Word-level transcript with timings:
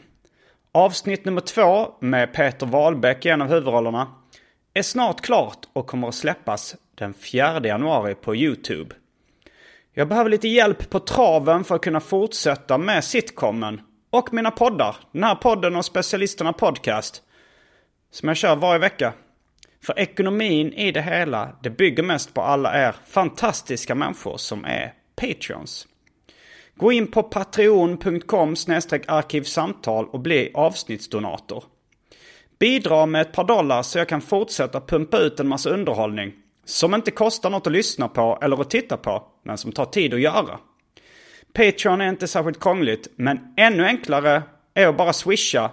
Avsnitt 0.71 1.25
nummer 1.25 1.41
två 1.41 1.87
med 1.99 2.33
Peter 2.33 2.65
Wahlbeck 2.65 3.25
i 3.25 3.29
en 3.29 3.41
av 3.41 3.47
huvudrollerna 3.47 4.07
är 4.73 4.83
snart 4.83 5.21
klart 5.21 5.67
och 5.73 5.87
kommer 5.87 6.07
att 6.07 6.15
släppas 6.15 6.75
den 6.95 7.13
4 7.13 7.67
januari 7.67 8.15
på 8.15 8.35
YouTube. 8.35 8.95
Jag 9.93 10.07
behöver 10.07 10.29
lite 10.29 10.47
hjälp 10.47 10.89
på 10.89 10.99
traven 10.99 11.63
för 11.63 11.75
att 11.75 11.81
kunna 11.81 11.99
fortsätta 11.99 12.77
med 12.77 13.03
sitcomen 13.03 13.81
och 14.09 14.33
mina 14.33 14.51
poddar. 14.51 14.95
Den 15.11 15.23
här 15.23 15.35
podden 15.35 15.75
och 15.75 15.85
Specialisterna 15.85 16.53
Podcast. 16.53 17.21
Som 18.11 18.27
jag 18.27 18.37
kör 18.37 18.55
varje 18.55 18.79
vecka. 18.79 19.13
För 19.85 19.99
ekonomin 19.99 20.73
i 20.73 20.91
det 20.91 21.01
hela, 21.01 21.55
det 21.63 21.69
bygger 21.69 22.03
mest 22.03 22.33
på 22.33 22.41
alla 22.41 22.87
er 22.87 22.95
fantastiska 23.07 23.95
människor 23.95 24.37
som 24.37 24.65
är 24.65 24.93
Patreons. 25.15 25.87
Gå 26.75 26.91
in 26.91 27.11
på 27.11 27.23
patreon.com 27.23 28.55
arkivsamtal 29.07 30.07
och 30.09 30.19
bli 30.19 30.51
avsnittsdonator. 30.53 31.63
Bidra 32.59 33.05
med 33.05 33.21
ett 33.21 33.31
par 33.31 33.43
dollar 33.43 33.83
så 33.83 33.97
jag 33.97 34.09
kan 34.09 34.21
fortsätta 34.21 34.81
pumpa 34.81 35.17
ut 35.17 35.39
en 35.39 35.47
massa 35.47 35.69
underhållning. 35.69 36.33
Som 36.65 36.93
inte 36.93 37.11
kostar 37.11 37.49
något 37.49 37.67
att 37.67 37.73
lyssna 37.73 38.07
på 38.07 38.39
eller 38.41 38.61
att 38.61 38.69
titta 38.69 38.97
på, 38.97 39.23
men 39.43 39.57
som 39.57 39.71
tar 39.71 39.85
tid 39.85 40.13
att 40.13 40.21
göra. 40.21 40.59
Patreon 41.53 42.01
är 42.01 42.09
inte 42.09 42.27
särskilt 42.27 42.59
krångligt, 42.59 43.07
men 43.15 43.53
ännu 43.57 43.85
enklare 43.85 44.43
är 44.73 44.87
att 44.87 44.97
bara 44.97 45.13
swisha 45.13 45.71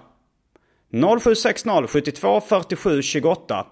0760 0.91 1.87
72 1.87 2.41
47 2.41 3.03
28 3.03 3.67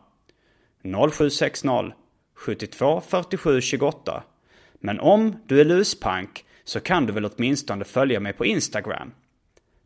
0760 0.82 1.93
72 2.34 3.03
47 3.09 3.60
28 3.60 4.22
Men 4.81 5.00
om 5.00 5.37
du 5.47 5.60
är 5.60 5.65
luspank 5.65 6.44
så 6.65 6.81
kan 6.81 7.06
du 7.06 7.12
väl 7.12 7.25
åtminstone 7.25 7.84
följa 7.84 8.21
mig 8.21 8.32
på 8.32 8.47
Instagram. 8.47 9.12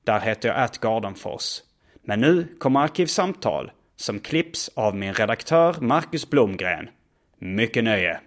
Där 0.05 0.21
heter 0.21 0.49
jag 0.49 0.59
atgardenfors. 0.59 1.61
Men 2.03 2.21
nu 2.21 2.57
kommer 2.59 2.81
Arkivsamtal 2.81 3.73
som 3.97 4.21
klipps 4.21 4.71
av 4.75 4.97
min 4.97 5.15
redaktör 5.15 5.77
Marcus 5.81 6.31
Blomgren. 6.31 6.89
Mycket 7.43 7.85
nöje! 7.85 8.21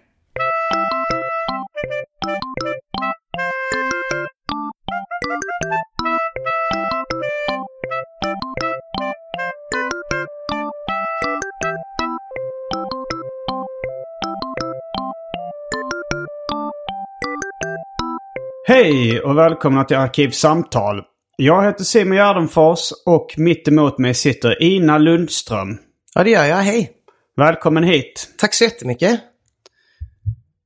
Hej 18.68 19.20
och 19.20 19.38
välkomna 19.38 19.84
till 19.84 19.96
Arkivsamtal. 19.96 21.02
Jag 21.36 21.64
heter 21.64 21.84
Simon 21.84 22.16
Gärdenfors 22.16 22.78
och 23.06 23.34
mitt 23.36 23.68
emot 23.68 23.98
mig 23.98 24.14
sitter 24.14 24.62
Ina 24.62 24.98
Lundström. 24.98 25.78
Ja, 26.14 26.24
det 26.24 26.30
gör 26.30 26.44
jag. 26.44 26.56
Hej. 26.56 27.03
Välkommen 27.36 27.84
hit. 27.84 28.28
Tack 28.38 28.54
så 28.54 28.64
jättemycket. 28.64 29.20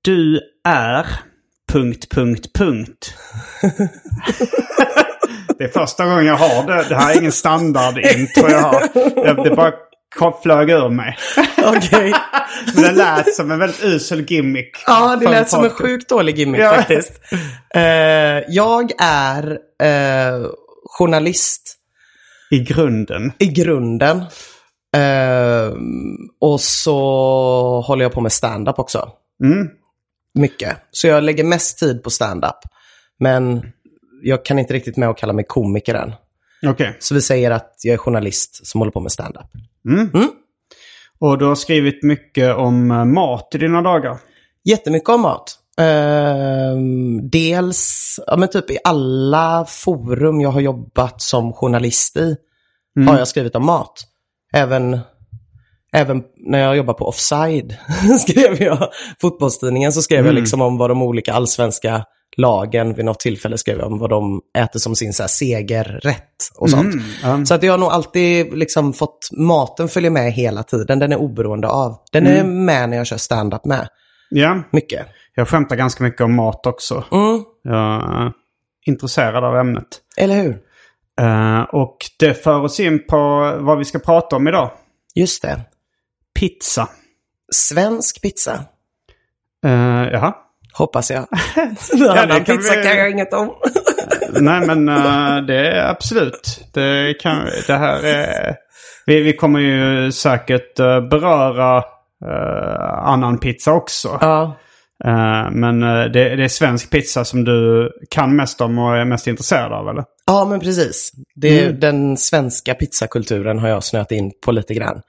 Du 0.02 0.40
är... 0.64 1.06
Punkt, 1.72 2.10
punkt, 2.10 2.46
punkt. 2.54 3.14
det 5.58 5.64
är 5.64 5.68
första 5.68 6.06
gången 6.06 6.26
jag 6.26 6.36
har 6.36 6.66
det. 6.66 6.88
Det 6.88 6.94
här 6.94 7.14
är 7.14 7.18
ingen 7.18 7.32
standardintro 7.32 8.48
jag 8.50 8.60
har. 8.62 8.80
Det, 9.34 9.48
det 9.48 9.56
bara 9.56 9.72
flög 10.42 10.70
ur 10.70 10.88
mig. 10.88 11.16
Okej. 11.64 12.14
Men 12.74 12.82
det 12.82 12.92
lät 12.92 13.34
som 13.34 13.50
en 13.50 13.58
väldigt 13.58 13.84
usel 13.84 14.20
gimmick. 14.24 14.82
Ja, 14.86 15.16
det 15.16 15.30
lät 15.30 15.48
som 15.48 15.64
en 15.64 15.70
sjukt 15.70 16.08
dålig 16.08 16.38
gimmick 16.38 16.60
Ja. 16.60 16.74
faktiskt. 16.74 17.12
Eh, 17.74 17.82
jag 18.48 18.92
är 19.00 19.50
eh, 19.82 20.46
journalist 20.84 21.74
I 22.50 22.58
grunden. 22.58 23.32
i 23.38 23.46
grunden. 23.46 24.24
Eh, 24.96 25.72
och 26.40 26.60
så 26.60 27.00
håller 27.80 28.04
jag 28.04 28.12
på 28.12 28.20
med 28.20 28.32
stand-up 28.32 28.78
också. 28.78 29.12
Mm. 29.44 29.68
Mycket. 30.34 30.76
Så 30.90 31.06
jag 31.06 31.24
lägger 31.24 31.44
mest 31.44 31.78
tid 31.78 32.02
på 32.02 32.10
stand-up. 32.10 32.58
Men 33.18 33.72
jag 34.22 34.44
kan 34.44 34.58
inte 34.58 34.74
riktigt 34.74 34.96
med 34.96 35.08
att 35.08 35.18
kalla 35.18 35.32
mig 35.32 35.44
komiker 35.48 35.94
än. 35.94 36.12
Okej. 36.66 36.96
Så 36.98 37.14
vi 37.14 37.22
säger 37.22 37.50
att 37.50 37.74
jag 37.82 37.94
är 37.94 37.98
journalist 37.98 38.66
som 38.66 38.80
håller 38.80 38.92
på 38.92 39.00
med 39.00 39.12
stand-up. 39.12 39.46
Och 41.20 41.38
du 41.38 41.44
har 41.44 41.54
skrivit 41.54 42.02
mycket 42.02 42.54
om 42.56 42.90
eh, 42.90 43.04
mat 43.04 43.54
i 43.54 43.58
dina 43.58 43.82
dagar. 43.82 44.18
Jättemycket 44.64 45.08
om 45.08 45.20
mat. 45.20 45.58
Ehm, 45.78 47.30
dels, 47.30 48.14
ja 48.26 48.36
men 48.36 48.48
typ 48.48 48.70
i 48.70 48.78
alla 48.84 49.64
forum 49.68 50.40
jag 50.40 50.50
har 50.50 50.60
jobbat 50.60 51.22
som 51.22 51.52
journalist 51.52 52.16
i 52.16 52.36
har 53.06 53.18
jag 53.18 53.28
skrivit 53.28 53.56
om 53.56 53.66
mat. 53.66 54.07
Även, 54.54 54.98
även 55.92 56.22
när 56.36 56.58
jag 56.58 56.76
jobbade 56.76 56.98
på 56.98 57.04
Offside 57.08 57.76
skrev 58.20 58.62
jag, 58.62 58.88
fotbollstidningen, 59.20 59.92
så 59.92 60.02
skrev 60.02 60.26
jag 60.26 60.34
liksom 60.34 60.60
om 60.62 60.78
vad 60.78 60.90
de 60.90 61.02
olika 61.02 61.32
allsvenska 61.32 62.04
lagen 62.36 62.94
vid 62.94 63.04
något 63.04 63.20
tillfälle 63.20 63.58
skrev 63.58 63.78
jag 63.78 63.86
om 63.92 63.98
vad 63.98 64.10
de 64.10 64.40
äter 64.58 64.78
som 64.78 64.96
sin 64.96 65.12
så 65.12 65.22
här, 65.22 65.28
segerrätt 65.28 66.24
och 66.58 66.70
sånt. 66.70 66.94
ja. 67.22 67.44
Så 67.44 67.54
att 67.54 67.62
jag 67.62 67.72
har 67.72 67.78
nog 67.78 67.88
alltid 67.88 68.58
liksom 68.58 68.92
fått, 68.92 69.28
maten 69.32 69.88
följer 69.88 70.10
med 70.10 70.32
hela 70.32 70.62
tiden, 70.62 70.98
den 70.98 71.12
är 71.12 71.16
oberoende 71.16 71.68
av. 71.68 71.96
Den 72.12 72.26
är 72.26 72.44
med 72.44 72.88
när 72.88 72.96
jag 72.96 73.06
kör 73.06 73.16
stand-up 73.16 73.64
med. 73.64 73.88
Ja, 74.30 74.62
Mycket. 74.72 75.06
jag 75.34 75.48
skämtar 75.48 75.76
ganska 75.76 76.04
mycket 76.04 76.20
om 76.20 76.34
mat 76.34 76.66
också. 76.66 77.04
Mm, 77.12 77.42
Jag 77.62 78.02
är 78.24 78.32
intresserad 78.86 79.44
av 79.44 79.56
ämnet. 79.56 79.86
eller 80.16 80.42
hur? 80.42 80.58
Eh, 81.18 81.60
och 81.62 81.96
det 82.18 82.34
för 82.34 82.60
oss 82.60 82.80
in 82.80 83.06
på 83.06 83.52
vad 83.60 83.78
vi 83.78 83.84
ska 83.84 83.98
prata 83.98 84.36
om 84.36 84.48
idag. 84.48 84.70
Just 85.14 85.42
det. 85.42 85.60
Pizza. 86.40 86.88
Svensk 87.52 88.22
pizza, 88.22 88.60
Uh, 89.66 90.08
jaha. 90.12 90.34
hoppas 90.72 91.10
jag. 91.10 91.26
det 91.92 92.10
Annan 92.22 92.44
pizza 92.44 92.76
vi- 92.76 92.82
kan 92.82 92.96
jag 92.98 93.10
inget 93.10 93.32
om. 93.32 93.54
Nej 94.40 94.66
men 94.66 94.88
eh, 94.88 95.46
det 95.46 95.68
är 95.72 95.90
absolut. 95.90 96.60
Det, 96.74 97.14
kan, 97.20 97.44
det 97.66 97.72
här 97.76 98.04
är... 98.04 98.56
Vi, 99.06 99.22
vi 99.22 99.32
kommer 99.36 99.60
ju 99.60 100.12
säkert 100.12 100.78
eh, 100.78 101.00
beröra 101.00 101.76
eh, 102.26 103.04
annan 103.08 103.38
pizza 103.38 103.72
också. 103.72 104.18
ja, 104.20 104.56
men 105.52 105.80
det, 105.80 106.36
det 106.36 106.44
är 106.44 106.48
svensk 106.48 106.90
pizza 106.90 107.24
som 107.24 107.44
du 107.44 107.90
kan 108.10 108.36
mest 108.36 108.60
om 108.60 108.78
och 108.78 108.96
är 108.96 109.04
mest 109.04 109.26
intresserad 109.26 109.72
av 109.72 109.88
eller? 109.88 110.04
Ja, 110.28 110.44
men 110.44 110.60
precis. 110.60 111.12
Det 111.34 111.60
är, 111.60 111.72
Den 111.72 112.16
svenska 112.16 112.74
pizzakulturen 112.74 113.58
har 113.58 113.68
jag 113.68 113.84
snöat 113.84 114.12
in 114.12 114.32
på 114.44 114.52
lite 114.52 114.74
grann. 114.74 115.00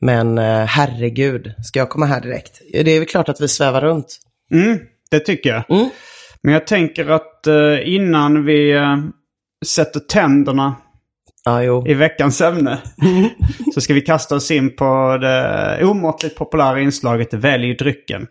Men 0.00 0.38
eh, 0.38 0.64
herregud, 0.64 1.54
ska 1.64 1.78
jag 1.78 1.90
komma 1.90 2.06
här 2.06 2.20
direkt? 2.20 2.60
Det 2.72 2.90
är 2.90 2.98
väl 2.98 3.08
klart 3.08 3.28
att 3.28 3.40
vi 3.40 3.48
svävar 3.48 3.80
runt. 3.80 4.18
Mm, 4.52 4.78
det 5.10 5.20
tycker 5.20 5.50
jag. 5.50 5.70
Mm. 5.70 5.88
Men 6.42 6.52
jag 6.52 6.66
tänker 6.66 7.10
att 7.10 7.46
eh, 7.46 7.94
innan 7.94 8.44
vi 8.44 8.72
eh, 8.72 8.96
sätter 9.66 10.00
tänderna 10.00 10.76
jo. 11.62 11.84
i 11.88 11.94
veckans 11.94 12.40
ämne 12.40 12.78
så 13.74 13.80
ska 13.80 13.94
vi 13.94 14.00
kasta 14.00 14.36
oss 14.36 14.50
in 14.50 14.76
på 14.76 15.18
det 15.20 15.80
omåttligt 15.84 16.36
populära 16.36 16.80
inslaget 16.80 17.34
Välj 17.34 17.74
drycken. 17.74 18.26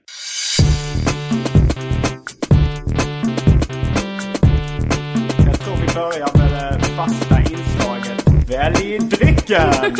Inslaget 8.57 8.81
Välj 8.81 9.00
drycken! 9.00 9.95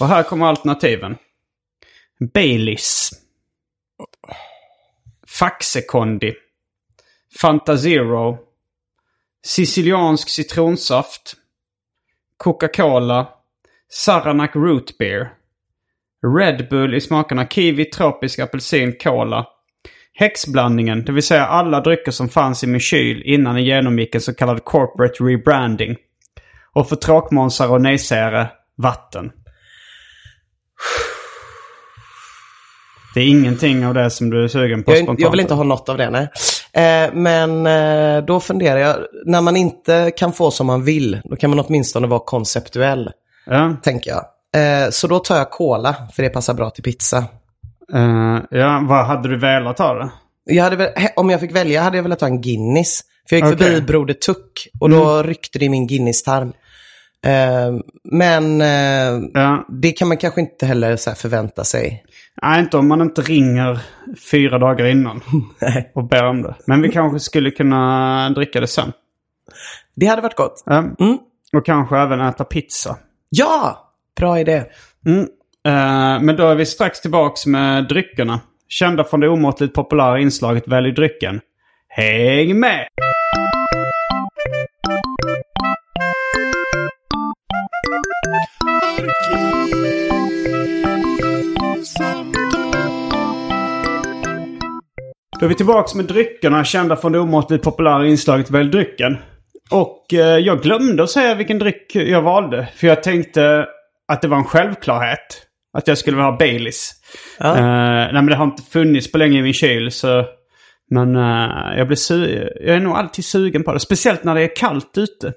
Och 0.00 0.08
här 0.08 0.22
kommer 0.22 0.46
alternativen. 0.46 1.16
Baileys. 2.34 3.10
Faxekondi. 5.38 6.34
Fanta 7.40 7.76
Zero. 7.76 8.38
Siciliansk 9.44 10.28
citronsaft. 10.28 11.34
Coca-Cola. 12.36 13.28
Saranac 13.88 14.50
Root 14.54 14.98
Beer. 14.98 15.28
Red 16.38 16.68
Bull 16.70 16.94
i 16.94 17.00
smakerna 17.00 17.46
kiwi, 17.46 17.84
tropisk 17.84 18.38
apelsin, 18.38 18.92
cola. 18.98 19.46
Häxblandningen, 20.14 21.04
det 21.04 21.12
vill 21.12 21.22
säga 21.22 21.46
alla 21.46 21.80
drycker 21.80 22.12
som 22.12 22.28
fanns 22.28 22.64
i 22.64 22.66
min 22.66 22.80
kyl 22.80 23.22
innan 23.22 23.54
den 23.54 23.64
genomgick 23.64 24.14
en 24.14 24.20
så 24.20 24.34
kallad 24.34 24.64
corporate 24.64 25.24
rebranding. 25.24 25.96
Och 26.74 26.88
för 26.88 26.96
tråkmånsar 26.96 27.68
och 27.68 27.80
nejsägare, 27.80 28.46
vatten. 28.76 29.30
Det 33.14 33.20
är 33.20 33.28
ingenting 33.28 33.86
av 33.86 33.94
det 33.94 34.10
som 34.10 34.30
du 34.30 34.44
är 34.44 34.48
sugen 34.48 34.82
på 34.82 34.90
Jag, 34.90 34.98
spontant? 34.98 35.20
jag 35.20 35.30
vill 35.30 35.40
inte 35.40 35.54
ha 35.54 35.64
något 35.64 35.88
av 35.88 35.98
det, 35.98 36.10
nej. 36.10 36.28
Eh, 36.72 37.14
men 37.14 37.66
eh, 37.66 38.24
då 38.24 38.40
funderar 38.40 38.78
jag, 38.78 38.96
när 39.26 39.40
man 39.40 39.56
inte 39.56 40.12
kan 40.16 40.32
få 40.32 40.50
som 40.50 40.66
man 40.66 40.84
vill, 40.84 41.20
då 41.24 41.36
kan 41.36 41.50
man 41.50 41.60
åtminstone 41.60 42.06
vara 42.06 42.20
konceptuell, 42.20 43.10
Ja, 43.46 43.76
tänker 43.82 44.10
jag. 44.10 44.24
Eh, 44.84 44.90
så 44.90 45.06
då 45.06 45.18
tar 45.18 45.36
jag 45.36 45.50
cola, 45.50 45.96
för 46.12 46.22
det 46.22 46.28
passar 46.28 46.54
bra 46.54 46.70
till 46.70 46.82
pizza. 46.84 47.24
Ja, 48.50 48.84
vad 48.88 49.06
hade 49.06 49.28
du 49.28 49.38
velat 49.38 49.78
ha 49.78 49.94
det? 49.94 50.10
Jag 50.44 50.64
hade 50.64 50.76
väl, 50.76 50.88
om 51.16 51.30
jag 51.30 51.40
fick 51.40 51.56
välja 51.56 51.82
hade 51.82 51.96
jag 51.96 52.02
velat 52.02 52.20
ha 52.20 52.28
en 52.28 52.40
Guinness. 52.40 53.00
För 53.28 53.36
jag 53.36 53.46
gick 53.48 53.54
Okej. 53.54 53.66
förbi 53.72 53.86
Broder 53.86 54.14
Tuck 54.14 54.68
och 54.80 54.90
då 54.90 55.22
ryckte 55.22 55.58
det 55.58 55.64
i 55.64 55.68
min 55.68 55.86
Guinness-tarm. 55.86 56.52
Eh, 57.26 57.72
men 58.04 58.60
eh, 58.60 59.28
Ja. 59.34 59.66
det 59.68 59.92
kan 59.92 60.08
man 60.08 60.16
kanske 60.16 60.40
inte 60.40 60.66
heller 60.66 60.96
så 60.96 61.10
förvänta 61.10 61.64
sig. 61.64 62.04
Nej, 62.42 62.60
inte 62.60 62.76
om 62.76 62.88
man 62.88 63.00
inte 63.00 63.22
ringer 63.22 63.80
fyra 64.30 64.58
dagar 64.58 64.86
innan 64.86 65.20
och 65.94 66.04
ber 66.04 66.24
om 66.24 66.42
det. 66.42 66.54
Men 66.66 66.82
vi 66.82 66.88
kanske 66.88 67.20
skulle 67.20 67.50
kunna 67.50 68.30
dricka 68.30 68.60
det 68.60 68.66
sen. 68.66 68.92
Det 69.96 70.06
hade 70.06 70.22
varit 70.22 70.36
gott. 70.36 70.64
Mm. 70.70 71.18
Och 71.52 71.66
kanske 71.66 71.98
även 71.98 72.20
äta 72.20 72.44
pizza. 72.44 72.96
Ja, 73.30 73.78
bra 74.16 74.40
idé. 74.40 74.64
Mm. 75.06 75.20
Eh, 75.66 76.22
men 76.22 76.36
då 76.36 76.46
är 76.48 76.54
vi 76.54 76.66
strax 76.66 77.00
tillbaks 77.00 77.46
med 77.46 77.88
dryckerna. 77.88 78.40
Kända 78.68 79.04
från 79.04 79.20
det 79.20 79.28
omåttligt 79.28 79.74
populära 79.74 80.20
inslaget 80.20 80.68
Välj 80.68 80.92
drycken. 80.92 81.40
Häng 81.88 82.60
med! 82.60 82.86
Då 95.42 95.46
är 95.46 95.48
vi 95.48 95.54
tillbaks 95.54 95.94
med 95.94 96.04
dryckerna 96.04 96.64
kända 96.64 96.96
från 96.96 97.12
det 97.12 97.18
omåttligt 97.18 97.64
populära 97.64 98.06
inslaget 98.06 98.50
Välj 98.50 98.70
drycken. 98.70 99.16
Och 99.70 100.14
eh, 100.14 100.38
jag 100.38 100.62
glömde 100.62 101.02
att 101.02 101.10
säga 101.10 101.34
vilken 101.34 101.58
dryck 101.58 101.94
jag 101.96 102.22
valde. 102.22 102.68
För 102.76 102.86
jag 102.86 103.02
tänkte 103.02 103.66
att 104.12 104.22
det 104.22 104.28
var 104.28 104.36
en 104.36 104.44
självklarhet. 104.44 105.42
Att 105.78 105.88
jag 105.88 105.98
skulle 105.98 106.16
vilja 106.16 106.30
ha 106.30 106.36
Baileys. 106.38 106.90
Ja. 107.38 107.56
Eh, 107.56 107.62
nej 107.62 108.12
men 108.12 108.26
det 108.26 108.34
har 108.34 108.44
inte 108.44 108.62
funnits 108.62 109.12
på 109.12 109.18
länge 109.18 109.38
i 109.38 109.42
min 109.42 109.52
kyl 109.52 109.92
så... 109.92 110.24
Men 110.90 111.16
eh, 111.16 111.78
jag 111.78 111.86
blir 111.86 111.96
su- 111.96 112.48
Jag 112.60 112.76
är 112.76 112.80
nog 112.80 112.96
alltid 112.96 113.24
sugen 113.24 113.64
på 113.64 113.72
det. 113.72 113.80
Speciellt 113.80 114.24
när 114.24 114.34
det 114.34 114.42
är 114.42 114.56
kallt 114.56 114.98
ute. 114.98 115.32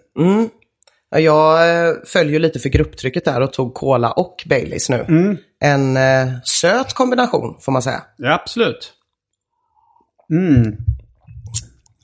Ja, 1.09 1.19
Jag 1.19 2.07
följer 2.07 2.39
lite 2.39 2.59
för 2.59 2.69
grupptrycket 2.69 3.25
där 3.25 3.41
och 3.41 3.53
tog 3.53 3.73
cola 3.73 4.11
och 4.11 4.35
Baileys 4.45 4.89
nu. 4.89 5.05
En 5.63 5.97
eh, 5.97 6.27
söt 6.43 6.93
kombination 6.93 7.57
får 7.61 7.71
man 7.71 7.81
säga. 7.81 8.01
Ja, 8.17 8.33
absolut. 8.33 8.91
Mm. 10.31 10.75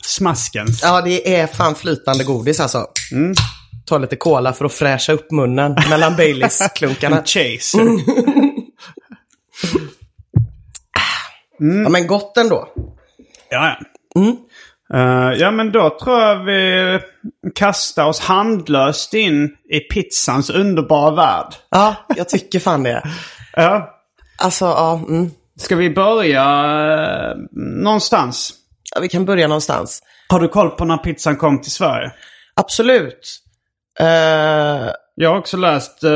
Smaskens. 0.06 0.82
Ja, 0.84 1.02
det 1.02 1.36
är 1.36 1.48
fan 1.48 1.76
flytande 1.76 2.24
godis 2.24 2.60
alltså. 2.60 2.88
Ta 3.86 3.98
lite 3.98 4.16
cola 4.16 4.54
för 4.54 4.66
att 4.66 4.74
fräscha 4.74 5.14
upp 5.14 5.32
munnen 5.32 5.76
mellan 5.90 6.16
Baileys-klunkarna. 6.16 7.24
Chase. 7.26 7.78
Ja, 11.60 11.90
men 11.90 12.08
gott 12.08 12.38
ändå. 12.38 12.68
Ja, 13.50 13.78
ja. 14.16 14.36
Eh, 14.94 15.40
ja, 15.40 15.52
men 15.52 15.72
då 15.72 15.98
tror 16.04 16.22
jag 16.22 16.44
vi 16.44 17.00
kastar 17.56 18.06
oss 18.06 18.20
handlöst 18.20 19.14
in 19.14 19.56
i 19.70 19.80
pizzans 19.80 20.50
underbara 20.50 21.16
värld. 21.16 21.54
Ja, 21.70 21.96
jag 22.16 22.30
tycker 22.30 22.60
fan 22.60 22.84
det. 22.84 23.04
Ja. 23.54 23.90
Alltså, 24.38 24.66
ja, 24.66 25.06
mm. 25.08 25.32
Ska 25.62 25.75
vi 25.75 25.90
börja 25.90 26.44
eh, 27.31 27.36
någonstans? 27.84 28.54
ja, 28.96 29.02
vi 29.02 29.10
kan 29.10 29.25
börja 29.25 29.48
någonstans. 29.48 30.04
Har 30.30 30.40
du 30.40 30.48
koll 30.48 30.69
på 30.69 30.86
när 30.86 30.98
pizzan 30.98 31.36
kom 31.38 31.62
till 31.62 31.72
Sverige? 31.72 32.12
Absolut. 32.54 33.38
Eh, 34.00 34.06
Jag 35.16 35.30
har 35.30 35.38
också 35.38 35.58
läst 35.58 36.04
eh, 36.04 36.12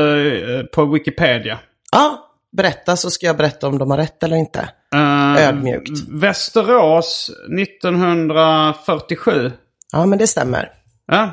på 0.74 0.84
Wikipedia. 0.84 1.58
ja, 1.92 2.22
berätta 2.56 2.96
så 2.96 3.10
ska 3.10 3.26
jag 3.26 3.36
berätta 3.36 3.68
om 3.68 3.78
de 3.78 3.90
har 3.90 3.98
rätt 3.98 4.22
eller 4.22 4.36
inte. 4.36 4.68
Eh, 4.94 5.48
Ödmjukt. 5.48 5.90
Västerås 6.08 7.30
1947. 7.60 9.52
Ja, 9.92 10.06
men 10.06 10.18
det 10.18 10.26
stämmer. 10.26 10.68
Ja. 11.06 11.30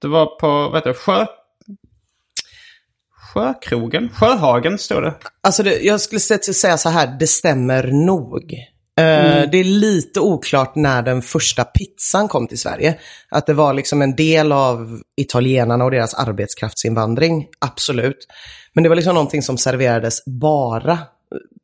Det 0.00 0.08
var 0.08 0.26
på, 0.26 0.48
vad 0.48 0.74
heter 0.74 0.90
det, 0.90 0.94
Sjö... 0.94 1.26
Sjökrogen? 3.34 4.08
Sjöhagen 4.08 4.78
stod 4.78 5.02
det. 5.02 5.14
Alltså 5.42 5.62
det, 5.62 5.80
jag 5.80 6.00
skulle 6.00 6.20
säga 6.20 6.76
så 6.78 6.88
här, 6.88 7.16
det 7.20 7.26
stämmer 7.26 7.86
nog. 8.06 8.52
Eh, 9.00 9.50
Det 9.50 9.58
är 9.58 9.64
lite 9.64 10.20
oklart 10.20 10.74
när 10.74 11.02
den 11.02 11.22
första 11.22 11.64
pizzan 11.64 12.28
kom 12.28 12.46
till 12.46 12.58
Sverige. 12.58 12.98
Att 13.30 13.46
det 13.46 13.54
var 13.54 13.74
liksom 13.74 14.02
en 14.02 14.16
del 14.16 14.52
av 14.52 15.00
italienarna 15.16 15.84
och 15.84 15.90
deras 15.90 16.14
arbetskraftsinvandring, 16.14 17.46
absolut. 17.58 18.26
Men 18.72 18.82
det 18.82 18.88
var 18.88 18.96
liksom 18.96 19.14
någonting 19.14 19.42
som 19.42 19.58
serverades 19.58 20.24
bara 20.24 20.98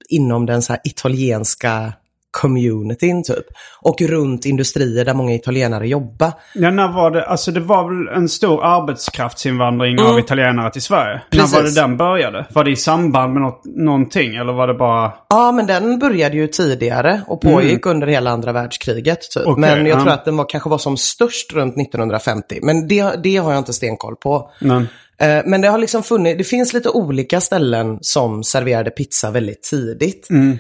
inom 0.09 0.47
den 0.47 0.63
så 0.63 0.73
här 0.73 0.81
italienska 0.85 1.93
communityn 2.31 3.25
typ. 3.25 3.45
Och 3.81 4.01
runt 4.01 4.47
industrier 4.47 5.05
där 5.05 5.15
många 5.15 5.35
italienare 5.35 5.89
jobbar. 5.89 6.33
Ja, 6.55 6.71
när 6.71 6.93
var 6.93 7.11
det? 7.11 7.25
Alltså 7.25 7.51
det 7.51 7.61
var 7.61 7.89
väl 7.89 8.17
en 8.17 8.29
stor 8.29 8.65
arbetskraftsinvandring 8.65 10.01
av 10.01 10.19
italienare 10.19 10.71
till 10.71 10.83
Sverige? 10.83 11.21
Precis. 11.31 11.53
När 11.53 11.59
var 11.59 11.69
det 11.69 11.75
den 11.75 11.97
började? 11.97 12.47
Var 12.53 12.65
det 12.65 12.71
i 12.71 12.77
samband 12.77 13.33
med 13.33 13.43
något, 13.43 13.63
någonting 13.65 14.37
eller 14.37 14.53
var 14.53 14.67
det 14.67 14.75
bara... 14.75 15.13
Ja, 15.29 15.53
men 15.53 15.67
den 15.67 15.99
började 15.99 16.37
ju 16.37 16.47
tidigare 16.47 17.21
och 17.27 17.41
pågick 17.41 17.87
under 17.87 18.07
hela 18.07 18.31
andra 18.31 18.53
världskriget. 18.53 19.31
Typ. 19.31 19.47
Okej, 19.47 19.61
men 19.61 19.87
jag 19.87 19.99
ja. 19.99 20.03
tror 20.03 20.13
att 20.13 20.25
den 20.25 20.37
var, 20.37 20.49
kanske 20.49 20.71
var 20.71 20.79
som 20.79 20.97
störst 20.97 21.53
runt 21.53 21.77
1950. 21.77 22.59
Men 22.63 22.89
det, 22.89 23.23
det 23.23 23.37
har 23.37 23.53
jag 23.53 23.59
inte 23.59 23.73
stenkoll 23.73 24.17
på. 24.17 24.51
Men, 24.61 24.87
Eh, 25.21 25.43
Men 25.45 25.61
det 25.61 25.69
har 25.69 25.79
liksom 25.79 26.03
funnits, 26.03 26.39
det 26.39 26.45
finns 26.45 26.73
lite 26.73 26.89
olika 26.89 27.41
ställen 27.41 27.99
som 28.01 28.45
serverade 28.45 28.91
pizza 28.91 29.31
väldigt 29.31 29.63
tidigt. 29.63 30.31
Mm. 30.31 30.59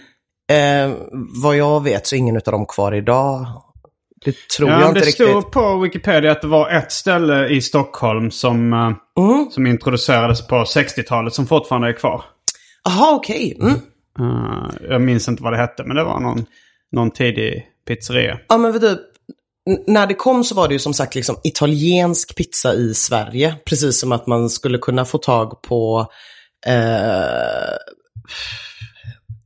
Eh, 0.50 0.92
vad 1.42 1.56
jag 1.56 1.82
vet 1.82 2.06
så 2.06 2.14
är 2.14 2.18
ingen 2.18 2.36
av 2.36 2.42
dem 2.42 2.66
kvar 2.66 2.94
idag. 2.94 3.46
Det 4.24 4.34
tror 4.56 4.70
ja, 4.70 4.80
jag 4.80 4.88
inte 4.88 5.00
det 5.00 5.06
riktigt. 5.06 5.28
stod 5.28 5.50
på 5.50 5.78
Wikipedia 5.78 6.32
att 6.32 6.40
det 6.42 6.46
var 6.48 6.70
ett 6.70 6.92
ställe 6.92 7.48
i 7.48 7.60
Stockholm 7.62 8.30
som, 8.30 8.72
eh, 8.72 8.78
Mm. 9.24 9.50
som 9.50 9.66
introducerades 9.66 10.46
på 10.46 10.64
60-talet 10.64 11.34
som 11.34 11.46
fortfarande 11.46 11.88
är 11.88 11.92
kvar. 11.92 12.24
Jaha, 12.84 13.14
okej. 13.14 13.58
Mm. 13.60 13.74
Eh, 14.20 14.70
jag 14.90 15.00
minns 15.02 15.28
inte 15.28 15.42
vad 15.42 15.52
det 15.52 15.56
hette 15.56 15.84
men 15.84 15.96
det 15.96 16.04
var 16.04 16.20
någon, 16.20 16.44
någon 16.92 17.10
tidig 17.10 17.66
pizzeria. 17.88 18.38
Ja, 18.48 18.56
men 18.58 18.80
typ, 18.80 18.98
n- 19.70 19.84
när 19.86 20.06
det 20.06 20.14
kom 20.14 20.44
så 20.44 20.54
var 20.54 20.68
det 20.68 20.74
ju 20.74 20.78
som 20.78 20.94
sagt 20.94 21.14
liksom 21.14 21.36
italiensk 21.44 22.36
pizza 22.36 22.74
i 22.74 22.94
Sverige. 22.94 23.54
Precis 23.66 24.00
som 24.00 24.12
att 24.12 24.26
man 24.26 24.50
skulle 24.50 24.78
kunna 24.78 25.04
få 25.04 25.18
tag 25.18 25.62
på 25.62 26.06
eh, 26.66 27.76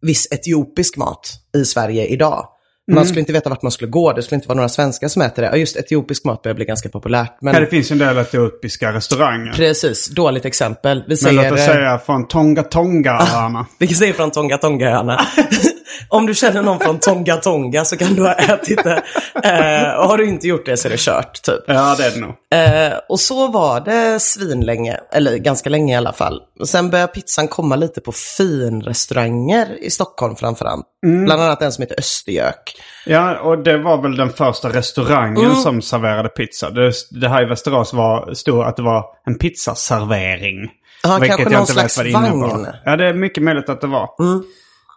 viss 0.06 0.28
etiopisk 0.32 0.96
mat 0.96 1.30
i 1.56 1.64
Sverige 1.64 2.06
idag. 2.06 2.48
Man 2.92 3.06
skulle 3.06 3.20
inte 3.20 3.32
veta 3.32 3.50
vart 3.50 3.62
man 3.62 3.72
skulle 3.72 3.90
gå, 3.90 4.12
det 4.12 4.22
skulle 4.22 4.36
inte 4.36 4.48
vara 4.48 4.56
några 4.56 4.68
svenskar 4.68 5.08
som 5.08 5.22
äter 5.22 5.42
det. 5.42 5.48
Ja, 5.48 5.56
just 5.56 5.76
etiopisk 5.76 6.24
mat 6.24 6.42
börjar 6.42 6.54
bli 6.54 6.64
ganska 6.64 6.88
populärt. 6.88 7.38
Men 7.40 7.54
Ja, 7.54 7.60
det 7.60 7.66
finns 7.66 7.90
en 7.90 7.98
del 7.98 8.18
etiopiska 8.18 8.92
restauranger. 8.92 9.52
precis, 9.52 10.06
dåligt 10.08 10.44
exempel. 10.44 10.98
Vi 10.98 11.04
Men 11.08 11.16
säger, 11.16 11.42
låt 11.50 11.52
oss 11.52 11.64
säga 11.64 11.98
från 11.98 12.28
Tonga 12.28 12.62
Tonga-öarna. 12.62 13.66
vi 13.78 13.88
säger 13.88 14.12
från 14.12 14.30
Tonga 14.30 14.58
Tonga-öarna. 14.58 15.26
Om 16.08 16.26
du 16.26 16.34
känner 16.34 16.62
någon 16.62 16.80
från 16.80 16.98
Tonga 16.98 17.36
Tonga 17.36 17.84
så 17.84 17.96
kan 17.96 18.14
du 18.14 18.22
ha 18.22 18.34
ätit 18.34 18.84
det. 18.84 19.02
Eh, 19.44 19.94
och 20.00 20.08
har 20.08 20.18
du 20.18 20.28
inte 20.28 20.48
gjort 20.48 20.66
det 20.66 20.76
så 20.76 20.88
är 20.88 20.92
det 20.92 21.00
kört, 21.00 21.42
typ. 21.42 21.64
ja, 21.66 21.94
det 21.98 22.04
är 22.04 22.10
det 22.10 22.20
nog. 22.20 22.30
Eh, 22.54 22.98
och 23.08 23.20
så 23.20 23.48
var 23.48 23.80
det 23.80 24.20
svinlänge, 24.20 25.00
eller 25.12 25.36
ganska 25.36 25.70
länge 25.70 25.94
i 25.94 25.96
alla 25.96 26.12
fall. 26.12 26.40
Och 26.64 26.68
sen 26.68 26.90
började 26.90 27.12
pizzan 27.12 27.48
komma 27.48 27.76
lite 27.76 28.00
på 28.00 28.12
finrestauranger 28.12 29.78
i 29.84 29.90
Stockholm 29.90 30.36
framförallt. 30.36 30.86
Bland 31.02 31.42
annat 31.42 31.62
en 31.62 31.72
som 31.72 31.82
heter 31.82 31.98
Östergök. 31.98 32.76
Ja, 33.06 33.40
och 33.40 33.58
det 33.62 33.78
var 33.78 34.02
väl 34.02 34.16
den 34.16 34.30
första 34.30 34.68
restaurangen 34.68 35.44
Mm. 35.44 35.56
som 35.56 35.82
serverade 35.82 36.28
pizza. 36.28 36.70
Det, 36.70 36.92
det 37.10 37.28
här 37.28 37.42
i 37.42 37.46
Västerås 37.48 37.92
var, 37.92 38.34
stod 38.34 38.62
att 38.62 38.76
det 38.76 38.82
var 38.82 39.04
en 39.26 39.38
pizzaservering. 39.38 40.56
Ja, 41.02 41.18
vilket 41.20 41.36
kanske 41.36 41.42
jag 41.42 41.52
någon 41.52 41.60
inte 41.60 41.72
vet 41.82 41.92
slags 41.92 41.96
vad 42.14 42.24
det 42.24 42.28
innebar. 42.28 42.48
vagn. 42.48 42.66
Ja, 42.84 42.96
det 42.96 43.08
är 43.08 43.14
mycket 43.14 43.42
möjligt 43.42 43.68
att 43.68 43.80
det 43.80 43.86
var. 43.86 44.08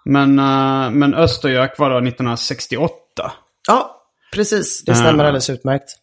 Men, 0.05 0.39
uh, 0.39 0.91
men 0.91 1.13
Östergök 1.13 1.79
var 1.79 1.89
då 1.89 1.97
1968. 1.97 2.91
Ja, 3.67 3.91
precis. 4.33 4.83
Det 4.85 4.95
stämmer 4.95 5.23
alldeles 5.23 5.49
utmärkt. 5.49 5.95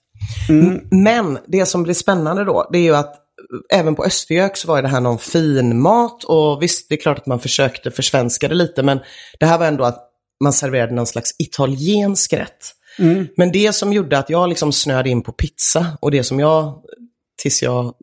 M- 0.49 0.81
Men 0.91 1.39
det 1.47 1.67
som 1.67 1.83
blir 1.83 1.95
spännande 1.95 2.45
då, 2.45 2.69
det 2.73 2.79
är 2.79 2.83
ju 2.83 2.97
att 2.97 3.15
även 3.73 3.95
på 3.95 4.05
Östergök 4.05 4.57
så 4.57 4.69
var 4.69 4.83
det 4.83 4.89
här 4.89 5.01
någon 5.01 5.19
fin 5.19 5.81
mat 5.81 6.25
och 6.25 6.63
visst, 6.63 6.89
det 6.89 6.95
är 6.95 7.01
klart 7.01 7.19
att 7.19 7.27
man 7.27 7.41
försökte 7.41 7.91
försvenska 7.91 8.49
det 8.49 8.55
lite, 8.55 8.83
men 8.83 9.01
det 9.41 9.47
här 9.47 9.59
var 9.59 9.67
ändå 9.67 9.85
att 9.85 10.11
man 10.43 10.53
serverade 10.53 10.95
någon 10.95 11.07
slags 11.07 11.31
italiensk 11.39 12.33
rätt. 12.33 12.75
Men 13.37 13.53
det 13.53 13.75
som 13.75 13.93
gjorde 13.93 14.19
att 14.19 14.31
jag 14.31 14.49
liksom 14.49 14.73
snöade 14.73 15.11
in 15.11 15.23
på 15.23 15.33
pizza 15.33 15.87
och 16.01 16.11
det 16.11 16.25
som 16.25 16.41
jag, 16.41 16.83
tills 17.43 17.63
jag 17.63 17.95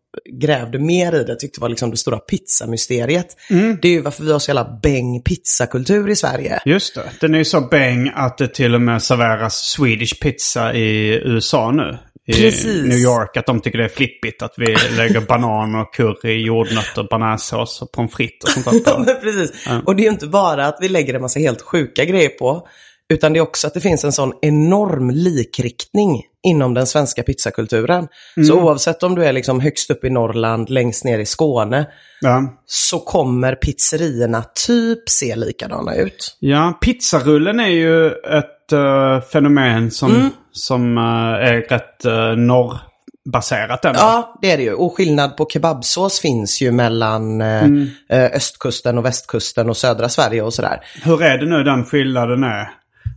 grävde 0.42 0.80
mer 0.80 1.16
i 1.16 1.24
det, 1.24 1.36
tyckte 1.36 1.62
var 1.62 1.70
liksom 1.70 1.92
det 1.92 1.98
stora 1.98 2.18
pizzamysteriet. 2.18 3.36
Det 3.82 3.88
är 3.88 3.92
ju 3.92 4.02
varför 4.02 4.24
vi 4.24 4.32
har 4.32 4.40
så 4.40 4.50
jävla 4.50 4.80
bäng 4.84 5.22
pizzakultur 5.22 6.10
i 6.10 6.16
Sverige. 6.16 6.62
Just 6.66 6.96
det. 6.96 7.12
Den 7.22 7.34
är 7.34 7.38
ju 7.38 7.46
så 7.46 7.62
bäng 7.62 8.12
att 8.16 8.38
det 8.38 8.48
till 8.48 8.76
och 8.76 8.82
med 8.82 9.04
serveras 9.04 9.56
Swedish 9.56 10.20
pizza 10.22 10.74
i 10.74 11.22
USA 11.24 11.72
nu. 11.72 11.98
I 12.28 12.34
Precis. 12.34 12.84
New 12.84 12.98
York. 12.98 13.38
Att 13.38 13.46
de 13.46 13.62
tycker 13.62 13.78
det 13.78 13.84
är 13.84 13.90
flippigt 13.90 14.42
att 14.42 14.54
vi 14.58 14.76
lägger 14.98 15.22
banan 15.22 15.76
och 15.76 15.94
curry, 15.94 16.46
jordnötter, 16.46 17.08
bananasås 17.10 17.82
och 17.82 17.92
pommes 17.92 18.14
frites 18.14 18.58
och 18.58 18.64
sånt 18.64 18.86
där 18.86 18.94
Ja, 19.08 19.14
precis. 19.22 19.68
Och 19.86 19.96
det 19.96 20.02
är 20.02 20.04
ju 20.06 20.10
inte 20.12 20.28
bara 20.28 20.68
att 20.68 20.78
vi 20.82 20.90
lägger 20.90 21.14
en 21.14 21.22
massa 21.22 21.40
helt 21.40 21.62
sjuka 21.62 22.06
grejer 22.06 22.30
på, 22.30 22.68
utan 23.14 23.34
det 23.34 23.40
är 23.40 23.42
också 23.42 23.68
att 23.68 23.74
det 23.74 23.80
finns 23.82 24.04
en 24.04 24.12
sån 24.12 24.34
enorm 24.42 25.10
likriktning 25.10 26.22
inom 26.48 26.74
den 26.74 26.88
svenska 26.88 27.24
pizzakulturen. 27.24 28.08
Så 28.48 28.54
oavsett 28.62 29.04
om 29.04 29.16
du 29.16 29.26
är 29.26 29.34
liksom 29.34 29.60
högst 29.60 29.92
upp 29.92 30.04
i 30.04 30.10
Norrland, 30.10 30.70
längst 30.70 31.06
ner 31.06 31.20
i 31.20 31.26
Skåne, 31.26 31.88
Ja. 32.22 32.62
så 32.66 33.00
kommer 33.00 33.56
pizzerierna 33.56 34.44
typ 34.68 35.10
se 35.10 35.36
likadana 35.36 35.96
ut. 35.96 36.38
Ja, 36.40 36.80
pizzarullen 36.82 37.60
är 37.60 37.68
ju 37.68 38.08
ett 38.08 38.72
eh, 38.72 39.22
fenomen 39.32 39.92
som, 39.92 40.16
Mm. 40.16 40.30
Som 40.52 40.98
eh, 40.98 41.04
är 41.04 41.62
rätt 41.62 42.06
uh, 42.06 42.36
norrbaserat 42.38 43.86
ändå. 43.86 44.00
Ja, 44.00 44.40
det 44.42 44.52
är 44.52 44.58
det 44.58 44.64
ju. 44.64 44.74
Och 44.74 44.98
skillnad 44.98 45.38
på 45.38 45.48
kebabsås 45.50 46.20
finns 46.20 46.62
ju 46.62 46.72
mellan 46.72 47.42
eh, 47.42 47.66
eh, 48.10 48.26
östkusten 48.36 48.98
och 48.98 49.06
västkusten 49.06 49.70
och 49.70 49.78
södra 49.78 50.10
Sverige 50.10 50.42
och 50.42 50.54
sådär. 50.54 50.80
Hur 51.04 51.24
är 51.24 51.38
det 51.38 51.46
nu 51.46 51.64
den 51.64 51.86
skillnaden 51.86 52.44
är? 52.44 52.70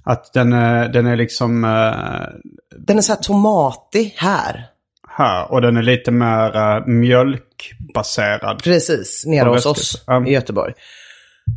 Att 0.04 0.32
den 0.32 0.52
är, 0.52 0.88
den 0.88 1.06
är 1.06 1.16
liksom 1.16 1.64
eh, 1.64 2.48
Den 2.78 2.98
är 2.98 3.02
så 3.02 3.12
här 3.12 3.20
tomatig 3.20 4.14
här. 4.16 4.66
här 5.08 5.52
och 5.52 5.60
den 5.60 5.76
är 5.76 5.82
lite 5.82 6.10
mer 6.10 6.56
uh, 6.56 6.86
mjölkbaserad. 6.86 8.62
Precis, 8.62 9.24
nere 9.26 9.48
hos 9.48 9.66
oss. 9.66 10.04
Ja. 10.06 10.26
i 10.26 10.32
Göteborg. 10.32 10.72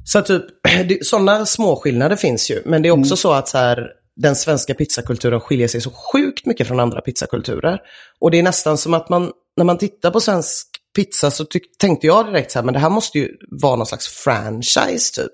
Så 0.04 0.22
typ, 0.22 0.44
sådana 1.02 1.46
små 1.46 1.76
skillnader 1.76 2.16
finns 2.16 2.52
ju. 2.52 2.62
Men 2.66 2.82
det 2.82 2.90
är 2.90 3.00
också 3.00 3.16
så 3.16 3.34
att 3.34 3.48
så 3.48 3.58
här, 3.58 3.90
den 4.22 4.36
svenska 4.36 4.74
pizzakulturen 4.74 5.40
skiljer 5.40 5.68
sig 5.68 5.82
så 5.82 5.92
sjukt 6.14 6.46
mycket 6.46 6.68
från 6.68 6.80
andra 6.80 7.02
pizzakulturer. 7.02 7.80
Och 8.20 8.32
det 8.32 8.40
är 8.40 8.44
nästan 8.44 8.78
som 8.78 8.94
att 8.94 9.10
man, 9.10 9.32
när 9.58 9.66
man 9.66 9.78
tittar 9.78 10.12
på 10.12 10.20
svensk 10.20 10.68
pizza 10.96 11.32
så 11.32 11.46
tänkte 11.80 12.08
jag 12.08 12.26
direkt 12.26 12.52
så 12.52 12.60
här, 12.60 12.64
men 12.66 12.74
det 12.74 12.80
här 12.80 12.90
måste 12.90 13.20
ju 13.20 13.30
vara 13.62 13.76
någon 13.76 13.86
slags 13.88 14.08
franchise 14.08 15.14
typ. 15.22 15.32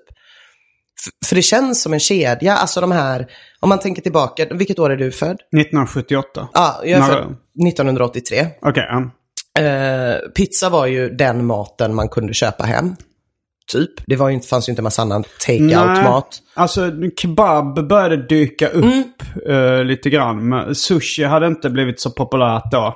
F- 1.06 1.28
för 1.28 1.36
det 1.36 1.42
känns 1.42 1.82
som 1.82 1.92
en 1.92 2.00
kedja, 2.00 2.56
alltså 2.56 2.80
de 2.80 2.92
här, 2.92 3.26
om 3.60 3.68
man 3.68 3.78
tänker 3.78 4.02
tillbaka, 4.02 4.46
vilket 4.50 4.78
år 4.78 4.90
är 4.90 4.96
du 4.96 5.10
född? 5.12 5.36
1978. 5.56 6.48
Ja, 6.52 6.80
jag 6.84 6.90
är 6.90 7.00
född 7.06 7.36
1983. 7.68 8.46
Okej, 8.62 8.84
ja. 8.88 9.10
Eh, 9.62 10.16
pizza 10.34 10.68
var 10.68 10.86
ju 10.86 11.08
den 11.08 11.46
maten 11.46 11.94
man 11.94 12.08
kunde 12.08 12.34
köpa 12.34 12.64
hem. 12.64 12.96
Typ. 13.72 13.90
Det 14.06 14.16
var 14.16 14.28
ju 14.28 14.40
fanns 14.40 14.68
ju 14.68 14.70
inte 14.70 14.80
en 14.80 14.84
massa 14.84 15.02
annan 15.02 15.24
take-out-mat. 15.46 16.38
Alltså 16.54 16.90
kebab 17.16 17.88
började 17.88 18.16
dyka 18.16 18.68
upp 18.68 18.84
Mm. 18.84 19.78
eh, 19.78 19.84
lite 19.84 20.10
grann. 20.10 20.48
Men 20.48 20.74
sushi 20.74 21.24
hade 21.24 21.46
inte 21.46 21.70
blivit 21.70 22.00
så 22.00 22.10
populärt 22.10 22.70
då. 22.70 22.94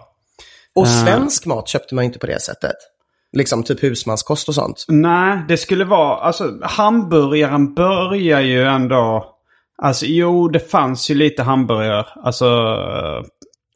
Och 0.74 0.88
svensk 0.88 1.46
mat 1.46 1.68
köpte 1.68 1.94
man 1.94 2.04
ju 2.04 2.06
inte 2.06 2.18
på 2.18 2.26
det 2.26 2.42
sättet. 2.42 2.76
Liksom 3.32 3.62
typ 3.62 3.82
husmanskost 3.82 4.48
och 4.48 4.54
sånt. 4.54 4.84
Nej, 4.88 5.44
det 5.48 5.56
skulle 5.56 5.84
vara... 5.84 6.16
Alltså 6.16 6.58
hamburgaren 6.62 7.74
börjar 7.74 8.40
ju 8.40 8.62
ändå... 8.64 9.34
Alltså 9.82 10.06
jo, 10.06 10.48
det 10.48 10.70
fanns 10.70 11.10
ju 11.10 11.14
lite 11.14 11.42
hamburgare. 11.42 12.06
Alltså 12.24 12.46
eh, 12.46 13.24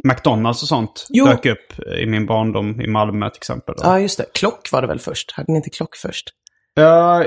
McDonalds 0.05 0.63
och 0.63 0.69
sånt 0.69 1.07
Jo. 1.11 1.27
dök 1.27 1.47
upp 1.47 1.79
i 2.03 2.07
min 2.07 2.27
barndom 2.27 2.81
i 2.81 2.87
Malmö 2.87 3.31
till 3.31 3.39
exempel. 3.39 3.75
Ja, 3.79 3.99
just 4.01 4.19
det. 4.19 4.25
Klock 4.35 4.73
var 4.73 4.81
det 4.83 4.89
väl 4.89 4.99
först? 4.99 5.33
Hade 5.33 5.53
ni 5.53 5.57
inte 5.57 5.71
klock 5.71 5.97
först? 5.97 6.31
Ja, 6.75 7.25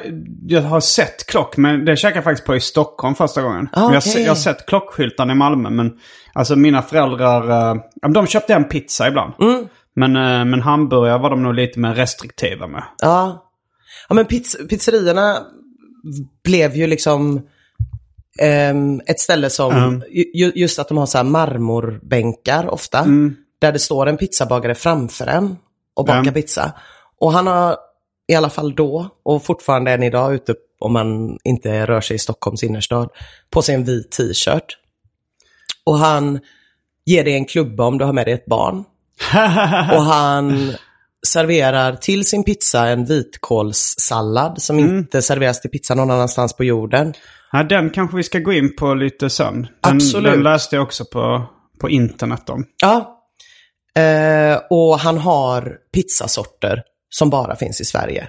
jag 0.47 0.61
har 0.61 0.79
sett 0.79 1.25
klock, 1.25 1.57
men 1.57 1.85
det 1.85 1.95
käkade 1.95 2.17
jag 2.17 2.23
faktiskt 2.23 2.47
på 2.47 2.55
i 2.55 2.59
Stockholm 2.59 3.15
första 3.15 3.41
gången. 3.41 3.69
Ah, 3.71 3.85
Men 3.85 3.93
jag, 3.93 4.21
jag 4.21 4.27
har 4.27 4.35
sett 4.35 4.65
klockskyltarna 4.65 5.33
i 5.33 5.35
Malmö, 5.35 5.69
men 5.69 5.93
alltså 6.33 6.55
mina 6.55 6.81
föräldrar, 6.81 7.71
eh, 7.71 7.81
de 8.13 8.27
köpte 8.27 8.53
en 8.53 8.63
pizza 8.63 9.07
ibland. 9.07 9.33
Mm. 9.41 9.67
Men, 9.95 10.15
eh, 10.15 10.45
men 10.45 10.61
hamburgare 10.61 11.17
var 11.17 11.29
de 11.29 11.43
nog 11.43 11.53
lite 11.53 11.79
mer 11.79 11.93
restriktiva 11.93 12.67
med. 12.67 12.83
Ja. 13.01 13.41
Ja, 14.09 14.15
men 14.15 14.25
pizz 14.25 14.57
pizzerierna 14.69 15.37
blev 16.43 16.75
ju 16.75 16.87
liksom 16.87 17.41
ehm, 18.39 19.01
ett 19.05 19.19
ställe 19.19 19.49
som, 19.49 20.03
ju, 20.33 20.51
just 20.55 20.79
att 20.79 20.87
de 20.87 20.97
har 20.97 21.05
så 21.05 21.17
här 21.17 21.25
marmorbänkar 21.25 22.69
ofta. 22.69 23.05
Där 23.59 23.71
det 23.71 23.79
står 23.79 24.07
en 24.07 24.17
pizzabagare 24.17 24.75
framför 24.75 25.27
en 25.27 25.55
och 25.95 26.05
bakar 26.05 26.31
pizza. 26.31 26.73
Och 27.19 27.31
han 27.31 27.47
har 27.47 27.77
i 28.27 28.35
alla 28.35 28.49
fall 28.49 28.75
då, 28.75 29.09
och 29.23 29.45
fortfarande 29.45 29.91
än 29.91 30.03
idag 30.03 30.33
ute 30.33 30.55
om 30.79 30.93
man 30.93 31.37
inte 31.43 31.85
rör 31.85 32.01
sig 32.01 32.15
i 32.15 32.19
Stockholms 32.19 32.63
innerstad, 32.63 33.09
på 33.49 33.61
sig 33.61 33.75
en 33.75 33.83
vit 33.83 34.11
t-shirt. 34.11 34.77
Och 35.83 35.97
han 35.97 36.39
ger 37.05 37.23
dig 37.23 37.33
en 37.33 37.45
klubba 37.45 37.83
om 37.85 37.97
du 37.97 38.05
har 38.05 38.13
med 38.13 38.27
dig 38.27 38.33
ett 38.33 38.45
barn. 38.45 38.83
Och 39.95 40.03
han 40.03 40.73
serverar 41.27 41.95
till 41.95 42.25
sin 42.25 42.43
pizza 42.43 42.87
en 42.87 43.05
vitkålssallad 43.05 44.61
som 44.61 44.79
inte 44.79 45.21
serveras 45.21 45.61
till 45.61 45.71
pizza 45.71 45.95
någon 45.95 46.11
annanstans 46.11 46.53
på 46.53 46.63
jorden. 46.63 47.13
Ja, 47.51 47.63
den 47.63 47.89
kanske 47.89 48.17
vi 48.17 48.23
ska 48.23 48.39
gå 48.39 48.53
in 48.53 48.75
på 48.75 48.93
lite 48.93 49.29
sen. 49.29 49.61
Den, 49.61 49.95
Absolut. 49.95 50.31
den 50.31 50.43
läste 50.43 50.75
jag 50.75 50.83
också 50.83 51.05
på, 51.05 51.45
på 51.79 51.89
internet 51.89 52.49
om. 52.49 52.65
Ja. 52.81 53.21
Eh, 54.01 54.59
och 54.69 54.99
han 54.99 55.17
har 55.17 55.77
pizzasorter 55.93 56.83
som 57.17 57.29
bara 57.29 57.55
finns 57.55 57.81
i 57.81 57.85
Sverige. 57.85 58.27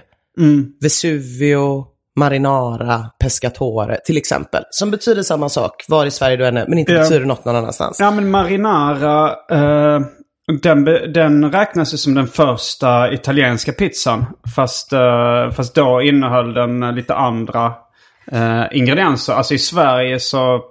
Vesuvio, 0.81 1.85
Marinara, 2.15 3.05
Pescatore 3.19 3.97
till 4.05 4.17
exempel. 4.17 4.63
Som 4.69 4.91
betyder 4.91 5.23
samma 5.23 5.49
sak 5.49 5.85
var 5.87 6.05
i 6.05 6.11
Sverige 6.11 6.37
du 6.37 6.47
än 6.47 6.57
är, 6.57 6.67
men 6.67 6.77
inte 6.77 6.91
Ja. 6.93 6.99
betyder 7.01 7.25
något 7.25 7.45
någon 7.45 7.55
annanstans. 7.55 7.99
Ja, 7.99 8.11
men 8.11 8.31
marinara, 8.31 9.29
eh, 9.51 9.99
den, 10.61 10.83
den 11.13 11.51
räknas 11.51 11.93
ju 11.93 11.97
som 11.97 12.13
den 12.13 12.27
första 12.27 13.13
italienska 13.13 13.71
pizzan. 13.71 14.25
Fast, 14.55 14.93
eh, 14.93 15.51
fast 15.51 15.75
då 15.75 16.01
innehöll 16.01 16.53
den 16.53 16.79
lite 16.95 17.15
andra 17.15 17.73
eh, 18.31 18.63
ingredienser. 18.71 19.33
Alltså 19.33 19.53
i 19.53 19.57
Sverige 19.59 20.19
så, 20.19 20.61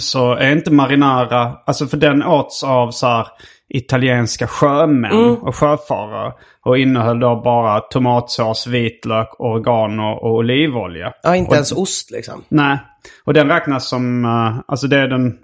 så 0.00 0.34
är 0.34 0.52
inte 0.52 0.70
marinara, 0.72 1.52
alltså 1.66 1.86
för 1.86 1.96
den 1.96 2.22
åts 2.22 2.64
av 2.64 2.90
så 2.90 3.06
här 3.06 3.26
italienska 3.68 4.46
sjömän 4.46 5.12
och 5.36 5.56
sjöfarare. 5.56 6.32
Och 6.60 6.78
innehöll 6.78 7.20
då 7.20 7.40
bara 7.44 7.80
tomatsås, 7.80 8.66
vitlök, 8.66 9.40
oregano 9.40 10.02
och 10.02 10.34
olivolja. 10.34 11.12
Ja, 11.22 11.36
inte 11.36 11.54
ens 11.54 11.72
ost 11.72 12.10
liksom. 12.10 12.44
Nej, 12.48 12.78
och 13.24 13.34
den 13.34 13.48
räknas 13.48 13.88
som, 13.88 14.24
eh, 14.24 14.60
alltså 14.66 14.86
det 14.86 14.96
är 14.96 15.08
den, 15.08 15.38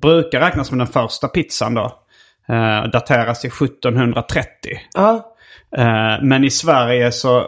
brukar 0.00 0.40
räknas 0.40 0.68
som 0.68 0.78
den 0.78 0.86
första 0.86 1.28
pizzan 1.28 1.74
då. 1.74 2.00
Uh, 2.50 2.90
dateras 2.90 3.40
till 3.40 3.50
1730. 3.50 4.48
Ja, 4.94 5.34
Eh, 5.76 6.22
men 6.22 6.44
i 6.44 6.50
Sverige 6.50 7.12
så, 7.12 7.46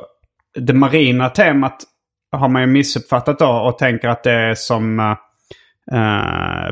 det 0.59 0.73
marina 0.73 1.29
temat 1.29 1.83
har 2.33 2.49
man 2.49 2.63
ju 2.63 2.67
missuppfattat 2.67 3.39
då 3.39 3.49
och 3.49 3.79
tänker 3.79 4.09
att 4.09 4.23
det 4.23 4.33
är 4.33 4.55
som, 4.55 5.01
eh, 5.93 6.71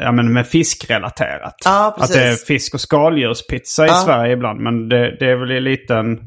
ja, 0.00 0.12
men 0.12 0.32
med 0.32 0.46
fiskrelaterat. 0.46 1.54
Ja, 1.64 1.96
att 1.98 2.12
det 2.12 2.24
är 2.24 2.34
fisk 2.34 2.74
och 2.74 2.80
skaldjurspizza 2.80 3.84
i 3.84 3.88
Ja. 3.88 3.94
Sverige 3.94 4.32
ibland. 4.32 4.60
Men 4.60 4.88
det, 4.88 5.16
det 5.18 5.30
är 5.30 5.36
väl 5.36 5.62
lite 5.64 5.94
en, 5.94 6.18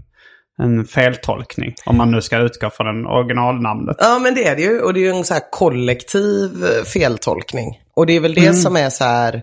en 0.62 0.86
feltolkning. 0.86 1.74
Om 1.86 1.98
man 1.98 2.12
nu 2.12 2.22
ska 2.22 2.38
utgå 2.38 2.70
från 2.70 2.88
den 2.88 3.06
originalnamnet. 3.06 3.98
Ja, 4.00 4.20
men 4.20 4.36
det 4.36 4.48
är 4.48 4.56
det 4.56 4.62
ju. 4.62 4.82
Och 4.82 4.94
det 4.94 5.00
är 5.00 5.14
ju 5.14 5.18
en 5.18 5.26
så 5.26 5.34
här 5.34 5.44
kollektiv 5.52 6.64
eh, 6.64 6.84
feltolkning. 6.84 7.68
Och 7.96 8.06
det 8.06 8.16
är 8.16 8.20
väl 8.20 8.34
det 8.34 8.54
som 8.54 8.76
är 8.76 8.90
så 8.90 9.04
här... 9.04 9.42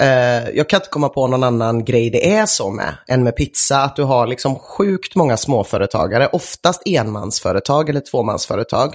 Eh, 0.00 0.50
jag 0.54 0.68
kan 0.68 0.76
inte 0.78 0.88
komma 0.90 1.08
på 1.08 1.26
någon 1.26 1.42
annan 1.44 1.84
grej 1.84 2.10
det 2.10 2.34
är 2.34 2.46
så 2.46 2.70
med 2.70 2.94
än 3.08 3.22
med 3.24 3.36
pizza. 3.36 3.78
Att 3.82 3.96
du 3.96 4.02
har 4.02 4.26
liksom 4.26 4.58
sjukt 4.58 5.14
många 5.14 5.36
småföretagare, 5.36 6.26
oftast 6.26 6.82
enmansföretag 6.86 7.88
eller 7.88 8.00
tvåmansföretag. 8.00 8.94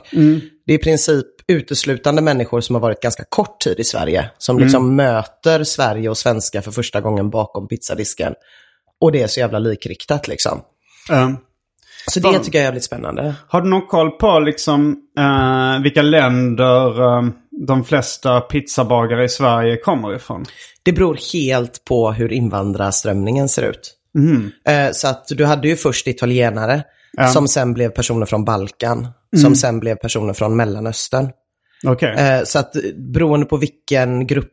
Det 0.66 0.74
är 0.74 0.78
i 0.78 0.84
princip 0.84 1.26
uteslutande 1.52 2.22
människor 2.22 2.62
som 2.62 2.76
har 2.76 2.82
varit 2.82 3.02
ganska 3.02 3.24
kort 3.30 3.60
tid 3.62 3.80
i 3.80 3.84
Sverige. 3.84 4.32
Som 4.38 4.60
liksom 4.60 4.96
möter 4.96 5.64
Sverige 5.64 6.10
och 6.10 6.18
svenska 6.18 6.62
för 6.62 6.72
första 6.72 7.02
gången 7.02 7.30
bakom 7.30 7.68
pizzadisken. 7.68 8.34
Och 9.02 9.12
det 9.12 9.22
är 9.22 9.28
så 9.28 9.40
jävla 9.40 9.60
likriktat 9.60 10.28
liksom. 10.28 10.62
Eh, 11.12 11.30
Så 12.08 12.20
det 12.20 12.40
tycker 12.40 12.58
jag 12.58 12.62
är 12.64 12.68
jävligt 12.68 12.84
spännande. 12.84 13.36
har 13.48 13.62
du 13.62 13.70
någon 13.70 13.88
koll 13.88 14.12
på 14.12 14.40
liksom, 14.40 14.98
eh, 15.20 15.84
vilka 15.84 16.02
länder 16.02 17.02
eh, 17.02 17.24
de 17.68 17.84
flesta 17.84 18.42
pizzabagare 18.42 19.24
i 19.24 19.30
Sverige 19.30 19.78
kommer 19.78 20.16
ifrån? 20.16 20.46
Det 20.84 20.92
beror 20.94 21.18
helt 21.34 21.86
på 21.86 22.12
hur 22.12 22.32
invandrarströmningen 22.34 23.50
ser 23.50 23.64
ut. 23.64 23.94
Eh, 24.68 24.92
Så 24.92 25.08
att 25.08 25.26
du 25.28 25.46
hade 25.46 25.68
ju 25.68 25.76
först 25.76 26.08
italienare, 26.08 26.84
som 27.34 27.48
sen 27.48 27.74
blev 27.74 27.90
personer 27.90 28.26
från 28.26 28.46
Balkan, 28.46 29.08
som 29.38 29.56
sen 29.56 29.80
blev 29.80 29.96
personer 29.96 30.34
från 30.34 30.56
Mellanöstern. 30.56 31.30
Okej. 31.88 32.16
Eh, 32.18 32.44
Så 32.44 32.60
att 32.60 32.76
eh, 32.76 32.82
beroende 32.98 33.46
på 33.46 33.58
vilken 33.58 34.28
grupp 34.28 34.52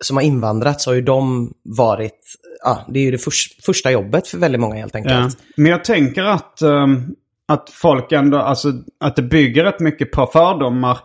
som 0.00 0.16
har 0.16 0.24
invandrat 0.24 0.80
så 0.80 0.90
har 0.90 0.94
ju 0.94 1.02
de 1.02 1.52
varit, 1.64 2.20
ja, 2.64 2.84
det 2.88 2.98
är 3.00 3.04
ju 3.04 3.10
det 3.10 3.18
förs- 3.18 3.56
första 3.66 3.90
jobbet 3.90 4.28
för 4.28 4.38
väldigt 4.38 4.60
många 4.60 4.74
helt 4.74 4.94
Ja. 4.94 4.98
enkelt. 5.00 5.38
Men 5.56 5.66
jag 5.66 5.84
tänker 5.84 6.22
att, 6.22 6.62
ehm, 6.62 7.02
att 7.48 7.70
folk 7.70 8.12
ändå, 8.12 8.38
alltså 8.38 8.72
att 9.00 9.16
det 9.16 9.22
bygger 9.22 9.64
rätt 9.64 9.80
mycket 9.80 10.10
på 10.12 10.26
fördomar. 10.26 10.98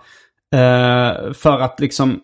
eh, 0.55 1.33
för 1.33 1.59
att 1.59 1.79
liksom 1.79 2.19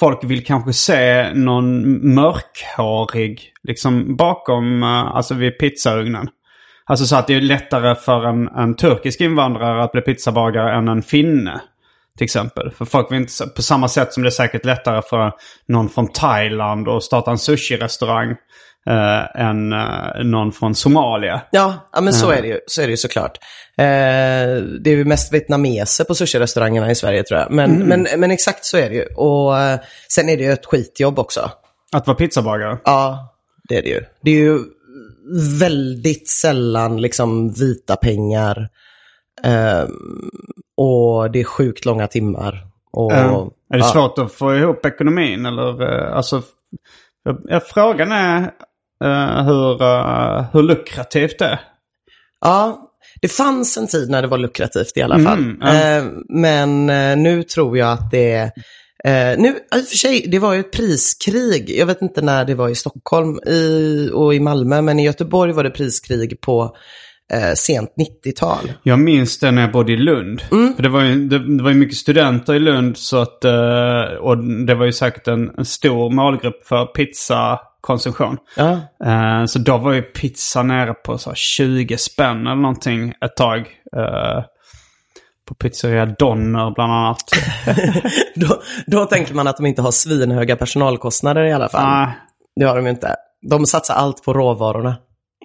folk 0.00 0.24
vill 0.24 0.44
kanske 0.44 0.72
se 0.72 1.32
någon 1.34 1.98
mörkhårig 2.14 3.52
liksom 3.62 4.16
bakom, 4.16 4.82
uh, 4.82 4.88
alltså 5.16 5.34
vid 5.34 5.58
pizzaugnen. 5.58 6.28
Alltså 6.84 7.04
så 7.04 7.16
att 7.16 7.26
det 7.26 7.34
är 7.34 7.40
lättare 7.40 7.94
för 7.94 8.24
en, 8.26 8.48
en 8.48 8.76
turkisk 8.76 9.20
invandrare 9.20 9.82
att 9.84 9.92
bli 9.92 10.00
pizzabagare 10.00 10.72
än 10.74 10.88
en 10.88 11.02
finne. 11.02 11.60
Till 12.18 12.24
exempel. 12.24 12.70
För 12.70 12.84
folk 12.84 13.12
vill 13.12 13.18
inte, 13.18 13.46
på 13.46 13.62
samma 13.62 13.88
sätt 13.88 14.12
som 14.12 14.22
det 14.22 14.28
är 14.28 14.30
säkert 14.30 14.64
lättare 14.64 15.02
för 15.02 15.32
någon 15.68 15.88
från 15.88 16.08
Thailand 16.12 16.88
att 16.88 17.02
starta 17.02 17.30
en 17.30 17.38
sushi-restaurang 17.38 18.30
eh, 18.86 19.40
än 19.40 19.72
eh, 19.72 20.24
någon 20.24 20.52
från 20.52 20.74
Somalia. 20.74 21.42
Ja, 21.50 21.90
ja 21.92 22.00
men 22.00 22.12
så 22.12 22.30
är 22.30 22.42
det 22.42 22.48
ju, 22.48 22.60
så 22.66 22.82
är 22.82 22.86
det 22.86 22.90
ju 22.90 22.96
såklart. 22.96 23.38
Eh, 23.78 23.84
det 24.80 24.90
är 24.90 24.96
ju 24.96 25.04
mest 25.04 25.32
vietnameser 25.32 26.04
på 26.04 26.14
sushi-restaurangerna 26.14 26.90
i 26.90 26.94
Sverige 26.94 27.22
tror 27.22 27.40
jag. 27.40 27.50
Men, 27.50 27.78
men, 27.78 28.06
men 28.16 28.30
exakt 28.30 28.64
så 28.64 28.76
är 28.76 28.90
det 28.90 28.96
ju. 28.96 29.04
Och 29.04 29.58
eh, 29.58 29.80
sen 30.14 30.28
är 30.28 30.36
det 30.36 30.42
ju 30.42 30.52
ett 30.52 30.66
skitjobb 30.66 31.18
också. 31.18 31.50
Att 31.92 32.06
vara 32.06 32.16
pizzabagare. 32.16 32.78
Ja, 32.84 33.34
det 33.68 33.78
är 33.78 33.82
det 33.82 33.88
ju. 33.88 34.00
Det 34.22 34.30
är 34.30 34.34
ju 34.34 34.58
väldigt 35.60 36.28
sällan 36.28 37.00
liksom 37.00 37.52
vita 37.52 37.96
pengar. 37.96 38.68
Ehm, 39.44 39.90
och 40.76 41.30
det 41.30 41.40
är 41.40 41.44
sjukt 41.44 41.84
långa 41.84 42.06
timmar. 42.06 42.66
Och, 42.92 43.12
Eh, 43.12 43.32
är 43.74 43.78
det 43.78 43.78
ja. 43.78 43.84
svårt 43.84 44.18
att 44.18 44.32
få 44.32 44.56
ihop 44.56 44.86
ekonomin 44.86 45.46
eller 45.46 45.82
eh, 45.82 46.16
alltså... 46.16 46.42
Frågan 47.72 48.12
är 48.12 48.42
eh, 49.04 49.44
hur, 49.44 49.82
eh, 49.82 50.44
hur 50.52 50.62
lukrativt 50.62 51.38
det 51.38 51.44
är. 51.44 51.60
Ja, 52.40 52.90
det 53.20 53.28
fanns 53.28 53.76
en 53.76 53.86
tid 53.86 54.10
när 54.10 54.22
det 54.22 54.28
var 54.28 54.38
lukrativt 54.38 54.96
i 54.96 55.02
alla 55.02 55.18
fall. 55.18 55.38
Mm, 55.38 55.58
ja. 55.60 55.96
Eh, 55.96 56.04
men 56.28 56.86
nu 57.22 57.42
tror 57.42 57.78
jag 57.78 57.92
att 57.92 58.10
det 58.10 58.32
är... 58.32 58.52
Eh, 59.04 59.38
nu, 59.38 59.48
i 59.48 59.80
och 59.80 59.88
för 59.88 59.96
sig, 59.96 60.26
det 60.28 60.38
var 60.38 60.54
ju 60.54 60.60
ett 60.60 60.72
priskrig. 60.72 61.70
Jag 61.78 61.86
vet 61.86 62.02
inte 62.02 62.22
när 62.22 62.44
det 62.44 62.54
var 62.54 62.68
i 62.68 62.74
Stockholm 62.74 63.38
i, 63.46 64.10
och 64.12 64.34
i 64.34 64.40
Malmö, 64.40 64.82
men 64.82 64.98
i 64.98 65.04
Göteborg 65.04 65.52
var 65.52 65.64
det 65.64 65.70
priskrig 65.70 66.40
på 66.40 66.76
eh, 67.32 67.52
sent 67.54 67.90
90-tal. 68.24 68.72
Jag 68.82 68.98
minns 68.98 69.38
det 69.38 69.50
när 69.50 69.62
jag 69.62 69.72
bodde 69.72 69.92
i 69.92 69.96
Lund. 69.96 70.40
För 70.76 70.82
det 70.82 70.88
var 70.88 71.00
ju, 71.02 71.28
det, 71.28 71.56
det 71.56 71.62
var 71.62 71.70
ju 71.70 71.76
mycket 71.76 71.96
studenter 71.96 72.54
i 72.54 72.58
Lund 72.58 72.96
så 72.96 73.16
att, 73.18 73.44
eh, 73.44 74.02
och 74.20 74.38
det 74.66 74.74
var 74.74 74.84
ju 74.86 74.92
säkert 74.92 75.28
en, 75.28 75.50
en 75.58 75.64
stor 75.64 76.10
målgrupp 76.10 76.66
för 76.66 76.86
pizzakonsumtion. 76.86 78.36
Ja. 78.56 78.70
Eh, 79.04 79.44
så 79.46 79.58
då 79.58 79.78
var 79.78 79.92
ju 79.92 80.02
pizza 80.02 80.62
nere 80.62 80.94
på 80.94 81.18
så 81.18 81.30
här 81.30 81.34
20 81.36 81.98
spänn 81.98 82.46
eller 82.46 82.54
någonting 82.62 83.12
ett 83.24 83.36
tag. 83.36 83.58
eh, 83.96 84.44
på 85.48 85.54
pizzeria 85.54 86.06
Donner 86.06 86.74
bland 86.74 86.92
annat. 86.92 87.18
Då, 88.34 88.62
då 88.86 89.04
tänker 89.04 89.34
man 89.34 89.46
att 89.48 89.56
de 89.56 89.66
inte 89.66 89.82
har 89.82 89.90
svinhöga 89.90 90.56
personalkostnader 90.56 91.44
i 91.44 91.52
alla 91.52 91.68
fall. 91.68 91.84
Ah, 91.84 92.08
Det 92.60 92.64
har 92.64 92.76
de 92.76 92.86
inte. 92.86 93.16
De 93.50 93.66
satsar 93.66 93.94
allt 93.94 94.22
på 94.24 94.32
råvarorna. 94.34 94.96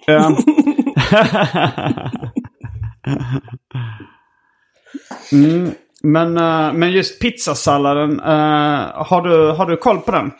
Ja. 0.06 0.36
mm, 5.32 5.70
men, 6.02 6.36
eh, 6.36 6.72
men 6.72 6.92
just 6.92 7.20
pizzasalladen, 7.20 8.20
eh, 8.20 8.90
har, 8.94 9.22
du, 9.28 9.52
har 9.52 9.66
du 9.66 9.76
koll 9.76 10.00
på 10.00 10.12
den? 10.12 10.30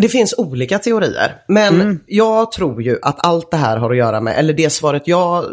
Det 0.00 0.08
finns 0.08 0.34
olika 0.38 0.78
teorier, 0.78 1.34
men 1.48 2.00
jag 2.06 2.52
tror 2.52 2.82
ju 2.82 2.98
att 3.02 3.26
allt 3.26 3.50
det 3.50 3.56
här 3.56 3.76
har 3.76 3.90
att 3.90 3.96
göra 3.96 4.20
med, 4.20 4.38
eller 4.38 4.52
det 4.52 4.70
svaret 4.70 5.02
jag 5.08 5.44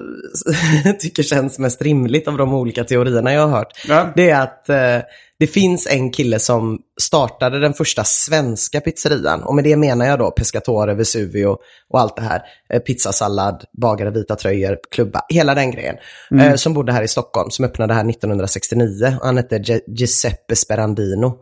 tycker 1.00 1.24
känns 1.24 1.60
mest 1.60 1.82
rimligt 1.82 2.28
av 2.28 2.38
de 2.38 2.54
olika 2.54 2.84
teorierna 2.84 3.34
jag 3.34 3.48
har 3.48 3.58
hört, 3.58 3.72
Ja. 3.88 4.06
det 4.16 4.30
är 4.30 4.42
att 4.42 4.70
eh, 4.70 4.98
det 5.39 5.47
finns 5.47 5.88
en 5.88 6.12
kille 6.12 6.39
som 6.39 6.80
startade 7.02 7.60
den 7.60 7.73
första 7.73 8.04
svenska 8.04 8.82
pizzerian. 8.82 9.43
Och 9.43 9.56
med 9.56 9.63
det 9.63 9.75
menar 9.78 10.06
jag 10.06 10.19
då 10.19 10.32
Pescatore, 10.32 10.93
Vesuvio 10.93 11.58
och 11.89 11.99
allt 11.99 12.15
det 12.15 12.21
här. 12.21 12.41
Eh, 12.73 12.80
pizzasallad, 12.80 13.63
bagare, 13.82 14.12
vita 14.12 14.36
tröjor, 14.36 14.78
klubba, 14.91 15.21
hela 15.30 15.56
den 15.56 15.71
grejen. 15.71 15.95
Eh, 16.41 16.56
som 16.56 16.73
bodde 16.73 16.91
här 16.91 17.04
i 17.04 17.08
Stockholm, 17.08 17.49
som 17.52 17.65
öppnade 17.65 17.93
här 17.93 18.10
1969. 18.10 19.17
Han 19.21 19.38
hette 19.38 19.58
Gi- 19.58 19.84
Giuseppe 19.88 20.56
Sperandino. 20.56 21.38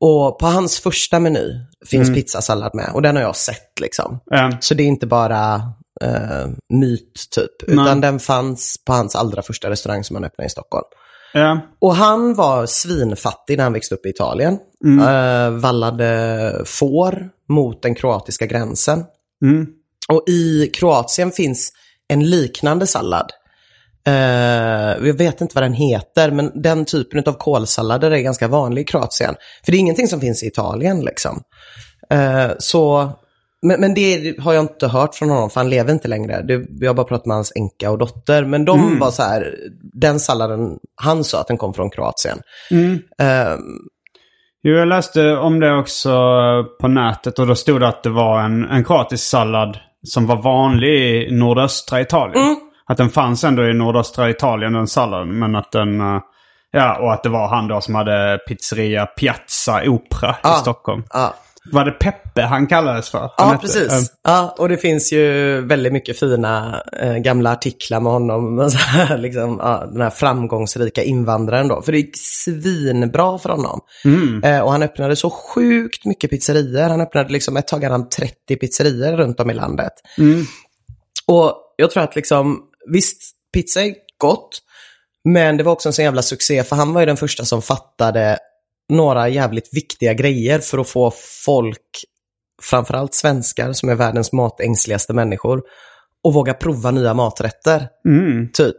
Och 0.00 0.38
på 0.38 0.46
hans 0.46 0.78
första 0.80 1.18
meny 1.20 1.52
finns 1.86 2.08
pizzasallad 2.14 2.74
med. 2.74 2.90
Och 2.94 3.02
den 3.02 3.16
har 3.16 3.22
jag 3.22 3.36
sett 3.36 3.80
liksom. 3.80 4.20
Ja. 4.30 4.52
Så 4.60 4.74
det 4.74 4.82
är 4.82 4.86
inte 4.86 5.06
bara 5.06 5.54
eh, 6.02 6.46
myt 6.72 7.14
typ. 7.36 7.62
Utan 7.70 7.84
Nej. 7.84 8.00
den 8.00 8.20
fanns 8.20 8.76
på 8.86 8.92
hans 8.92 9.16
allra 9.16 9.42
första 9.42 9.70
restaurang 9.70 10.04
som 10.04 10.16
han 10.16 10.24
öppnade 10.24 10.46
i 10.46 10.50
Stockholm. 10.50 10.84
Ja. 11.32 11.60
Och 11.78 11.94
han 11.94 12.34
var 12.34 12.66
svinfattig 12.66 13.56
när 13.56 13.64
han 13.64 13.72
växte 13.72 13.94
upp 13.94 14.06
i 14.06 14.08
Italien. 14.08 14.58
Eh, 14.84 15.50
vallade 15.50 16.62
får 16.66 17.28
mot 17.48 17.82
den 17.82 17.94
kroatiska 17.94 18.46
gränsen. 18.46 19.04
Mm. 19.44 19.66
Och 20.08 20.24
i 20.28 20.66
Kroatien 20.66 21.30
finns 21.32 21.72
en 22.08 22.30
liknande 22.30 22.86
sallad. 22.86 23.30
Eh, 24.06 25.06
jag 25.06 25.18
vet 25.18 25.40
inte 25.40 25.54
vad 25.54 25.64
den 25.64 25.72
heter, 25.72 26.30
men 26.30 26.62
den 26.62 26.84
typen 26.84 27.24
av 27.26 27.32
kålsallader 27.32 28.10
är 28.10 28.18
ganska 28.18 28.48
vanlig 28.48 28.82
i 28.82 28.84
Kroatien. 28.84 29.34
För 29.64 29.72
det 29.72 29.78
är 29.78 29.80
ingenting 29.80 30.08
som 30.08 30.20
finns 30.20 30.42
i 30.42 30.46
Italien 30.46 31.00
liksom. 31.00 31.42
Eh, 32.10 32.50
så, 32.58 33.12
men, 33.62 33.80
men 33.80 33.94
det 33.94 34.34
har 34.40 34.52
jag 34.52 34.64
inte 34.64 34.88
hört 34.88 35.14
från 35.14 35.30
honom, 35.30 35.50
för 35.50 35.60
han 35.60 35.70
lever 35.70 35.92
inte 35.92 36.08
längre. 36.08 36.42
Det, 36.42 36.66
jag 36.80 36.88
har 36.88 36.94
bara 36.94 37.06
pratat 37.06 37.26
med 37.26 37.34
hans 37.36 37.52
änka 37.56 37.90
och 37.90 37.98
dotter. 37.98 38.44
Men 38.44 38.64
de 38.64 38.98
var 38.98 39.10
så 39.10 39.22
här, 39.22 39.54
den 39.92 40.20
salladen, 40.20 40.78
han 41.02 41.24
sa 41.24 41.40
att 41.40 41.48
den 41.48 41.56
kom 41.56 41.74
från 41.74 41.90
Kroatien. 41.90 42.38
Eh, 43.20 43.56
Jo, 44.62 44.72
jag 44.74 44.88
läste 44.88 45.36
om 45.36 45.60
det 45.60 45.76
också 45.78 46.10
på 46.80 46.88
nätet 46.88 47.38
och 47.38 47.46
då 47.46 47.54
stod 47.54 47.80
det 47.80 47.88
att 47.88 48.02
det 48.02 48.10
var 48.10 48.40
en, 48.40 48.64
en 48.64 48.84
kroatisk 48.84 49.24
sallad 49.28 49.78
som 50.06 50.26
var 50.26 50.36
vanlig 50.36 50.88
i 50.88 51.30
nordöstra 51.30 52.00
Italien. 52.00 52.56
Att 52.86 52.96
den 52.96 53.08
fanns 53.10 53.44
ändå 53.44 53.64
i 53.68 53.74
nordöstra 53.74 54.30
Italien, 54.30 54.72
den 54.72 54.86
salladen. 54.86 55.38
Men 55.38 55.54
att 55.56 55.72
den... 55.72 56.00
eh, 56.00 56.20
Ja, 56.72 56.98
och 56.98 57.12
att 57.12 57.22
det 57.22 57.28
var 57.28 57.48
han 57.48 57.68
då 57.68 57.80
som 57.80 57.94
hade 57.94 58.38
pizzeria 58.48 59.06
Piazza 59.06 59.82
Opera 59.86 60.30
i 60.30 60.60
Stockholm. 60.60 61.02
ja. 61.12 61.34
Var 61.72 61.84
det 61.84 61.90
Peppe 61.90 62.42
han 62.42 62.66
kallades 62.66 63.08
för? 63.10 63.18
Han 63.18 63.30
Ja, 63.38 63.44
hette- 63.44 63.60
precis. 63.60 63.92
eh, 63.92 63.98
Ja, 64.22 64.54
och 64.58 64.68
det 64.68 64.76
finns 64.76 65.12
ju 65.12 65.60
väldigt 65.60 65.92
mycket 65.92 66.18
fina 66.18 66.82
eh, 67.00 67.14
gamla 67.16 67.52
artiklar 67.52 68.00
med 68.00 68.12
honom. 68.12 68.70
Så 68.70 68.78
här, 68.78 69.18
liksom, 69.18 69.56
ja, 69.62 69.88
den 69.92 70.00
här 70.00 70.10
framgångsrika 70.10 71.02
invandraren 71.02 71.68
då. 71.68 71.82
För 71.82 71.92
det 71.92 71.98
gick 71.98 72.16
svinbra 72.16 73.38
för 73.38 73.48
honom. 73.48 73.80
Eh, 74.44 74.60
och 74.60 74.72
han 74.72 74.82
öppnade 74.82 75.16
så 75.16 75.30
sjukt 75.30 76.04
mycket 76.04 76.30
pizzerior. 76.30 76.88
Han 76.88 77.00
öppnade 77.00 77.28
liksom 77.32 77.56
ett 77.56 77.68
tag 77.68 77.82
hade 77.82 77.94
han 77.94 78.08
30 78.08 78.56
pizzerior 78.60 79.16
runt 79.16 79.40
om 79.40 79.50
i 79.50 79.54
landet. 79.54 79.92
Och 81.26 81.54
jag 81.76 81.90
tror 81.90 82.02
att 82.02 82.16
liksom, 82.16 82.60
visst, 82.92 83.20
pizza 83.52 83.82
är 83.84 83.94
gott. 84.18 84.58
Men 85.24 85.56
det 85.56 85.62
var 85.62 85.72
också 85.72 85.88
en 85.88 85.92
sån 85.92 86.04
jävla 86.04 86.22
succé, 86.22 86.64
för 86.64 86.76
han 86.76 86.92
var 86.92 87.00
ju 87.00 87.06
den 87.06 87.16
första 87.16 87.44
som 87.44 87.62
fattade 87.62 88.38
några 88.90 89.28
jävligt 89.28 89.68
viktiga 89.72 90.14
grejer 90.14 90.58
för 90.58 90.78
att 90.78 90.88
få 90.88 91.12
folk, 91.44 92.04
framförallt 92.62 93.14
svenskar 93.14 93.72
som 93.72 93.88
är 93.88 93.94
världens 93.94 94.32
matängsligaste 94.32 95.12
människor, 95.12 95.62
att 96.28 96.34
våga 96.34 96.54
prova 96.54 96.90
nya 96.90 97.14
maträtter. 97.14 97.88
Typ, 98.52 98.76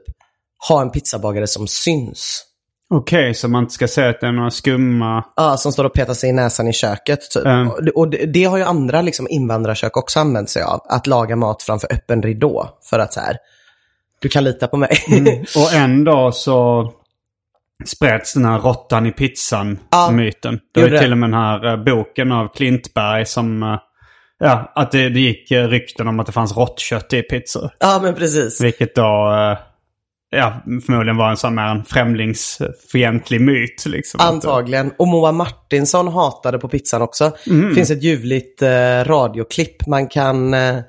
ha 0.70 0.82
en 0.82 0.90
pizzabagare 0.90 1.48
som 1.48 1.68
syns. 1.68 2.48
Okej, 2.94 3.34
så 3.34 3.48
man 3.48 3.64
inte 3.64 3.74
ska 3.74 3.88
säga 3.88 4.10
att 4.10 4.22
det 4.22 4.28
är 4.28 4.32
några 4.32 4.52
skumma... 4.52 5.26
Ja, 5.36 5.58
som 5.58 5.72
står 5.72 5.84
och 5.84 5.94
petar 5.94 6.14
sig 6.14 6.30
i 6.30 6.34
näsan 6.34 6.68
i 6.68 6.74
köket. 6.74 7.32
Typ. 7.32 7.46
Mm. 7.46 7.70
Och, 7.96 8.10
det, 8.10 8.26
det, 8.26 8.44
har 8.44 8.58
ju 8.58 8.64
andra 8.64 9.02
liksom, 9.02 9.28
invandrarkök 9.30 9.98
också 9.98 10.20
använt 10.20 10.50
sig 10.50 10.64
av. 10.64 10.82
Att 10.90 11.08
laga 11.08 11.36
mat 11.36 11.64
framför 11.64 11.94
öppen 11.94 12.22
ridå. 12.22 12.70
För 12.90 13.00
att 13.00 13.14
så 13.14 13.20
här, 13.20 13.38
du 14.20 14.30
kan 14.30 14.44
lita 14.44 14.68
på 14.68 14.78
mig. 14.78 14.90
Och 15.56 15.74
en 15.74 16.04
dag 16.04 16.34
så 16.34 16.92
spreds 17.86 18.34
den 18.34 18.46
här 18.46 18.60
råttan 18.60 19.06
i 19.06 19.12
pizzan-myten. 19.12 20.60
det 20.74 20.82
var 20.82 20.90
ju 20.90 20.98
till 20.98 21.12
och 21.12 21.18
med 21.18 21.30
den 21.30 21.40
här 21.40 21.66
eh, 21.68 21.84
boken 21.84 22.32
av 22.32 22.48
Klintberg 22.48 23.26
som... 23.26 23.64
eh, 23.64 23.80
ja, 24.40 24.72
att 24.76 24.92
det, 24.92 25.10
det 25.10 25.20
gick 25.20 25.52
eh, 25.52 25.68
rykten 25.68 26.08
om 26.08 26.20
att 26.20 26.26
det 26.26 26.32
fanns 26.32 26.58
råttkött 26.58 27.14
i 27.14 27.22
pizzor. 27.22 27.70
ja, 27.80 28.00
men 28.04 28.16
precis. 28.16 28.62
Vilket 28.62 28.96
då... 28.96 29.02
ja, 30.30 30.62
förmodligen 30.86 31.18
var 31.18 31.30
en 31.30 31.38
sån 31.38 31.58
här 31.58 31.76
en 31.76 31.84
främlingsfientlig 31.86 33.42
myt. 33.42 33.86
Liksom. 33.86 34.20
Antagligen. 34.22 34.94
Och 34.98 35.08
Moa 35.08 35.32
Martinsson 35.32 36.08
hatade 36.08 36.60
på 36.60 36.68
pizzan 36.68 37.02
också. 37.02 37.32
Mm. 37.48 37.70
Det 37.70 37.76
finns 37.76 37.92
ett 37.92 38.04
ljuvligt 38.04 38.62
eh, 38.62 39.04
radioklipp 39.04 39.88
man 39.88 40.08
kan 40.08 40.54
eh, 40.54 40.80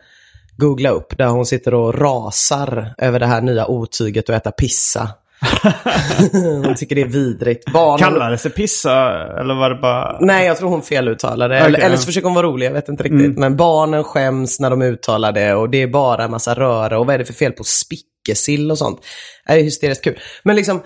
googla 0.57 0.91
upp. 0.91 1.19
Där 1.19 1.27
hon 1.27 1.47
sitter 1.47 1.75
och 1.75 1.99
rasar 2.01 2.95
över 2.99 3.21
det 3.21 3.27
här 3.27 3.41
nya 3.41 3.67
otyget 3.67 4.31
att 4.31 4.37
äta 4.37 4.51
pissa. 4.51 5.09
hon 6.65 6.75
tycker 6.75 6.95
det 6.95 7.03
är 7.03 7.09
vidrigt. 7.09 7.73
Barn... 7.73 7.99
Kallades 7.99 8.43
det 8.43 8.51
pissa 8.51 9.13
eller 9.41 9.55
var 9.55 9.71
det 9.71 9.77
bara... 9.77 10.19
Nej, 10.21 10.47
jag 10.47 10.57
tror 10.57 10.69
hon 10.69 10.83
feluttalade. 10.83 11.55
Okej, 11.55 11.67
eller, 11.67 11.79
eller 11.79 11.97
så 11.97 12.07
försöker 12.07 12.25
hon 12.25 12.35
vara 12.35 12.47
rolig, 12.47 12.67
jag 12.67 12.73
vet 12.73 12.89
inte 12.89 13.03
riktigt. 13.03 13.39
Men 13.39 13.57
barnen 13.57 14.05
skäms 14.05 14.61
när 14.61 14.71
de 14.71 14.83
uttalar 14.83 15.33
det 15.33 15.55
och 15.55 15.71
det 15.71 15.83
är 15.83 15.87
bara 15.87 16.25
en 16.25 16.31
massa 16.31 16.55
röra. 16.55 16.99
Och 16.99 17.07
vad 17.07 17.15
är 17.15 17.19
det 17.19 17.25
för 17.25 17.33
fel 17.33 17.53
på 17.53 17.65
spickesill 17.65 18.71
och 18.71 18.79
sånt? 18.79 19.01
Det 19.47 19.53
är 19.53 19.63
hysteriskt 19.63 20.05
kul. 20.05 20.19
Men 20.43 20.57
liksom, 20.57 20.83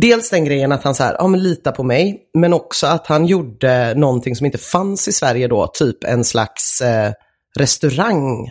dels 0.00 0.30
den 0.30 0.44
grejen 0.44 0.72
att 0.72 0.84
han 0.84 0.94
så 0.94 1.02
här, 1.02 1.16
ja 1.18 1.26
men 1.26 1.42
lita 1.42 1.72
på 1.72 1.82
mig. 1.82 2.18
Men 2.38 2.52
också 2.52 2.86
att 2.86 3.06
han 3.06 3.26
gjorde 3.26 3.94
någonting 3.94 4.36
som 4.36 4.46
inte 4.46 4.58
fanns 4.58 5.08
i 5.08 5.12
Sverige 5.12 5.48
då. 5.48 5.66
Typ 5.66 6.04
en 6.04 6.24
slags 6.24 6.80
eh, 6.80 7.12
restaurang 7.58 8.50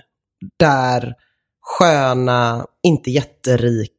där 0.60 1.14
sköna, 1.62 2.66
inte 2.84 3.12
jätterika, 3.12 3.94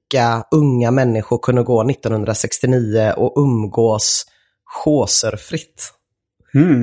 unga 0.51 0.91
människor 0.91 1.39
kunde 1.39 1.63
gå 1.63 1.91
1969 1.91 3.13
och 3.17 3.43
umgås 3.43 4.27
chaucerfritt. 4.85 5.93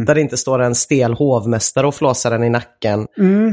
Där 0.05 0.15
det 0.15 0.21
inte 0.21 0.37
står 0.37 0.61
en 0.61 0.75
stel 0.75 1.13
hovmästare 1.13 1.87
och 1.87 1.95
flåsar 1.95 2.31
den 2.31 2.43
i 2.43 2.49
nacken. 2.49 3.07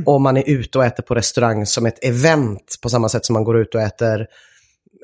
Och 0.07 0.21
man 0.21 0.37
är 0.37 0.49
ute 0.49 0.79
och 0.79 0.85
äter 0.85 1.03
på 1.03 1.15
restaurang 1.15 1.67
som 1.67 1.87
ett 1.87 2.05
event 2.05 2.75
på 2.83 2.89
samma 2.89 3.09
sätt 3.09 3.25
som 3.25 3.35
man 3.35 3.45
går 3.45 3.61
ut 3.61 3.75
och 3.75 3.81
äter 3.81 4.27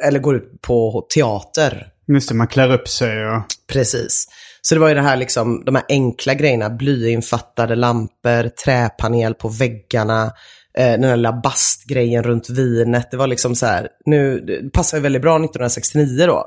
eller 0.02 0.20
går 0.20 0.36
ut 0.36 0.62
på 0.62 1.06
teater. 1.14 1.86
Just 2.08 2.28
det, 2.28 2.34
man 2.34 2.46
klär 2.46 2.72
upp 2.72 2.88
sig 2.88 3.26
och... 3.26 3.42
Precis. 3.72 4.26
Så 4.62 4.74
det 4.74 4.80
var 4.80 4.88
ju 4.88 4.94
det 4.94 5.02
här 5.02 5.16
liksom, 5.16 5.62
de 5.64 5.74
här 5.74 5.84
enkla 5.88 6.34
grejerna, 6.34 6.70
blyinfattade 6.70 7.76
lampor, 7.76 8.48
träpanel 8.64 9.34
på 9.34 9.48
väggarna, 9.48 10.32
eh, 10.78 10.90
den 10.90 11.04
här 11.04 11.16
lilla 11.16 11.32
bastgrejen 11.32 12.22
runt 12.22 12.50
vinet. 12.50 13.10
Det 13.10 13.16
var 13.16 13.26
liksom 13.26 13.54
så 13.54 13.66
här, 13.66 13.88
nu, 14.06 14.40
det 14.40 14.72
passar 14.72 14.98
ju 14.98 15.02
väldigt 15.02 15.22
bra 15.22 15.36
1969 15.36 16.26
då. 16.26 16.46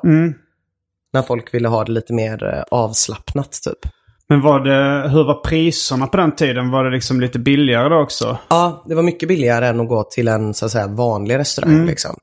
När 1.14 1.22
folk 1.22 1.54
ville 1.54 1.68
ha 1.68 1.84
det 1.84 1.92
lite 1.92 2.14
mer 2.14 2.54
eh, 2.54 2.64
avslappnat 2.72 3.52
typ. 3.52 3.92
Men 4.30 4.42
var 4.42 4.60
det, 4.60 5.10
hur 5.10 5.24
var 5.24 5.42
priserna 5.42 6.08
på 6.08 6.18
den 6.18 6.36
tiden? 6.36 6.72
Var 6.72 6.84
det 6.84 6.92
liksom 6.92 7.22
lite 7.22 7.40
billigare 7.40 7.90
då 7.90 8.02
också? 8.02 8.38
Ja, 8.50 8.84
det 8.88 8.96
var 8.96 9.04
mycket 9.04 9.30
billigare 9.30 9.68
än 9.68 9.80
att 9.80 9.88
gå 9.88 10.04
till 10.04 10.28
en 10.28 10.54
så 10.54 10.66
att 10.66 10.72
säga 10.72 10.88
vanlig 10.88 11.38
restaurang. 11.38 11.86
Liksom. 11.86 12.16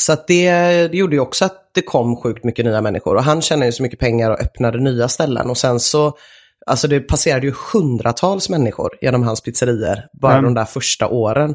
Så 0.00 0.12
att 0.12 0.26
det, 0.26 0.50
det 0.88 0.96
gjorde 0.96 1.16
ju 1.16 1.20
också 1.20 1.44
att 1.44 1.70
det 1.74 1.82
kom 1.82 2.16
sjukt 2.16 2.44
mycket 2.44 2.64
nya 2.64 2.80
människor. 2.80 3.16
Och 3.16 3.24
han 3.24 3.42
tjänade 3.42 3.66
ju 3.66 3.72
så 3.72 3.82
mycket 3.82 3.98
pengar 3.98 4.30
och 4.30 4.40
öppnade 4.40 4.78
nya 4.78 5.08
ställen. 5.08 5.50
Och 5.50 5.56
sen 5.56 5.80
så, 5.80 6.12
alltså 6.66 6.88
det 6.88 7.00
passerade 7.00 7.46
ju 7.46 7.52
hundratals 7.72 8.48
människor 8.48 8.90
genom 9.00 9.22
hans 9.22 9.40
pizzerier 9.40 10.06
bara 10.20 10.32
Mm. 10.32 10.44
de 10.44 10.54
där 10.54 10.64
första 10.64 11.08
åren. 11.08 11.54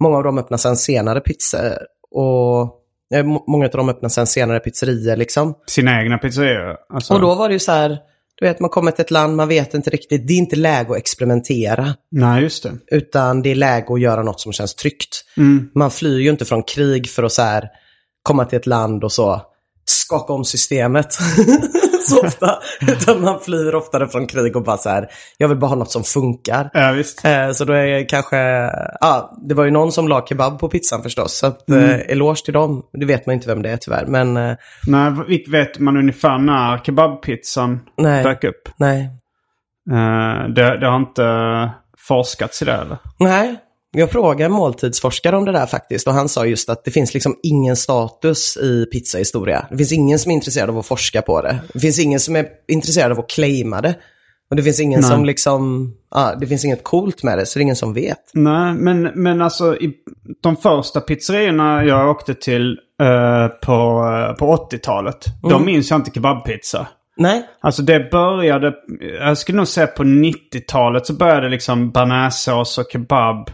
Många 0.00 0.16
av 0.16 0.24
dem 0.24 0.38
öppnade 0.38 0.58
sen 0.62 0.76
senare 0.76 1.20
pizzor. 1.20 1.78
Och 2.10 2.72
eh, 3.14 3.24
må- 3.24 3.44
många 3.48 3.64
av 3.64 3.70
dem 3.70 3.88
öppnade 3.88 4.10
sen 4.14 4.26
senare 4.26 4.60
pizzerier 4.60 5.16
liksom. 5.16 5.54
Sina 5.66 6.02
egna 6.02 6.18
pizzerior? 6.18 6.76
Alltså, 6.94 7.14
Och 7.14 7.20
då 7.20 7.34
var 7.34 7.48
det 7.48 7.52
ju 7.52 7.58
så 7.58 7.72
här, 7.72 7.98
du 8.40 8.46
vet 8.46 8.60
man 8.60 8.70
kommer 8.70 8.90
till 8.90 9.02
ett 9.04 9.10
land, 9.10 9.36
man 9.36 9.48
vet 9.48 9.74
inte 9.74 9.90
riktigt, 9.90 10.26
det 10.28 10.32
är 10.32 10.38
inte 10.38 10.56
läge 10.56 10.90
att 10.90 10.96
experimentera. 10.96 11.94
Nej, 12.10 12.42
just 12.42 12.62
det. 12.62 12.72
Utan 12.90 13.42
det 13.42 13.50
är 13.50 13.54
läge 13.54 13.92
att 13.94 14.00
göra 14.00 14.22
något 14.22 14.40
som 14.40 14.52
känns 14.52 14.74
tryggt. 14.74 15.24
Man 15.74 15.90
flyr 15.90 16.18
ju 16.18 16.30
inte 16.30 16.44
från 16.44 16.62
krig 16.62 17.08
för 17.08 17.22
att 17.22 17.32
så 17.32 17.42
här, 17.42 17.68
komma 18.22 18.44
till 18.44 18.58
ett 18.58 18.66
land 18.66 19.04
och 19.04 19.12
så 19.12 19.40
skaka 19.84 20.32
om 20.32 20.44
systemet 20.44 21.06
så 22.08 22.26
ofta. 22.26 22.58
Utan 22.80 23.20
man 23.20 23.40
flyr 23.40 23.74
oftare 23.74 24.08
från 24.08 24.26
krig 24.26 24.56
och 24.56 24.62
bara 24.64 24.76
så 24.76 24.88
här, 24.88 25.08
jag 25.38 25.48
vill 25.48 25.58
bara 25.58 25.66
ha 25.66 25.76
något 25.76 25.90
som 25.90 26.04
funkar. 26.04 26.70
Ja, 26.72 26.92
visst. 26.92 27.24
Eh, 27.24 27.50
Så 27.50 27.64
då 27.64 27.72
är 27.72 28.08
kanske, 28.08 28.36
ja, 29.00 29.36
det 29.48 29.54
var 29.54 29.64
ju 29.64 29.70
någon 29.70 29.92
som 29.92 30.08
la 30.08 30.26
kebab 30.26 30.58
på 30.58 30.68
pizzan 30.68 31.02
förstås. 31.02 31.38
Så 31.38 31.46
att, 31.46 31.68
eh, 31.70 31.94
eloge 32.00 32.44
till 32.44 32.54
dem. 32.54 32.82
Det 32.92 33.06
vet 33.06 33.26
man 33.26 33.34
inte 33.34 33.48
vem 33.48 33.62
det 33.62 33.70
är 33.70 33.76
tyvärr. 33.76 34.06
Men 34.06 34.36
eh, 34.36 34.56
Nej, 34.86 35.44
vet 35.50 35.78
man 35.78 35.96
ungefär 35.96 36.38
när 36.38 36.78
kebabpizzan 36.78 37.80
Nej. 37.98 38.22
dök 38.24 38.44
upp? 38.44 38.68
nej. 38.76 39.10
Eh, 39.90 40.48
det, 40.54 40.78
det 40.80 40.86
har 40.86 40.96
inte 40.96 41.70
forskats 42.08 42.62
i 42.62 42.64
det 42.64 42.72
eller? 42.72 42.98
Nej, 43.20 43.56
jag 44.00 44.10
frågade 44.10 44.44
en 44.44 44.52
måltidsforskare 44.52 45.36
om 45.36 45.44
det 45.44 45.52
där 45.52 45.66
faktiskt 45.66 46.06
och 46.06 46.14
han 46.14 46.28
sa 46.28 46.46
just 46.46 46.68
att 46.68 46.84
det 46.84 46.90
finns 46.90 47.14
liksom 47.14 47.36
ingen 47.42 47.76
status 47.76 48.56
i 48.56 48.86
pizzahistoria. 48.86 49.66
Det 49.70 49.76
finns 49.76 49.92
ingen 49.92 50.18
som 50.18 50.30
är 50.30 50.34
intresserad 50.34 50.70
av 50.70 50.78
att 50.78 50.86
forska 50.86 51.22
på 51.22 51.42
det. 51.42 51.58
Det 51.72 51.80
finns 51.80 51.98
ingen 51.98 52.20
som 52.20 52.36
är 52.36 52.46
intresserad 52.68 53.12
av 53.12 53.18
att 53.18 53.30
claima 53.30 53.80
det. 53.80 53.94
Och 54.50 54.56
det 54.56 54.62
finns 54.62 54.80
ingen 54.80 55.00
Nej. 55.00 55.10
som 55.10 55.24
liksom, 55.24 55.92
ja, 56.10 56.34
det 56.40 56.46
finns 56.46 56.64
inget 56.64 56.84
coolt 56.84 57.22
med 57.22 57.38
det, 57.38 57.46
så 57.46 57.58
det 57.58 57.60
är 57.60 57.62
ingen 57.62 57.76
som 57.76 57.94
vet. 57.94 58.18
Nej, 58.34 58.74
men, 58.74 59.02
men 59.02 59.42
alltså 59.42 59.76
i 59.76 59.94
de 60.42 60.56
första 60.56 61.00
pizzerierna 61.00 61.84
jag 61.84 62.10
åkte 62.10 62.34
till 62.34 62.78
eh, 63.02 63.48
på, 63.48 63.72
eh, 63.72 64.36
på 64.36 64.56
80-talet, 64.70 65.24
då 65.42 65.58
minns 65.58 65.90
jag 65.90 65.98
inte 65.98 66.10
kebabpizza. 66.10 66.86
Nej, 67.16 67.48
Alltså 67.60 67.82
det 67.82 68.10
började, 68.10 68.74
jag 69.20 69.38
skulle 69.38 69.56
nog 69.56 69.68
säga 69.68 69.86
på 69.86 70.02
90-talet 70.02 71.06
så 71.06 71.12
började 71.12 71.48
liksom 71.48 71.90
bearnaisesås 71.90 72.78
och 72.78 72.86
kebab. 72.92 73.50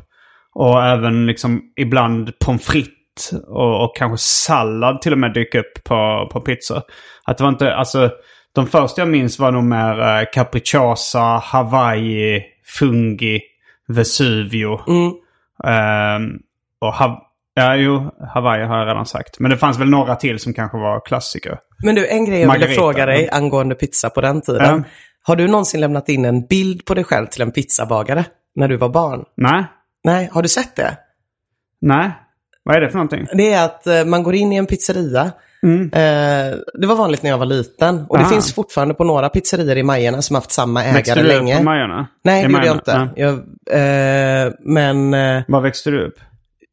Och 0.58 0.84
även 0.84 1.26
liksom 1.26 1.62
ibland 1.76 2.38
pommes 2.38 2.66
frites 2.66 3.32
och, 3.32 3.84
och 3.84 3.96
kanske 3.96 4.18
sallad 4.18 5.00
till 5.00 5.12
och 5.12 5.18
med 5.18 5.34
dyka 5.34 5.60
upp 5.60 5.84
på, 5.84 6.28
på 6.32 6.40
pizza. 6.40 6.82
Att 7.24 7.38
det 7.38 7.44
var 7.44 7.50
inte, 7.50 7.74
alltså 7.74 8.10
de 8.54 8.66
första 8.66 9.00
jag 9.00 9.08
minns 9.08 9.38
var 9.38 9.52
nog 9.52 9.64
mer 9.64 10.00
eh, 10.00 10.24
capricciosa, 10.32 11.20
hawaii, 11.20 12.42
fungi, 12.78 13.40
vesuvio. 13.88 14.80
Ehm, 15.64 16.38
och 16.80 16.94
ha, 16.94 17.30
ja, 17.54 17.76
jo, 17.76 18.10
hawaii 18.34 18.64
har 18.64 18.78
jag 18.78 18.88
redan 18.88 19.06
sagt. 19.06 19.38
Men 19.38 19.50
det 19.50 19.56
fanns 19.56 19.78
väl 19.78 19.90
några 19.90 20.16
till 20.16 20.38
som 20.38 20.54
kanske 20.54 20.78
var 20.78 21.06
klassiker. 21.06 21.58
men 21.84 21.94
du, 21.94 22.08
en 22.08 22.24
grej 22.24 22.40
jag 22.40 22.52
ville 22.52 22.58
Margarita, 22.58 22.80
fråga 22.80 23.06
dig 23.06 23.28
angående 23.32 23.74
pizza 23.74 24.10
på 24.10 24.20
den 24.20 24.40
tiden. 24.40 24.76
Ja. 24.76 24.82
Har 25.22 25.36
du 25.36 25.48
någonsin 25.48 25.80
lämnat 25.80 26.08
in 26.08 26.24
en 26.24 26.46
bild 26.46 26.84
på 26.84 26.94
dig 26.94 27.04
själv 27.04 27.26
till 27.26 27.42
en 27.42 27.52
pizzabagare 27.52 28.24
när 28.54 28.68
du 28.68 28.76
var 28.76 28.88
barn? 28.88 29.24
Nej, 29.36 29.64
Nej, 30.04 30.28
har 30.32 30.42
du 30.42 30.48
sett 30.48 30.76
det? 30.76 30.96
nej. 31.80 32.11
Vad 32.62 32.76
är 32.76 32.80
det 32.80 32.88
för 32.88 32.98
någonting? 32.98 33.26
Det 33.34 33.52
är 33.52 33.64
att 33.64 33.87
eh, 33.87 34.04
man 34.04 34.22
går 34.22 34.34
in 34.34 34.52
i 34.52 34.56
en 34.56 34.66
pizzeria. 34.66 35.22
Eh, 35.22 36.58
det 36.80 36.87
var 36.87 36.94
vanligt 36.94 37.22
när 37.22 37.30
jag 37.30 37.38
var 37.38 37.46
liten. 37.46 38.04
Och 38.08 38.18
det 38.18 38.24
Aha. 38.24 38.32
finns 38.32 38.54
fortfarande 38.54 38.94
på 38.94 39.04
några 39.04 39.28
pizzerior 39.28 39.76
i 39.76 39.82
Majorna 39.82 40.22
som 40.22 40.34
haft 40.34 40.50
samma 40.52 40.82
Växte 40.82 41.12
ägare 41.12 41.22
du 41.22 41.28
upp 41.28 41.34
länge. 41.42 41.56
på 41.56 41.62
Majorna? 41.62 42.06
Nej, 42.24 42.44
det 42.46 42.52
gjorde 42.52 42.66
jag 42.66 42.76
inte. 42.76 43.08
Jag, 43.16 43.32
eh, 44.46 44.52
men 44.61 45.14
eh, 45.14 45.42
Var 45.48 45.61
växte 45.61 45.90
du 45.90 46.06
upp? 46.06 46.14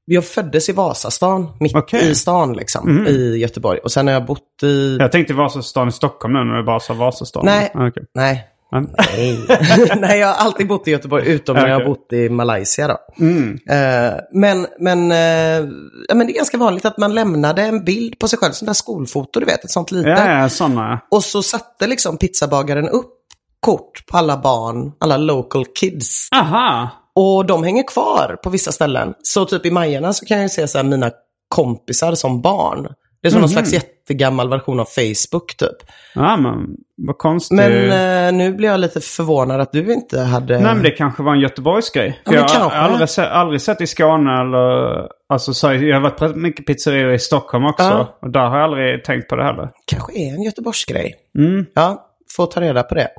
jag 0.06 0.26
föddes 0.26 0.70
i 0.70 0.72
Vasastan, 0.72 1.48
mitt 1.60 1.76
Okej. 1.76 2.10
i 2.10 2.16
stan 2.16 2.54
liksom, 2.54 3.08
i 3.08 3.38
Göteborg. 3.38 3.80
Och 3.80 3.92
sen 3.92 4.08
har 4.08 4.14
jag 4.14 4.26
bott 4.26 4.64
i... 4.64 4.98
Jag 5.00 5.12
tänkte 5.12 5.34
Vasastan 5.34 5.88
i 5.88 5.92
Stockholm 5.92 6.34
nu 6.34 6.44
när 6.44 6.58
du 6.58 6.64
bara 6.64 6.80
sa 6.80 6.94
Vasastan. 6.94 7.46
Nej. 7.46 7.72
Okej. 7.74 8.04
Nej. 8.14 8.48
Nej. 8.80 9.40
Nej, 10.00 10.20
jag 10.20 10.28
har 10.28 10.46
alltid 10.46 10.68
bott 10.68 10.88
i 10.88 10.92
Göteborg, 10.92 11.28
utom 11.28 11.56
när 11.56 11.68
jag 11.68 11.80
har 11.80 11.86
bott 11.86 12.14
i 12.14 12.30
Malaysia. 12.30 12.88
Då. 12.88 12.98
Mm. 13.20 13.60
Eh, 13.70 14.14
men, 14.32 14.68
men, 14.80 15.12
eh, 15.12 15.70
ja, 16.08 16.16
men 16.16 16.28
det 16.28 16.34
är 16.34 16.36
ganska 16.36 16.58
vanligt 16.58 16.86
att 16.86 16.98
man 16.98 17.16
lämnade 17.16 17.62
en 17.62 17.86
bild 17.86 18.20
på 18.20 18.28
sig 18.28 18.40
själv, 18.40 18.52
sånt 18.52 18.68
där 18.68 18.74
skolfoto, 18.74 19.40
du 19.40 19.46
vet, 19.46 19.64
ett 19.64 19.72
sånt 19.72 19.92
litet. 19.92 20.20
Ja, 20.20 20.42
ja, 20.42 20.50
sådana. 20.50 21.02
Och 21.12 21.24
så 21.24 21.44
satte 21.44 21.88
liksom 21.88 22.18
pizzabagaren 22.18 22.90
upp 22.90 23.12
kort 23.60 24.06
på 24.12 24.18
alla 24.18 24.38
barn, 24.38 24.92
alla 25.00 25.18
local 25.18 25.66
kids. 25.66 26.30
Aha! 26.32 26.90
Och 27.16 27.46
de 27.46 27.64
hänger 27.64 27.84
kvar 27.88 28.40
på 28.44 28.50
vissa 28.50 28.72
ställen. 28.72 29.14
Så 29.24 29.46
typ 29.46 29.66
i 29.66 29.72
Majorna 29.72 30.14
så 30.14 30.26
kan 30.26 30.38
jag 30.38 30.44
ju 30.44 30.50
se 30.50 30.68
så 30.68 30.78
här 30.78 30.86
mina 30.86 31.12
kompisar 31.48 32.16
som 32.16 32.42
barn. 32.42 32.88
Det 33.26 33.30
är 33.30 33.32
som 33.32 33.42
någon 33.42 33.50
slags 33.50 33.74
jättegammal 33.74 34.50
version 34.50 34.80
av 34.80 34.86
Facebook 34.86 35.58
typ. 35.58 35.92
Ja, 36.16 36.38
men 36.38 36.76
vad 36.98 37.18
konstigt. 37.18 37.56
Men 37.56 37.92
eh, 38.28 38.34
nu 38.34 38.54
blir 38.54 38.70
jag 38.70 38.80
lite 38.80 39.02
förvånad 39.02 39.62
att 39.62 39.72
du 39.72 39.94
inte 39.94 40.22
hade... 40.22 40.60
Nej, 40.60 40.74
men 40.74 40.84
det 40.84 40.92
kanske 40.92 41.24
var 41.24 41.34
en 41.34 41.40
Göteborgsgrej. 41.40 42.22
Ja, 42.26 42.34
jag 42.34 42.48
har 42.48 42.72
aldrig, 42.72 43.10
se, 43.10 43.22
aldrig 43.22 43.62
sett 43.62 43.82
i 43.82 43.88
Skåne 43.88 44.42
eller... 44.42 45.08
Alltså, 45.30 45.54
så, 45.54 45.74
jag 45.74 45.96
har 45.96 46.02
varit 46.02 46.18
på 46.18 46.28
mycket 46.28 46.68
pizzerior 46.68 47.14
i 47.14 47.20
Stockholm 47.20 47.66
också. 47.66 47.84
Ja. 47.84 48.18
Och 48.22 48.32
där 48.32 48.46
har 48.48 48.58
jag 48.58 48.64
aldrig 48.64 49.04
tänkt 49.04 49.30
på 49.30 49.36
det 49.36 49.44
heller. 49.44 49.70
kanske 49.86 50.14
är 50.14 50.34
en 50.34 50.44
Göteborgsgrej. 50.44 51.16
Mm. 51.38 51.66
Ja, 51.74 52.10
får 52.36 52.46
ta 52.46 52.62
reda 52.62 52.84
på 52.84 52.96
det. 52.96 53.10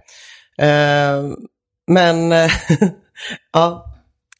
Eh, 0.63 1.23
men, 1.87 2.33
eh, 2.33 2.51
ja, 3.53 3.85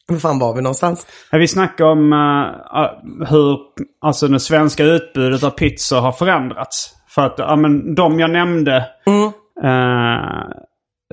var 0.07 0.17
fan 0.19 0.39
var 0.39 0.53
vi 0.55 0.61
någonstans? 0.61 1.07
Ja, 1.31 1.37
Vi 1.37 1.47
snackar 1.47 1.85
om 1.85 2.13
eh, 2.13 3.27
hur 3.29 3.57
alltså, 4.01 4.27
det 4.27 4.39
svenska 4.39 4.83
utbudet 4.83 5.43
av 5.43 5.49
pizza 5.49 5.99
har 5.99 6.11
förändrats. 6.11 6.93
För 7.09 7.25
att 7.25 7.35
ja, 7.37 7.55
men, 7.55 7.95
de 7.95 8.19
jag 8.19 8.31
nämnde, 8.31 8.85
Mm. 9.05 9.23
eh, 9.63 10.41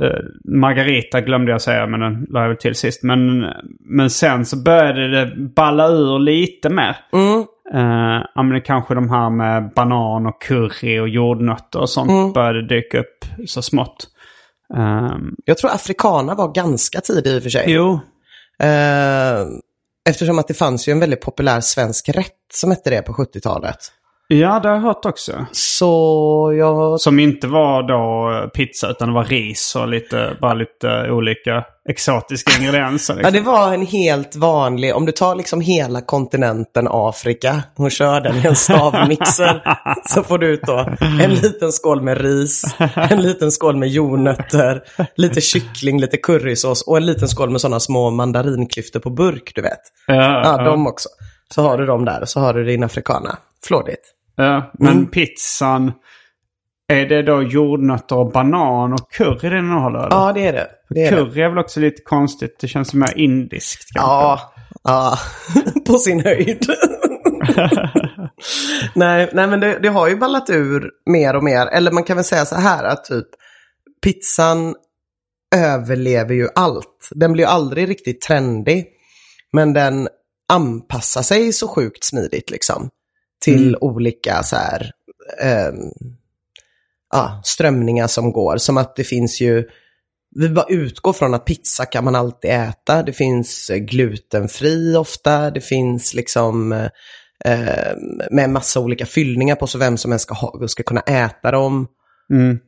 eh, 0.02 0.18
Margarita 0.60 1.20
glömde 1.20 1.52
jag 1.52 1.62
säga, 1.62 1.86
men 1.86 2.00
den 2.00 2.26
la 2.30 2.40
jag 2.42 2.48
väl 2.48 2.56
till 2.56 2.74
sist. 2.74 3.02
Men, 3.02 3.46
men 3.80 4.10
sen 4.10 4.44
så 4.44 4.56
började 4.62 5.08
det 5.10 5.32
balla 5.56 5.88
ur 5.88 6.18
lite 6.18 6.68
mer. 6.68 6.96
Mm. 7.12 7.44
Uh, 7.74 8.22
ja, 8.34 8.42
men 8.42 8.60
kanske 8.62 8.94
de 8.94 9.10
här 9.10 9.30
med 9.30 9.72
banan 9.76 10.26
och 10.26 10.42
curry 10.42 10.98
och 11.00 11.08
jordnötter 11.08 11.80
och 11.80 11.90
sånt 11.90 12.10
Mm. 12.10 12.32
började 12.32 12.66
dyka 12.68 13.00
upp 13.00 13.24
så 13.46 13.62
smått. 13.62 14.06
Jag 15.44 15.58
tror 15.58 15.70
afrikana 15.70 16.34
var 16.34 16.54
ganska 16.54 17.00
tidig 17.00 17.30
i 17.30 17.38
och 17.38 17.42
för 17.42 17.50
sig. 17.50 17.64
jo, 17.68 18.00
Eh, 18.62 19.46
eftersom 20.08 20.38
att 20.38 20.48
det 20.48 20.54
fanns 20.54 20.88
ju 20.88 20.92
en 20.92 21.00
väldigt 21.00 21.20
populär 21.20 21.60
svensk 21.60 22.08
rätt 22.08 22.32
som 22.52 22.70
hette 22.70 22.90
det 22.90 23.02
på 23.02 23.12
70-talet 23.12 23.78
ja 24.28 24.60
det 24.60 24.68
har 24.68 24.74
jag 24.74 24.82
hört 24.82 25.04
också. 25.04 25.46
Så 25.52 26.54
jag... 26.58 27.00
Som 27.00 27.18
inte 27.18 27.46
var 27.46 27.82
då 27.82 28.50
pizza 28.50 28.90
utan 28.90 29.08
det 29.08 29.14
var 29.14 29.24
ris 29.24 29.76
och 29.76 29.88
lite, 29.88 30.36
bara 30.40 30.54
lite 30.54 31.10
olika 31.10 31.64
exotiska 31.88 32.62
ingredienser. 32.62 33.14
Ja, 33.14 33.18
Liksom. 33.18 33.32
det 33.32 33.40
var 33.40 33.74
en 33.74 33.86
helt 33.86 34.36
vanlig, 34.36 34.94
om 34.96 35.06
du 35.06 35.12
tar 35.12 35.34
liksom 35.34 35.60
hela 35.60 36.00
kontinenten 36.00 36.88
Afrika 36.90 37.62
och 37.76 37.90
kör 37.90 38.20
den 38.20 38.36
i 38.36 38.46
en 38.46 38.56
stavmixer 38.56 39.62
så 40.14 40.22
får 40.22 40.38
du 40.38 40.46
ut 40.46 40.62
då 40.62 40.86
en 41.00 41.30
liten 41.34 41.72
skål 41.72 42.02
med 42.02 42.20
ris, 42.20 42.64
en 42.94 43.22
liten 43.22 43.50
skål 43.52 43.76
med 43.76 43.88
jordnötter, 43.88 44.82
lite 45.16 45.40
kyckling, 45.40 46.00
lite 46.00 46.16
currysås 46.16 46.82
och 46.82 46.96
en 46.96 47.06
liten 47.06 47.28
skål 47.28 47.50
med 47.50 47.60
sådana 47.60 47.80
små 47.80 48.10
mandarinklyftor 48.10 49.00
på 49.00 49.10
burk, 49.10 49.52
du 49.54 49.62
vet. 49.62 49.80
Ja, 50.06 50.14
Ja, 50.14 50.42
ja, 50.58 50.64
de 50.64 50.86
också. 50.86 51.08
Så 51.54 51.62
har 51.62 51.78
du 51.78 51.86
dem 51.86 52.04
där 52.04 52.20
och 52.20 52.28
så 52.28 52.40
har 52.40 52.54
du 52.54 52.64
din 52.64 52.84
afrikana. 52.84 53.38
Flådigt. 53.66 54.14
ja. 54.36 54.70
Men 54.78 54.92
Mm. 54.92 55.06
pizzan, 55.10 55.92
är 56.88 57.06
det 57.06 57.22
då 57.22 57.42
jordnötter 57.42 58.16
och 58.16 58.32
banan 58.32 58.92
och 58.92 59.12
curry 59.12 59.50
den 59.50 59.58
innehåller? 59.58 60.08
Ja, 60.10 60.32
det 60.34 60.46
är 60.46 60.52
det. 60.52 60.68
det, 60.90 61.02
är. 61.02 61.10
Curry 61.10 61.42
är 61.42 61.48
väl 61.48 61.58
också 61.58 61.80
lite 61.80 62.02
konstigt. 62.02 62.56
Det 62.60 62.68
känns 62.68 62.94
mer 62.94 63.18
indiskt 63.18 63.92
kanske. 63.94 64.10
Ja, 64.12 64.52
ja. 64.84 65.18
på 65.86 65.98
sin 65.98 66.20
höjd. 66.24 66.66
nej, 68.94 69.30
nej, 69.32 69.46
men 69.46 69.60
det, 69.60 69.78
det 69.82 69.88
har 69.88 70.08
ju 70.08 70.16
ballat 70.16 70.50
ur 70.50 70.90
mer 71.10 71.36
och 71.36 71.44
mer. 71.44 71.66
Eller 71.66 71.92
man 71.92 72.04
kan 72.04 72.16
väl 72.16 72.24
säga 72.24 72.44
så 72.44 72.54
här 72.56 72.84
att 72.84 73.04
typ 73.04 73.26
pizzan 74.04 74.74
överlever 75.56 76.34
ju 76.34 76.48
allt. 76.54 77.08
Den 77.10 77.32
blir 77.32 77.46
aldrig 77.46 77.88
riktigt 77.88 78.20
trendig. 78.20 78.86
Men 79.52 79.72
den 79.72 80.08
anpassar 80.52 81.22
sig 81.22 81.52
så 81.52 81.68
sjukt 81.68 82.04
smidigt 82.04 82.50
liksom. 82.50 82.88
Till 83.44 83.68
Mm. 83.68 83.78
olika 83.80 84.42
så 84.42 84.56
här 84.56 84.90
ehm, 85.42 85.90
ja, 87.12 87.40
strömningar 87.44 88.06
som 88.06 88.32
går. 88.32 88.56
Som 88.56 88.76
att 88.76 88.96
det 88.96 89.04
finns 89.04 89.40
ju 89.40 89.64
vi 90.36 90.48
bara 90.48 90.66
utgår 90.68 91.12
från 91.12 91.34
att 91.34 91.44
pizza 91.44 91.86
kan 91.86 92.04
man 92.04 92.14
alltid 92.14 92.50
äta. 92.50 93.02
Det 93.02 93.12
finns 93.12 93.70
eh, 93.70 93.76
glutenfri 93.78 94.96
ofta. 94.96 95.50
Det 95.50 95.60
finns 95.60 96.14
liksom 96.14 96.72
eh, 96.72 96.88
eh, 97.44 97.96
med 98.30 98.50
massa 98.50 98.80
olika 98.80 99.06
fyllningar 99.06 99.56
på 99.56 99.66
så 99.66 99.78
vem 99.78 99.96
som 99.96 100.10
helst 100.10 100.22
ska, 100.22 100.34
ha, 100.34 100.68
ska 100.68 100.82
kunna 100.82 101.00
äta 101.00 101.50
dem. 101.50 101.86
Mm. 102.32 102.58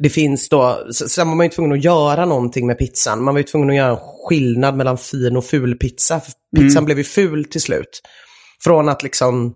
Det 0.00 0.10
finns 0.10 0.48
då, 0.48 0.86
sen 0.92 1.28
var 1.28 1.34
man 1.34 1.46
ju 1.46 1.50
tvungen 1.50 1.72
att 1.72 1.84
göra 1.84 2.24
någonting 2.24 2.66
med 2.66 2.78
pizzan. 2.78 3.22
Man 3.22 3.34
var 3.34 3.38
ju 3.38 3.44
tvungen 3.44 3.70
att 3.70 3.76
göra 3.76 3.90
en 3.90 3.98
skillnad 4.28 4.76
mellan 4.76 4.98
fin 4.98 5.36
och 5.36 5.44
ful 5.44 5.74
pizza. 5.74 6.20
För 6.20 6.32
Pizzan 6.56 6.84
blev 6.84 6.98
ju 6.98 7.04
ful 7.04 7.44
till 7.44 7.60
slut. 7.60 8.00
Från 8.64 8.88
att 8.88 9.02
liksom 9.02 9.54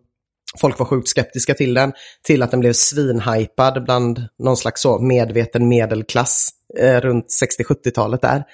folk 0.61 0.78
var 0.78 0.87
sjukt 0.87 1.09
skeptiska 1.09 1.54
till 1.54 1.74
den, 1.74 1.92
till 2.26 2.42
att 2.42 2.50
den 2.50 2.61
blev 2.61 2.72
svinhypad 2.72 3.85
bland 3.85 4.24
någon 4.38 4.56
slags 4.56 4.82
så 4.82 4.98
medveten 4.98 5.68
medelklass 5.68 6.48
eh, 6.78 7.00
runt 7.00 7.26
60-70-talet 7.61 8.22
där. 8.22 8.44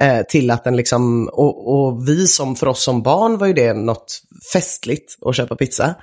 Eh, 0.00 0.22
till 0.22 0.50
att 0.50 0.64
den 0.64 0.76
liksom, 0.76 1.28
och, 1.32 1.74
och 1.74 2.08
vi 2.08 2.26
som, 2.26 2.56
för 2.56 2.66
oss 2.66 2.82
som 2.82 3.02
barn 3.02 3.38
var 3.38 3.46
ju 3.46 3.52
det 3.52 3.74
något 3.74 4.20
festligt 4.52 5.16
att 5.26 5.36
köpa 5.36 5.56
pizza. 5.56 5.94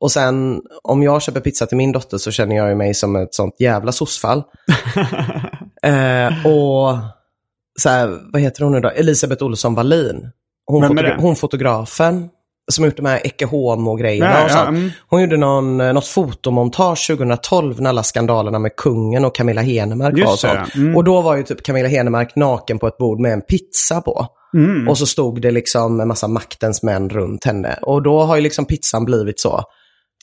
Och 0.00 0.12
sen 0.12 0.62
om 0.82 1.02
jag 1.02 1.22
köper 1.22 1.40
pizza 1.40 1.66
till 1.66 1.76
min 1.76 1.92
dotter 1.92 2.18
så 2.18 2.30
känner 2.30 2.56
jag 2.56 2.76
mig 2.76 2.94
som 2.94 3.16
ett 3.16 3.34
sånt 3.34 3.54
jävla 3.58 3.92
sossfall. 3.92 4.38
eh, 5.82 6.46
och 6.46 6.98
så 7.80 7.88
här, 7.88 8.30
vad 8.32 8.42
heter 8.42 8.64
hon 8.64 8.72
nu 8.72 8.80
då? 8.80 8.88
Elisabeth 8.88 9.44
Olsson 9.44 9.74
Wallin. 9.74 10.30
Hon, 10.66 10.96
det? 10.96 11.16
hon 11.20 11.36
fotografen 11.36 12.28
som 12.72 12.84
har 12.84 12.86
gjort 12.88 12.96
de 12.96 13.06
här 13.06 13.20
Ecce 13.24 13.44
Homo-grejerna 13.46 14.30
Ja, 14.30 14.44
och 14.44 14.50
ja, 14.50 14.54
sånt. 14.54 14.68
mm. 14.68 14.90
Hon 15.08 15.20
gjorde 15.20 15.36
någon, 15.36 15.80
eh, 15.80 15.92
något 15.92 16.06
fotomontage 16.06 17.06
2012 17.06 17.80
när 17.80 17.90
alla 17.90 18.02
skandalerna 18.02 18.58
med 18.58 18.76
kungen 18.76 19.24
och 19.24 19.34
Camilla 19.34 19.62
Henemark 19.62 20.18
var 20.24 20.32
och 20.32 20.38
sånt. 20.38 20.52
ja. 20.74 20.80
Mm. 20.80 20.96
Och 20.96 21.04
då 21.04 21.20
var 21.20 21.36
ju 21.36 21.42
typ 21.42 21.62
Camilla 21.62 21.88
Henemark 21.88 22.36
naken 22.36 22.78
på 22.78 22.86
ett 22.86 22.98
bord 22.98 23.20
med 23.20 23.32
en 23.32 23.42
pizza 23.42 24.00
på. 24.00 24.26
Mm. 24.54 24.88
Och 24.88 24.98
så 24.98 25.06
stod 25.06 25.42
det 25.42 25.50
liksom 25.50 26.00
en 26.00 26.08
massa 26.08 26.28
maktens 26.28 26.82
män 26.82 27.10
runt 27.10 27.44
henne. 27.44 27.78
Och 27.82 28.02
då 28.02 28.20
har 28.22 28.36
ju 28.36 28.42
liksom 28.42 28.64
pizzan 28.64 29.04
blivit 29.04 29.40
så. 29.40 29.60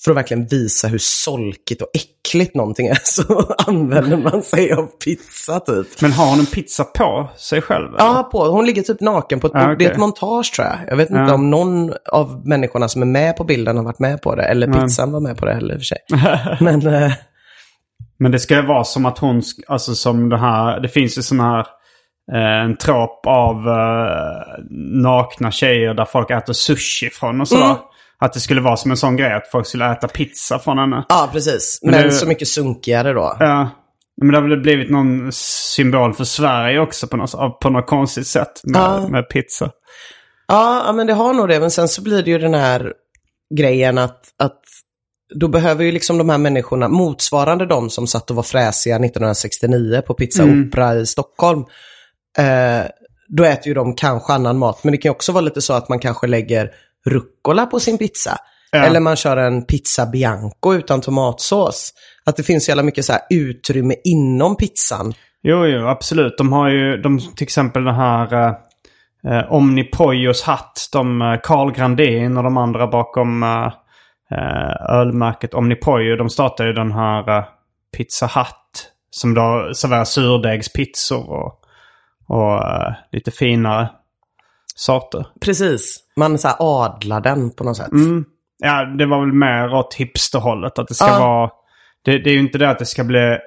För 0.03 0.11
att 0.11 0.17
verkligen 0.17 0.47
visa 0.47 0.87
hur 0.87 0.97
solkigt 0.97 1.81
och 1.81 1.87
äckligt 1.93 2.55
någonting 2.55 2.87
är 2.87 2.97
så 3.03 3.53
använder 3.67 4.17
man 4.17 4.41
sig 4.41 4.71
av 4.73 4.85
pizza 4.85 5.59
typ. 5.59 6.01
Men 6.01 6.11
har 6.11 6.29
hon 6.29 6.39
en 6.39 6.45
pizza 6.45 6.83
på 6.83 7.29
sig 7.37 7.61
själv? 7.61 7.87
eller? 7.87 7.97
Ja, 7.99 8.29
på. 8.31 8.45
Hon 8.45 8.65
ligger 8.65 8.81
typ 8.81 9.01
naken 9.01 9.39
på 9.39 9.47
ett 9.47 9.53
bord. 9.53 9.61
Ja, 9.61 9.75
Det 9.79 9.85
är 9.85 9.91
ett 9.91 9.97
montage 9.97 10.53
tror 10.55 10.67
jag. 10.67 10.77
Jag 10.87 10.95
vet 10.97 11.09
inte 11.09 11.21
Ja. 11.21 11.33
om 11.33 11.49
någon 11.49 11.93
av 12.11 12.47
människorna 12.47 12.87
som 12.87 13.01
är 13.01 13.05
med 13.05 13.37
på 13.37 13.43
bilden 13.43 13.77
har 13.77 13.83
varit 13.83 13.99
med 13.99 14.21
på 14.21 14.35
det. 14.35 14.43
Eller 14.43 14.67
Nej. 14.67 14.81
pizzan 14.81 15.11
var 15.11 15.19
med 15.19 15.37
på 15.37 15.45
det 15.45 15.53
heller 15.53 15.73
i 15.73 15.77
och 15.77 15.81
för 15.81 15.85
sig. 15.85 15.97
Men 16.59 16.87
eh, 17.03 17.11
Men 18.19 18.31
det 18.31 18.39
ska 18.39 18.55
ju 18.55 18.65
vara 18.65 18.83
som 18.83 19.05
att 19.05 19.17
hon, 19.17 19.41
alltså 19.67 19.95
som 19.95 20.29
det 20.29 20.37
här, 20.37 20.79
det 20.79 20.89
finns 20.89 21.17
ju 21.17 21.21
sån 21.21 21.39
här, 21.39 21.59
eh, 22.33 22.63
en 22.65 22.77
trop 22.77 23.25
av 23.27 23.55
eh, 23.55 24.63
nakna 25.01 25.51
tjejer 25.51 25.93
där 25.93 26.05
folk 26.05 26.31
äter 26.31 26.53
sushi 26.53 27.09
från 27.09 27.41
och 27.41 27.47
sådär. 27.47 27.65
Mm. 27.65 27.77
Att 28.21 28.33
det 28.33 28.39
skulle 28.39 28.61
vara 28.61 28.77
som 28.77 28.91
en 28.91 28.97
sån 28.97 29.15
grej 29.17 29.33
att 29.33 29.47
folk 29.51 29.67
skulle 29.67 29.91
äta 29.91 30.07
pizza 30.07 30.59
från 30.59 30.77
henne. 30.77 31.05
ja, 31.09 31.29
precis. 31.31 31.79
Men 31.81 31.91
Men 31.91 32.03
det- 32.03 32.11
så 32.11 32.27
mycket 32.27 32.47
sunkigare 32.47 33.13
då. 33.13 33.37
Ja. 33.39 33.69
Men 34.21 34.31
det 34.31 34.37
har 34.37 34.47
väl 34.49 34.61
blivit 34.61 34.89
någon 34.89 35.31
symbol 35.75 36.13
för 36.13 36.23
Sverige 36.23 36.79
också 36.79 37.07
på 37.07 37.17
något, 37.17 37.59
på 37.59 37.69
något 37.69 37.87
konstigt 37.87 38.27
sätt 38.27 38.61
med, 38.63 38.81
Ja. 38.81 39.07
med 39.07 39.29
pizza. 39.29 39.69
Ja, 40.47 40.91
men 40.95 41.07
det 41.07 41.13
har 41.13 41.33
nog 41.33 41.47
det. 41.49 41.59
Men 41.59 41.71
sen 41.71 41.87
så 41.87 42.01
blir 42.03 42.23
det 42.23 42.31
ju 42.31 42.37
den 42.37 42.53
här 42.53 42.93
grejen 43.57 43.97
att, 43.97 44.19
att 44.43 44.59
då 45.35 45.47
behöver 45.47 45.83
ju 45.83 45.91
liksom 45.91 46.17
de 46.17 46.29
här 46.29 46.37
människorna, 46.37 46.87
motsvarande 46.87 47.65
de 47.65 47.89
som 47.89 48.07
satt 48.07 48.29
och 48.29 48.35
var 48.35 48.43
fräsiga 48.43 48.95
1969 48.95 50.01
på 50.07 50.13
Pizza 50.13 50.43
Opera 50.43 50.95
i 50.95 51.05
Stockholm, 51.05 51.59
eh, 52.37 52.89
då 53.37 53.43
äter 53.43 53.67
ju 53.67 53.73
de 53.73 53.95
kanske 53.95 54.33
annan 54.33 54.57
mat. 54.57 54.83
Men 54.83 54.91
det 54.91 54.97
kan 54.97 55.09
ju 55.09 55.13
också 55.13 55.31
vara 55.31 55.41
lite 55.41 55.61
så 55.61 55.73
att 55.73 55.89
man 55.89 55.99
kanske 55.99 56.27
lägger 56.27 56.69
rucola 57.05 57.65
på 57.65 57.79
sin 57.79 57.97
pizza. 57.97 58.37
Ja. 58.71 58.83
Eller 58.83 58.99
man 58.99 59.15
kör 59.15 59.37
en 59.37 59.65
pizza 59.65 60.05
bianco 60.05 60.73
utan 60.73 61.01
tomatsås. 61.01 61.93
Att 62.25 62.37
det 62.37 62.43
finns 62.43 62.65
så 62.65 62.71
jävla 62.71 62.83
mycket 62.83 63.05
så 63.05 63.13
här 63.13 63.21
utrymme 63.29 63.95
inom 64.03 64.55
pizzan. 64.55 65.13
Jo, 65.43 65.65
jo, 65.65 65.87
absolut. 65.87 66.37
De 66.37 66.53
har 66.53 66.69
ju, 66.69 66.97
de, 66.97 67.19
till 67.19 67.43
exempel 67.43 67.83
den 67.83 67.95
här 67.95 68.33
eh, 68.33 68.53
eh, 69.31 69.53
Omnipojos 69.53 70.43
hatt. 70.43 70.89
De, 70.93 71.21
eh, 71.21 71.39
Carl 71.43 71.71
Grandin 71.71 72.37
och 72.37 72.43
de 72.43 72.57
andra 72.57 72.87
bakom 72.87 73.43
eh, 73.43 73.73
eh, 74.31 74.95
ölmärket 74.99 75.53
Omnipojo. 75.53 76.15
De 76.15 76.29
startade 76.29 76.69
ju 76.69 76.75
den 76.75 76.91
här 76.91 77.37
eh, 77.37 77.43
Pizza 77.97 78.25
Hut. 78.25 78.91
Som 79.09 79.33
då 79.33 79.71
serverar 79.75 80.03
surdegspizzor 80.03 81.29
och, 81.29 81.61
och 82.27 82.53
eh, 82.53 82.93
lite 83.11 83.31
finare 83.31 83.89
sorter. 84.81 85.25
Precis. 85.41 85.99
Man 86.17 86.37
så 86.37 86.47
här 86.47 86.57
adlar 86.59 87.21
den 87.21 87.51
på 87.51 87.63
något 87.63 87.77
sätt. 87.77 87.89
Ja, 88.63 88.85
det 88.85 89.05
var 89.05 89.19
väl 89.19 89.33
mer 89.33 89.73
åt 89.73 89.93
hipsterhållet. 89.93 90.79
Att 90.79 90.87
det 90.87 90.93
ska 90.93 91.07
Ja. 91.07 91.19
vara... 91.19 91.49
Det, 92.05 92.17
det 92.19 92.29
är 92.29 92.33
ju 92.33 92.39
inte 92.39 92.57
det 92.57 92.69
att 92.69 92.79
det 92.79 92.85
ska 92.85 93.03
bli 93.03 93.37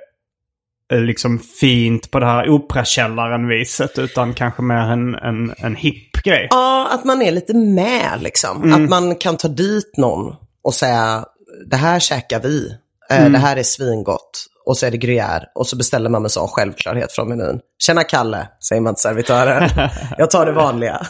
eh, 0.92 1.00
liksom 1.00 1.38
fint 1.38 2.10
på 2.10 2.20
det 2.20 2.26
här 2.26 2.48
operakällaren-viset. 2.48 3.98
Utan 3.98 4.34
kanske 4.34 4.62
mer 4.62 4.74
en, 4.92 5.14
en, 5.14 5.54
en 5.58 5.76
hipp 5.76 6.12
grej. 6.12 6.48
Ja, 6.50 6.88
att 6.92 7.04
man 7.04 7.22
är 7.22 7.32
lite 7.32 7.54
med 7.54 8.18
liksom. 8.22 8.72
Att 8.72 8.90
man 8.90 9.16
kan 9.16 9.36
ta 9.36 9.48
dit 9.48 9.96
någon 9.96 10.34
och 10.64 10.74
säga 10.74 11.24
det 11.66 11.76
här 11.76 12.00
käkar 12.00 12.40
vi. 12.40 12.78
Eh, 13.10 13.30
Det 13.30 13.38
här 13.38 13.56
är 13.56 13.62
svingott. 13.62 14.46
Och 14.66 14.76
så 14.76 14.86
är 14.86 14.90
det 14.90 14.96
gruyère. 14.96 15.42
Och 15.54 15.66
så 15.66 15.76
beställer 15.76 16.10
man 16.10 16.22
med 16.22 16.30
sån 16.30 16.48
självklarhet 16.48 17.12
från 17.12 17.28
menyn. 17.28 17.60
Tjena 17.86 18.04
Kalle, 18.04 18.48
säger 18.68 18.82
man 18.82 18.94
till 18.94 19.02
servitören. 19.02 19.68
Jag 20.18 20.30
tar 20.30 20.46
det 20.46 20.52
vanliga. 20.52 21.00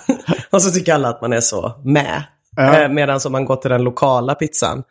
och 0.51 0.63
så 0.63 0.71
tycker 0.71 0.95
alla 0.95 1.09
att 1.09 1.23
man 1.23 1.33
är 1.33 1.41
så 1.41 1.73
med. 1.85 2.23
Ja. 2.57 2.83
Eh, 2.83 2.89
Medan 2.89 3.21
om 3.27 3.33
man 3.33 3.45
går 3.45 3.57
till 3.57 3.71
den 3.71 3.83
lokala 3.85 4.35
pizzan 4.35 4.83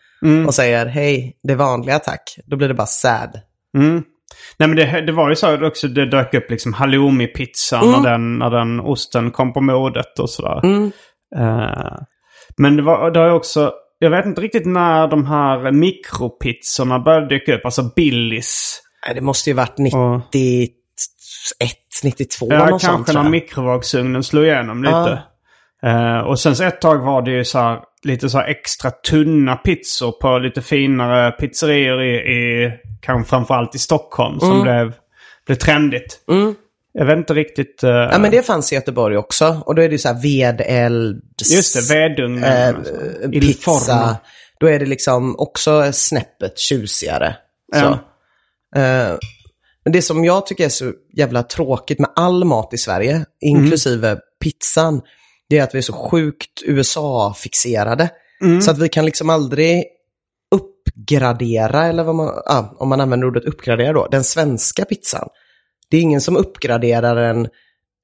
och 0.47 0.53
säger 0.53 0.85
hej, 0.85 1.39
det 1.43 1.55
vanliga 1.55 1.99
tack. 1.99 2.35
Då 2.45 2.57
blir 2.57 2.67
det 2.67 2.73
bara 2.73 2.87
sad. 2.87 3.39
Mm. 3.77 4.03
Nej 4.57 4.69
men 4.69 4.75
det, 4.75 5.01
det 5.01 5.11
var 5.11 5.29
ju 5.29 5.35
så 5.35 5.67
också, 5.67 5.87
det 5.87 6.09
dök 6.09 6.33
upp 6.33 6.49
liksom 6.49 6.73
halloumi-pizzan 6.73 7.91
när, 7.91 8.11
den, 8.11 8.37
när 8.39 8.49
den 8.49 8.79
osten 8.79 9.31
kom 9.31 9.53
på 9.53 9.61
modet 9.61 10.19
och 10.19 10.29
sådär. 10.29 10.61
Eh, 11.35 11.97
men 12.57 12.75
det, 12.77 12.83
var, 12.83 13.11
det 13.11 13.19
har 13.19 13.27
ju 13.27 13.33
också, 13.33 13.71
jag 14.03 14.09
vet 14.09 14.25
inte 14.25 14.41
riktigt 14.41 14.65
när 14.65 15.07
de 15.07 15.25
här 15.25 15.71
mikropizzorna 15.71 16.99
började 16.99 17.27
dyka 17.27 17.55
upp, 17.55 17.65
alltså 17.65 17.83
Billys. 17.95 18.79
Det 19.15 19.21
måste 19.21 19.49
ju 19.49 19.53
varit 19.53 19.77
91, 19.77 20.71
92 22.03 22.47
Ja, 22.49 22.67
kanske 22.67 22.87
sånt 22.87 23.07
när 23.13 23.29
mikrovågsugnen 23.29 24.23
slog 24.23 24.45
igenom 24.45 24.83
lite. 24.83 25.21
Eh, 25.83 26.19
och 26.19 26.39
sen 26.39 26.55
så 26.55 26.63
ett 26.63 26.81
tag 26.81 26.97
var 26.97 27.21
det 27.21 27.31
ju 27.31 27.43
så 27.45 27.59
här, 27.59 27.79
lite 28.03 28.29
så 28.29 28.37
här 28.37 28.47
extra 28.47 28.91
tunna 28.91 29.55
pizzor 29.55 30.11
på 30.11 30.37
lite 30.37 30.61
finare 30.61 31.31
pizzerior 31.31 32.01
i, 32.03 32.15
i 32.15 32.71
kanske 33.01 33.29
framförallt 33.29 33.75
i 33.75 33.79
Stockholm 33.79 34.39
som 34.39 34.51
Mm. 34.51 34.63
blev, 34.63 34.93
blev 35.45 35.55
trendigt. 35.55 36.19
Jag 36.93 37.05
vet 37.05 37.17
inte 37.17 37.33
riktigt. 37.33 37.83
eh, 37.83 37.89
Ja, 37.89 38.17
men 38.19 38.31
det 38.31 38.43
fanns 38.45 38.71
i 38.71 38.75
Göteborg 38.75 39.17
också. 39.17 39.61
Och 39.65 39.75
då 39.75 39.81
är 39.81 39.87
det 39.89 39.93
ju 39.93 39.99
så 39.99 40.07
här 40.07 40.21
vedeld. 40.21 41.21
Just 41.53 41.89
det, 41.89 41.95
vedugnen. 41.95 42.43
eh, 43.23 43.29
pizza. 43.41 44.17
Då 44.59 44.67
är 44.67 44.79
det 44.79 44.85
liksom 44.85 45.35
också 45.39 45.89
snäppet 45.93 46.59
tjusigare. 46.59 47.35
Så. 47.81 47.85
Eh, 48.79 49.17
men 49.83 49.93
det 49.93 50.01
som 50.01 50.25
jag 50.25 50.45
tycker 50.45 50.65
är 50.65 50.69
så 50.69 50.91
jävla 51.17 51.43
tråkigt 51.43 51.99
med 51.99 52.09
all 52.15 52.43
mat 52.45 52.73
i 52.73 52.77
Sverige, 52.77 53.25
inklusive 53.41 54.17
pizzan, 54.43 55.01
det 55.49 55.57
är 55.59 55.63
att 55.63 55.73
vi 55.75 55.77
är 55.77 55.81
så 55.81 55.93
sjukt 55.93 56.61
USA-fixerade. 56.65 58.09
Så 58.61 58.71
att 58.71 58.77
vi 58.79 58.89
kan 58.89 59.05
liksom 59.05 59.29
aldrig 59.29 59.83
uppgradera, 60.51 61.85
eller 61.85 62.03
vad 62.03 62.15
man, 62.15 62.41
ja, 62.45 62.75
om 62.79 62.89
man 62.89 63.01
använder 63.01 63.27
ordet 63.27 63.45
uppgradera 63.45 63.93
då, 63.93 64.07
den 64.11 64.23
svenska 64.23 64.85
pizzan. 64.85 65.27
Det 65.93 65.97
är 65.97 66.01
ingen 66.01 66.21
som 66.21 66.37
uppgraderar 66.37 67.15
en 67.15 67.45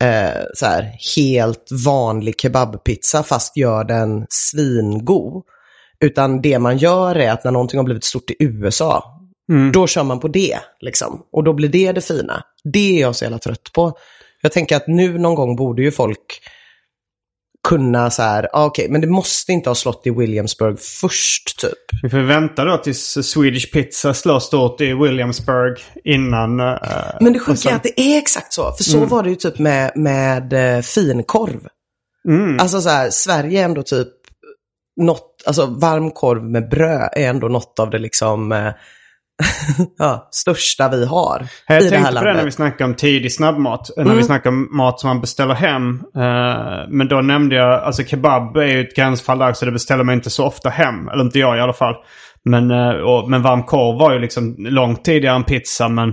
eh, 0.04 0.43
så 0.54 0.65
här, 0.65 0.97
helt 1.15 1.67
vanlig 1.86 2.36
kebabpizza 2.41 3.23
fast 3.23 3.58
gör 3.58 3.84
den 3.84 4.25
svingod. 4.30 5.43
Utan 5.99 6.41
det 6.41 6.60
man 6.60 6.78
gör 6.78 7.15
är 7.15 7.32
att 7.32 7.43
när 7.43 7.52
någonting 7.52 7.78
har 7.78 7.84
blivit 7.84 8.04
stort 8.04 8.30
i 8.30 8.36
USA, 8.39 9.19
då 9.73 9.88
kör 9.88 10.04
man 10.04 10.19
på 10.19 10.28
det. 10.28 10.60
Liksom. 10.80 11.21
Och 11.32 11.43
då 11.43 11.54
blir 11.54 11.69
det 11.69 11.91
det 11.91 12.02
fina. 12.02 12.43
Det 12.63 12.97
är 12.97 13.02
jag 13.02 13.15
så 13.15 13.25
jävla 13.25 13.39
trött 13.39 13.73
på. 13.73 13.97
Jag 14.41 14.52
tänker 14.52 14.75
att 14.75 14.88
nu 14.88 15.17
någon 15.17 15.36
gång 15.36 15.56
borde 15.56 15.82
ju 15.82 15.91
folk 15.91 16.41
kunna 17.70 18.10
så 18.10 18.22
här, 18.22 18.50
ah, 18.54 18.66
okej, 18.66 18.88
men 18.90 19.02
det 19.02 19.08
måste 19.08 19.52
inte 19.52 19.70
ha 19.70 19.76
slått 19.76 20.08
i 20.08 20.10
Williamsburg 20.10 20.80
först 20.80 21.60
typ. 21.60 22.02
Vi 22.04 22.10
får 22.10 22.18
vänta 22.18 22.66
då 22.66 22.78
tills 22.78 23.18
Swedish 23.24 23.72
Pizza 23.74 24.14
slår 24.14 24.40
stort 24.40 24.82
i 24.82 24.94
Williamsburg 24.94 25.78
innan... 26.04 26.60
eh, 26.60 26.76
Men 27.22 27.34
det 27.34 27.40
sjuka 27.40 27.70
är 27.70 27.76
att 27.76 27.84
det 27.84 28.00
är 28.02 28.18
exakt 28.18 28.54
så. 28.54 28.74
För 28.74 28.84
så 28.84 29.06
var 29.06 29.24
det 29.24 29.30
ju 29.30 29.36
typ 29.36 29.60
med, 29.60 29.92
med 29.96 30.54
eh, 30.54 30.82
finkorv. 30.82 31.68
Alltså 32.60 32.82
så 32.82 32.90
här, 32.90 33.10
Sverige 33.10 33.62
är 33.62 33.66
ändå 33.66 33.84
typ 33.84 34.08
något, 35.02 35.44
alltså 35.46 35.66
varm 35.66 36.12
korv 36.12 36.44
med 36.44 36.70
bröd 36.70 37.10
är 37.14 37.30
ändå 37.30 37.48
något 37.48 37.80
av 37.80 37.90
det 37.90 38.00
liksom 38.00 38.52
eh, 38.52 38.72
ja, 39.97 40.28
största 40.32 40.89
vi 40.89 41.06
har 41.06 41.47
Jag 41.67 41.82
i 41.82 41.89
det 41.89 41.97
här 41.97 42.04
tänkte 42.04 42.19
på 42.19 42.25
det 42.25 42.25
när 42.25 42.34
vi 42.34 42.38
landet. 42.38 42.54
snackade 42.54 42.84
om 42.84 42.95
tidig 42.95 43.34
snabbmat. 43.34 43.97
Mm. 43.97 44.08
När 44.08 44.15
vi 44.15 44.23
snackade 44.23 44.56
om 44.56 44.78
mat 44.78 44.99
som 44.99 45.08
man 45.08 45.21
beställer 45.21 45.54
hem. 45.54 46.04
Eh, 46.15 46.88
men 46.89 47.08
då 47.08 47.21
nämnde 47.21 47.56
jag, 47.56 47.84
alltså 47.84 48.04
kebab 48.04 48.58
är 48.58 48.65
ju 48.65 48.82
ett 48.82 48.95
gränsfall 48.95 49.39
där 49.39 49.54
så 49.54 49.65
det 49.65 49.71
beställer 49.71 50.04
man 50.04 50.15
inte 50.15 50.30
så 50.30 50.45
ofta 50.45 50.69
hem. 50.69 51.08
Eller 51.08 51.23
inte 51.23 51.39
jag 51.39 51.58
i 51.58 51.62
alla 51.62 51.73
fall. 51.73 51.95
Men, 52.45 52.71
eh, 52.71 52.89
och, 52.89 53.30
men 53.30 53.41
varm 53.41 53.63
korv 53.63 53.99
var 53.99 54.13
ju 54.13 54.19
liksom 54.19 54.56
långt 54.60 55.06
tidigare 55.06 55.36
än 55.36 55.43
pizza. 55.43 55.89
Men, 55.89 56.10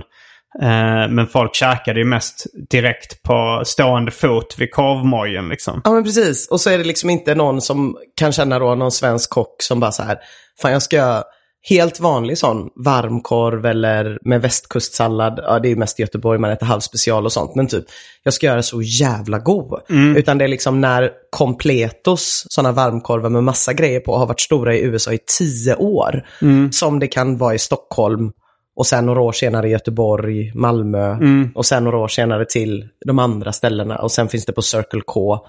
eh, 0.61 1.09
men 1.09 1.27
folk 1.27 1.55
käkade 1.55 1.99
ju 1.99 2.05
mest 2.05 2.45
direkt 2.69 3.23
på 3.23 3.61
stående 3.65 4.11
fot 4.11 4.55
vid 4.57 4.71
korvmojen 4.71 5.49
liksom. 5.49 5.81
Ja 5.83 5.91
men 5.91 6.03
precis, 6.03 6.47
och 6.47 6.61
så 6.61 6.69
är 6.69 6.77
det 6.77 6.83
liksom 6.83 7.09
inte 7.09 7.35
någon 7.35 7.61
som 7.61 7.97
kan 8.19 8.31
känna 8.31 8.59
då 8.59 8.75
någon 8.75 8.91
svensk 8.91 9.29
kock 9.29 9.55
som 9.61 9.79
bara 9.79 9.91
så 9.91 10.03
här, 10.03 10.17
fan 10.61 10.71
jag 10.71 10.81
ska 10.81 11.23
helt 11.69 11.99
vanlig 11.99 12.37
sån 12.37 12.69
varmkorv 12.75 13.65
eller 13.65 14.19
med 14.21 14.41
västkustsallad, 14.41 15.39
ja 15.43 15.59
det 15.59 15.67
är 15.67 15.69
ju 15.69 15.75
mest 15.75 15.99
i 15.99 16.03
Göteborg 16.03 16.39
man 16.39 16.51
äter 16.51 16.65
halvspecial 16.65 17.25
och 17.25 17.31
sånt, 17.31 17.55
men 17.55 17.67
typ 17.67 17.85
jag 18.23 18.33
ska 18.33 18.45
göra 18.45 18.63
så 18.63 18.81
jävla 18.81 19.39
god. 19.39 19.81
Utan 20.15 20.37
det 20.37 20.43
är 20.43 20.47
liksom 20.47 20.81
när 20.81 21.11
Completos, 21.29 22.45
sådana 22.49 22.71
varmkorvar 22.71 23.29
med 23.29 23.43
massa 23.43 23.73
grejer 23.73 23.99
på, 23.99 24.17
har 24.17 24.25
varit 24.25 24.39
stora 24.39 24.75
i 24.75 24.81
USA 24.81 25.13
i 25.13 25.19
tio 25.37 25.75
år, 25.75 26.25
som 26.71 26.99
det 26.99 27.07
kan 27.07 27.37
vara 27.37 27.53
i 27.53 27.59
Stockholm 27.59 28.31
och 28.75 28.87
sen 28.87 29.05
några 29.05 29.21
år 29.21 29.31
senare 29.31 29.67
i 29.67 29.71
Göteborg, 29.71 30.51
Malmö. 30.55 31.17
Och 31.55 31.65
sen 31.65 31.83
några 31.83 31.97
år 31.97 32.07
senare 32.07 32.45
till 32.45 32.87
de 33.05 33.19
andra 33.19 33.51
ställena. 33.51 33.97
Och 33.97 34.11
sen 34.11 34.29
finns 34.29 34.45
det 34.45 34.53
på 34.53 34.61
Circle 34.61 35.01
K. 35.05 35.39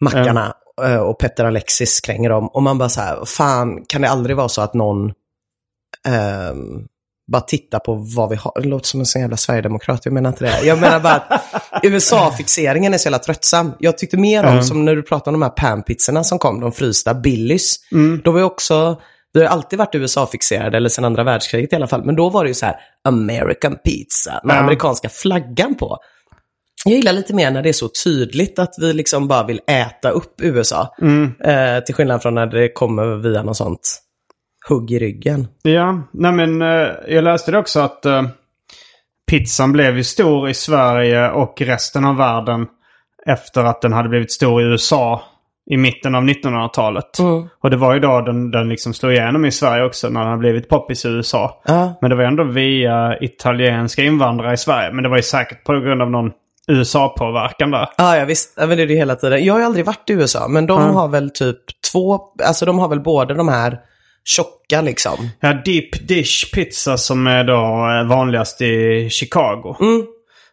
Mackarna 0.00 0.54
och 1.08 1.18
Petter 1.18 1.44
Alexis 1.44 2.00
kränger 2.00 2.30
dem. 2.30 2.48
Och 2.48 2.62
man 2.62 2.78
bara 2.78 2.88
så 2.88 3.00
här, 3.00 3.24
fan, 3.24 3.84
kan 3.88 4.02
det 4.02 4.08
aldrig 4.08 4.36
vara 4.36 4.48
så 4.48 4.62
att 4.62 4.74
någon 4.74 5.12
ehm, 6.08 6.86
bara 7.32 7.42
tittar 7.42 7.78
på 7.78 7.94
vad 7.94 8.28
vi 8.30 8.36
har? 8.36 8.52
Det 8.62 8.68
låter 8.68 8.86
som 8.86 9.00
en 9.00 9.06
sån 9.06 9.22
jävla 9.22 9.36
sverigedemokrat, 9.36 10.00
jag 10.04 10.12
menar 10.14 10.30
inte 10.30 10.44
det. 10.44 10.60
Jag 10.66 10.80
menar 10.80 11.00
bara 11.00 11.14
att 11.14 11.42
USA-fixeringen 11.82 12.94
är 12.94 12.98
så 12.98 13.06
jävla 13.06 13.18
tröttsam. 13.18 13.72
Jag 13.78 13.98
tyckte 13.98 14.16
mer 14.16 14.44
om, 14.44 14.62
som 14.62 14.84
när 14.84 14.96
du 14.96 15.02
pratade 15.02 15.34
om 15.34 15.40
de 15.40 15.46
här 15.46 15.50
panpizzorna 15.56 16.24
som 16.24 16.38
kom, 16.38 16.60
de 16.60 16.72
frysta 16.72 17.14
Billys. 17.14 17.76
Då 18.24 18.30
var 18.32 18.38
ju 18.38 18.44
också, 18.44 19.00
vi 19.32 19.40
har 19.40 19.48
alltid 19.48 19.78
varit 19.78 19.94
USA-fixerade, 19.94 20.76
eller 20.76 20.88
sedan 20.88 21.04
andra 21.04 21.24
världskriget 21.24 21.72
i 21.72 21.76
alla 21.76 21.86
fall, 21.86 22.04
men 22.04 22.16
då 22.16 22.28
var 22.30 22.44
det 22.44 22.48
ju 22.48 22.54
så 22.54 22.66
här, 22.66 22.76
American 23.08 23.76
pizza, 23.84 24.40
med 24.44 24.56
Ja. 24.56 24.60
amerikanska 24.60 25.08
flaggan 25.08 25.74
på. 25.74 25.98
Jag 26.84 26.94
gillar 26.94 27.12
lite 27.12 27.34
mer 27.34 27.50
när 27.50 27.62
det 27.62 27.68
är 27.68 27.72
så 27.72 27.88
tydligt 28.04 28.58
att 28.58 28.74
vi 28.78 28.92
liksom 28.92 29.28
bara 29.28 29.46
vill 29.46 29.60
äta 29.66 30.10
upp 30.10 30.40
USA. 30.40 30.94
Eh, 31.44 31.84
till 31.84 31.94
skillnad 31.94 32.22
från 32.22 32.34
när 32.34 32.46
det 32.46 32.68
kommer 32.68 33.16
via 33.16 33.42
något 33.42 33.56
sånt 33.56 34.02
hugg 34.68 34.90
i 34.90 34.98
ryggen. 34.98 35.48
Ja, 35.62 36.08
nej 36.12 36.32
men 36.32 36.62
eh, 36.62 36.88
jag 37.08 37.24
läste 37.24 37.50
det 37.50 37.58
också 37.58 37.80
att 37.80 38.06
eh, 38.06 38.22
pizzan 39.30 39.72
blev 39.72 39.96
ju 39.96 40.04
stor 40.04 40.48
i 40.48 40.54
Sverige 40.54 41.30
och 41.30 41.62
resten 41.62 42.04
av 42.04 42.16
världen 42.16 42.66
efter 43.26 43.64
att 43.64 43.82
den 43.82 43.92
hade 43.92 44.08
blivit 44.08 44.32
stor 44.32 44.62
i 44.62 44.64
USA 44.64 45.22
i 45.70 45.76
mitten 45.76 46.14
av 46.14 46.22
1900-talet. 46.22 47.18
Och 47.62 47.70
det 47.70 47.76
var 47.76 47.94
ju 47.94 48.00
då 48.00 48.20
den, 48.20 48.50
den 48.50 48.68
liksom 48.68 48.94
slog 48.94 49.12
igenom 49.12 49.44
i 49.44 49.50
Sverige 49.50 49.84
också 49.84 50.08
när 50.08 50.20
den 50.20 50.28
hade 50.28 50.40
blivit 50.40 50.68
poppis 50.68 51.04
i 51.04 51.08
USA. 51.08 51.62
Ja. 51.64 51.98
Men 52.00 52.10
det 52.10 52.16
var 52.16 52.24
ändå 52.24 52.44
via 52.44 53.18
italienska 53.20 54.02
invandrare 54.02 54.54
i 54.54 54.56
Sverige. 54.56 54.92
Men 54.92 55.02
det 55.02 55.08
var 55.08 55.16
ju 55.16 55.22
säkert 55.22 55.64
på 55.64 55.72
grund 55.72 56.02
av 56.02 56.10
någon 56.10 56.30
USA-påverkan 56.68 57.70
där. 57.70 57.88
Ja, 57.98 58.16
ja 58.16 58.24
visst. 58.24 58.54
Ja, 58.56 58.66
men 58.66 58.76
det 58.76 58.82
är 58.82 58.86
det 58.86 58.94
hela 58.94 59.14
tiden. 59.14 59.44
Jag 59.44 59.54
har 59.54 59.60
aldrig 59.60 59.84
varit 59.86 60.10
i 60.10 60.12
USA, 60.12 60.48
men 60.48 60.66
de 60.66 60.94
har 60.94 61.08
väl 61.08 61.30
typ 61.30 61.58
två, 61.92 62.20
alltså 62.44 62.66
de 62.66 62.78
har 62.78 62.88
väl 62.88 63.00
både 63.00 63.34
de 63.34 63.48
här 63.48 63.78
tjocka 64.24 64.82
liksom. 64.82 65.28
Ja, 65.40 65.52
deep 65.52 66.08
dish 66.08 66.54
pizza 66.54 66.96
som 66.96 67.26
är 67.26 67.44
då 67.44 67.54
eh, 68.00 68.08
vanligast 68.16 68.60
i 68.62 69.08
Chicago. 69.10 69.76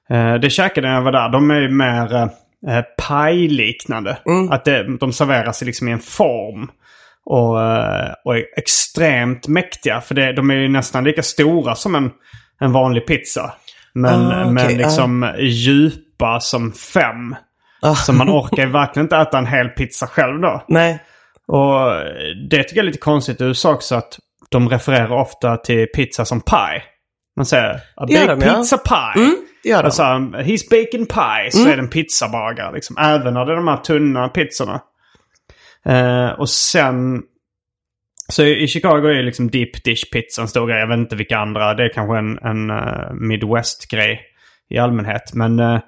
Eh, 0.10 0.34
Det 0.36 0.50
käkade 0.50 0.88
jag 0.88 0.92
när 0.92 0.98
jag 0.98 1.04
var 1.04 1.12
där. 1.12 1.30
De 1.30 1.52
är 1.52 1.62
ju 1.62 1.70
mer 1.70 2.16
eh, 2.68 2.82
paj-liknande. 3.08 4.18
Att 4.52 4.66
det, 4.66 4.98
de 4.98 5.14
serveras 5.14 5.62
liksom 5.62 5.88
i 5.88 5.92
en 5.92 6.00
form. 6.00 6.70
Och, 7.26 7.62
eh, 7.62 8.14
och 8.26 8.38
är 8.38 8.44
extremt 8.58 9.48
mäktiga. 9.48 10.02
För 10.02 10.16
det, 10.16 10.34
de 10.34 10.50
är 10.52 10.56
ju 10.56 10.70
nästan 10.70 11.04
lika 11.04 11.24
stora 11.24 11.76
som 11.76 11.96
en, 11.96 12.12
en 12.62 12.72
vanlig 12.72 13.08
pizza. 13.08 13.54
Men, 13.94 14.32
Ah, 14.32 14.42
okej, 14.42 14.54
men 14.54 14.64
ja. 14.64 14.78
liksom 14.78 15.34
djupa 15.40 16.40
som 16.40 16.72
fem. 16.72 17.36
Ah. 17.82 17.96
Så 17.96 18.14
man 18.14 18.30
orkar 18.30 18.64
ju 18.64 18.72
verkligen 18.72 19.06
inte 19.06 19.18
äta 19.18 19.38
en 19.38 19.48
hel 19.48 19.70
pizza 19.70 20.08
själv 20.08 20.42
då. 20.42 20.64
Nej. 20.68 21.04
Och 21.48 21.92
det 22.50 22.64
tycker 22.64 22.76
jag 22.76 22.84
är 22.84 22.88
lite 22.88 22.98
konstigt 22.98 23.42
i 23.42 23.44
USA 23.44 23.74
också 23.74 23.96
att 23.96 24.20
de 24.50 24.70
refererar 24.70 25.12
ofta 25.12 25.58
till 25.58 25.88
pizza 25.88 26.26
som 26.26 26.42
pie. 26.42 26.84
Man 27.36 27.46
säger 27.46 27.80
a 27.96 28.06
big 28.08 28.28
de, 28.28 28.42
ja. 28.42 28.54
pizza 28.54 28.78
pie. 28.78 29.24
Mm, 29.24 29.36
gör 29.64 29.78
de. 29.78 29.86
Alltså, 29.86 30.04
he's 30.04 30.70
baking 30.70 31.06
pie. 31.06 31.52
Så 31.52 31.68
är 31.68 31.76
det 31.76 31.82
en 31.84 31.90
pizzabagare. 31.90 32.74
Liksom. 32.74 32.98
Även 33.00 33.34
när 33.34 33.46
det 33.46 33.52
är 33.52 33.56
de 33.56 33.68
här 33.68 33.78
tunna 33.78 34.30
pizzorna. 34.30 34.82
Eh, 35.86 36.30
och 36.30 36.50
sen... 36.50 37.22
Så 38.32 38.44
i 38.44 38.68
Chicago 38.68 39.06
är 39.06 39.24
liksom 39.24 39.50
deep 39.50 39.84
dish 39.84 40.12
pizza 40.12 40.42
en 40.42 40.48
stor 40.48 40.68
grej. 40.68 40.80
Jag 40.80 40.88
vet 40.88 40.98
inte 40.98 41.16
vilka 41.16 41.38
andra. 41.38 41.74
Det 41.74 41.84
är 41.84 41.94
kanske 41.94 42.18
en, 42.18 42.38
en 42.38 42.70
eh, 42.70 43.14
midwest-grej 43.14 44.22
i 44.70 44.78
allmänhet. 44.78 45.34
Men 45.34 45.60
eh, 45.60 45.80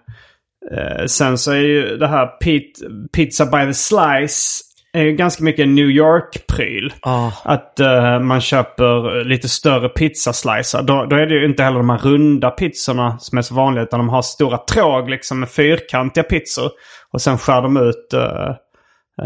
eh, 0.71 1.05
sen 1.05 1.37
så 1.37 1.51
är 1.51 1.61
ju 1.61 1.97
det 1.97 2.07
här 2.07 2.27
pit, 2.27 2.79
pizza 3.13 3.45
by 3.45 3.65
the 3.65 3.73
slice 3.73 4.61
är 4.93 5.03
ju 5.03 5.11
ganska 5.11 5.43
mycket 5.43 5.67
New 5.67 5.89
York-pryl. 5.89 6.93
Ah. 7.01 7.31
Att 7.43 7.79
man 8.21 8.41
köper 8.41 9.23
lite 9.25 9.49
större 9.49 9.89
pizzaslicer. 9.89 10.81
Då, 10.81 11.05
då 11.05 11.15
är 11.15 11.25
det 11.25 11.35
ju 11.35 11.45
inte 11.45 11.63
heller 11.63 11.77
de 11.77 11.89
här 11.89 11.97
runda 11.97 12.49
pizzorna 12.49 13.19
som 13.19 13.37
är 13.37 13.41
så 13.41 13.55
vanliga. 13.55 13.83
Utan 13.83 13.99
de 13.99 14.09
har 14.09 14.21
stora 14.21 14.57
tråg 14.57 15.09
liksom 15.09 15.39
med 15.39 15.49
fyrkantiga 15.49 16.23
pizzor. 16.23 16.71
Och 17.13 17.21
sen 17.21 17.37
skär 17.37 17.61
de 17.61 17.77
ut 17.77 18.13
uh, 18.13 18.55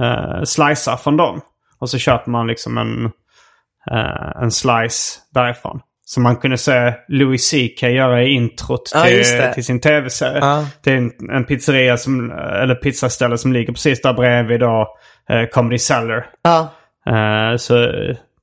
uh, 0.02 0.44
slicer 0.44 0.96
från 0.96 1.18
dem. 1.18 1.42
Och 1.80 1.90
så 1.90 1.98
köper 1.98 2.32
man 2.32 2.48
liksom 2.48 2.78
en, 2.78 3.06
uh, 3.92 4.42
en 4.44 4.52
slice 4.52 5.20
därifrån. 5.34 5.80
Som 6.08 6.24
man 6.24 6.36
kunde 6.36 6.58
se 6.58 6.94
Louis 7.08 7.52
CK 7.52 7.84
göra 7.84 8.24
i 8.24 8.30
introt 8.30 8.92
Ja, 8.94 9.04
till, 9.04 9.54
till 9.54 9.66
sin 9.66 9.82
tv-serie. 9.82 10.40
Ja. 10.40 10.68
Det 10.84 10.92
är 10.92 10.98
en, 10.98 11.12
en 11.32 11.46
pizzeria 11.46 11.98
som, 11.98 12.32
eller 12.32 12.76
pizzaställe 12.76 13.38
som 13.38 13.54
ligger 13.54 13.74
precis 13.74 14.02
där 14.02 14.14
bredvid 14.14 14.60
då, 14.60 14.98
eh, 15.30 15.46
Comedy 15.46 15.78
Cellar. 15.80 16.28
Ja. 16.44 16.74
Eh, 17.08 17.58
så 17.58 17.74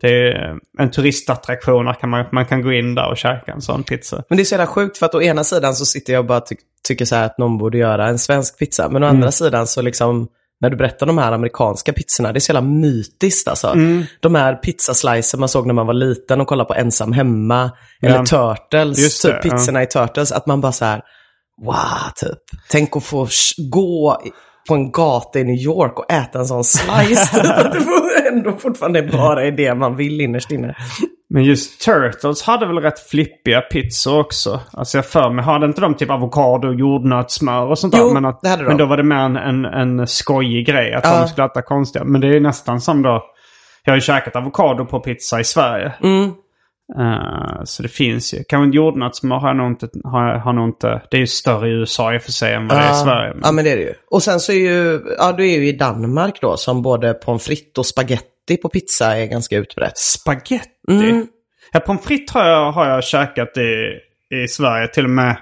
det 0.00 0.08
är 0.08 0.58
en 0.78 0.90
turistattraktion. 0.90 1.86
Där 1.86 1.94
kan 1.94 2.10
man, 2.10 2.24
man 2.32 2.46
kan 2.46 2.62
gå 2.62 2.72
in 2.72 2.94
där 2.94 3.10
och 3.10 3.16
käka 3.16 3.52
en 3.52 3.60
sån 3.60 3.82
pizza. 3.82 4.24
Men 4.28 4.36
det 4.36 4.42
är 4.42 4.44
så 4.44 4.54
jävla 4.54 4.66
sjukt 4.66 4.98
för 4.98 5.06
att 5.06 5.14
å 5.14 5.22
ena 5.22 5.44
sidan 5.44 5.74
så 5.74 5.84
sitter 5.84 6.12
jag 6.12 6.20
och 6.20 6.26
bara 6.26 6.40
ty 6.40 6.56
tycker 6.88 7.04
så 7.04 7.16
här 7.16 7.26
att 7.26 7.38
någon 7.38 7.58
borde 7.58 7.78
göra 7.78 8.08
en 8.08 8.18
svensk 8.18 8.58
pizza. 8.58 8.88
Men 8.88 9.04
å 9.04 9.06
andra 9.06 9.32
sidan 9.32 9.66
så 9.66 9.82
liksom, 9.82 10.28
när 10.62 10.70
du 10.70 10.76
berättar 10.76 11.06
de 11.06 11.18
här 11.18 11.32
amerikanska 11.32 11.92
pizzorna, 11.92 12.32
det 12.32 12.38
är 12.38 12.40
så 12.40 12.52
jävla 12.52 12.68
mytiskt 12.68 13.48
alltså. 13.48 13.74
De 14.20 14.34
här 14.34 14.54
pizzaslicer 14.54 15.38
man 15.38 15.48
såg 15.48 15.66
när 15.66 15.74
man 15.74 15.86
var 15.86 15.94
liten 15.94 16.40
och 16.40 16.46
kollade 16.46 16.68
på 16.68 16.74
Ensam 16.74 17.12
Hemma. 17.12 17.70
Eller 18.02 18.16
Ja. 18.16 18.24
Turtles, 18.24 18.98
Just 18.98 19.22
det, 19.22 19.32
typ 19.32 19.42
pizzorna 19.42 19.82
i 19.82 19.86
Turtles. 19.86 20.32
Att 20.32 20.46
man 20.46 20.60
bara 20.60 20.72
så 20.72 20.84
här, 20.84 21.02
wow, 21.62 22.10
typ. 22.16 22.38
Tänk 22.70 22.96
att 22.96 23.04
få 23.04 23.28
gå 23.70 24.22
på 24.68 24.74
en 24.74 24.92
gata 24.92 25.38
i 25.40 25.44
New 25.44 25.56
York 25.56 25.98
och 25.98 26.12
äta 26.12 26.38
en 26.38 26.46
sån 26.46 26.64
slice. 26.64 27.42
det 27.72 27.80
får 27.80 28.26
ändå 28.32 28.52
fortfarande 28.52 29.02
bara 29.02 29.46
är 29.46 29.50
det 29.50 29.74
man 29.74 29.96
vill 29.96 30.20
innerst 30.20 30.50
inne. 30.50 30.76
Men 31.34 31.44
just 31.44 31.80
Turtles 31.80 32.42
hade 32.42 32.66
väl 32.66 32.78
rätt 32.78 32.98
flippiga 32.98 33.60
pizzor 33.60 34.20
också. 34.20 34.60
Alltså 34.72 34.98
jag 34.98 35.06
för 35.06 35.30
mig, 35.30 35.44
hade 35.44 35.66
inte 35.66 35.80
de 35.80 35.94
typ 35.94 36.10
avokado, 36.10 36.72
jordnötssmör 36.72 37.66
och 37.66 37.78
sånt 37.78 37.92
där? 37.92 38.00
Jo, 38.00 38.12
men, 38.12 38.24
att, 38.24 38.40
det 38.42 38.48
hade 38.48 38.62
de. 38.62 38.68
men 38.68 38.76
då 38.76 38.86
var 38.86 38.96
det 38.96 39.02
mer 39.02 39.16
en, 39.16 39.36
en, 39.36 39.64
en 39.64 40.06
skojig 40.06 40.66
grej 40.66 40.94
att 40.94 41.04
Ja. 41.04 41.20
de 41.20 41.28
skulle 41.28 41.46
äta 41.46 41.62
konstiga. 41.62 42.04
Men 42.04 42.20
det 42.20 42.36
är 42.36 42.40
nästan 42.40 42.80
som 42.80 43.02
då, 43.02 43.24
jag 43.84 43.92
har 43.92 43.96
ju 43.96 44.00
käkat 44.00 44.36
avokado 44.36 44.84
på 44.84 45.00
pizza 45.00 45.40
i 45.40 45.44
Sverige. 45.44 45.92
Mm. 46.02 46.24
Eh, 46.98 47.64
så 47.64 47.82
det 47.82 47.88
finns 47.88 48.34
ju. 48.34 48.44
Kanske 48.48 48.76
jordnötssmör 48.76 49.36
har 49.36 49.48
jag 49.48 49.56
nog 49.56 49.66
inte, 49.66 49.88
har, 50.04 50.34
har 50.34 50.52
nog 50.52 50.68
inte, 50.68 51.02
det 51.10 51.16
är 51.16 51.20
ju 51.20 51.26
större 51.26 51.68
i 51.68 51.72
USA 51.72 52.14
i 52.14 52.18
och 52.18 52.22
för 52.22 52.32
sig 52.32 52.54
än 52.54 52.68
vad 52.68 52.76
det 52.76 52.82
är 52.82 52.92
i 52.92 52.94
Sverige. 52.94 53.34
Ja, 53.42 53.52
men 53.52 53.64
det 53.64 53.72
är 53.72 53.76
det 53.76 53.82
ju. 53.82 53.94
Och 54.10 54.22
sen 54.22 54.40
så 54.40 54.52
är 54.52 54.56
ju, 54.56 55.00
ja 55.18 55.32
du 55.32 55.50
är 55.50 55.58
ju 55.58 55.68
i 55.68 55.72
Danmark 55.72 56.38
då, 56.40 56.56
som 56.56 56.82
både 56.82 57.14
pommes 57.14 57.44
frites 57.46 57.78
och 57.78 57.86
spaghetti 57.86 58.26
på 58.62 58.68
pizza 58.68 59.16
är 59.18 59.26
ganska 59.26 59.56
utbrett. 59.56 59.98
Spaghetti? 59.98 60.68
Mm. 60.90 61.26
Ja, 61.72 61.80
pommes 61.80 62.02
frites 62.04 62.34
har 62.34 62.44
jag, 62.48 62.72
har 62.72 62.88
jag 62.88 63.04
käkat 63.04 63.56
i, 63.56 63.98
i 64.36 64.48
Sverige. 64.48 64.88
Till 64.88 65.04
och 65.04 65.10
med 65.10 65.36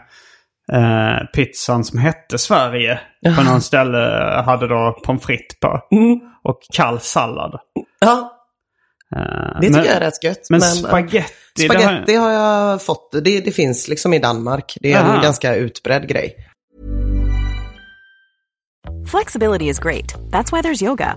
eh, 0.72 1.26
pizzan 1.34 1.84
som 1.84 1.98
hette 1.98 2.38
Sverige 2.38 3.00
på 3.36 3.42
någon 3.42 3.60
ställe 3.62 3.98
hade 4.46 4.68
då 4.68 5.00
pommes 5.04 5.22
frites 5.22 5.60
på. 5.60 5.80
Mm. 5.90 6.20
Och 6.44 6.60
kall 6.74 7.00
sallad. 7.00 7.60
Ja, 8.00 8.36
Eh, 9.16 9.60
det 9.60 9.66
tycker 9.66 9.76
men, 9.76 9.84
jag 9.86 9.94
är 9.96 10.00
rätt 10.00 10.24
gött. 10.24 10.46
Men, 10.50 10.60
ja. 10.60 10.66
spaghetti, 10.66 11.32
det 11.56 11.66
har- 11.68 11.80
Spaghetti 11.80 12.14
har 12.14 12.30
jag 12.30 12.82
fått, 12.82 13.12
det, 13.24 13.40
det 13.40 13.52
finns 13.52 13.88
liksom 13.88 14.14
i 14.14 14.18
Danmark. 14.18 14.76
Det 14.80 14.92
är 14.92 15.00
Aha. 15.00 15.14
en 15.16 15.22
ganska 15.22 15.54
utbredd 15.56 16.08
grej. 16.08 16.36
Flexibility 19.10 19.68
is 19.68 19.78
great. 19.78 20.14
That's 20.32 20.52
why 20.52 20.62
there's 20.62 20.82
yoga. 20.84 21.16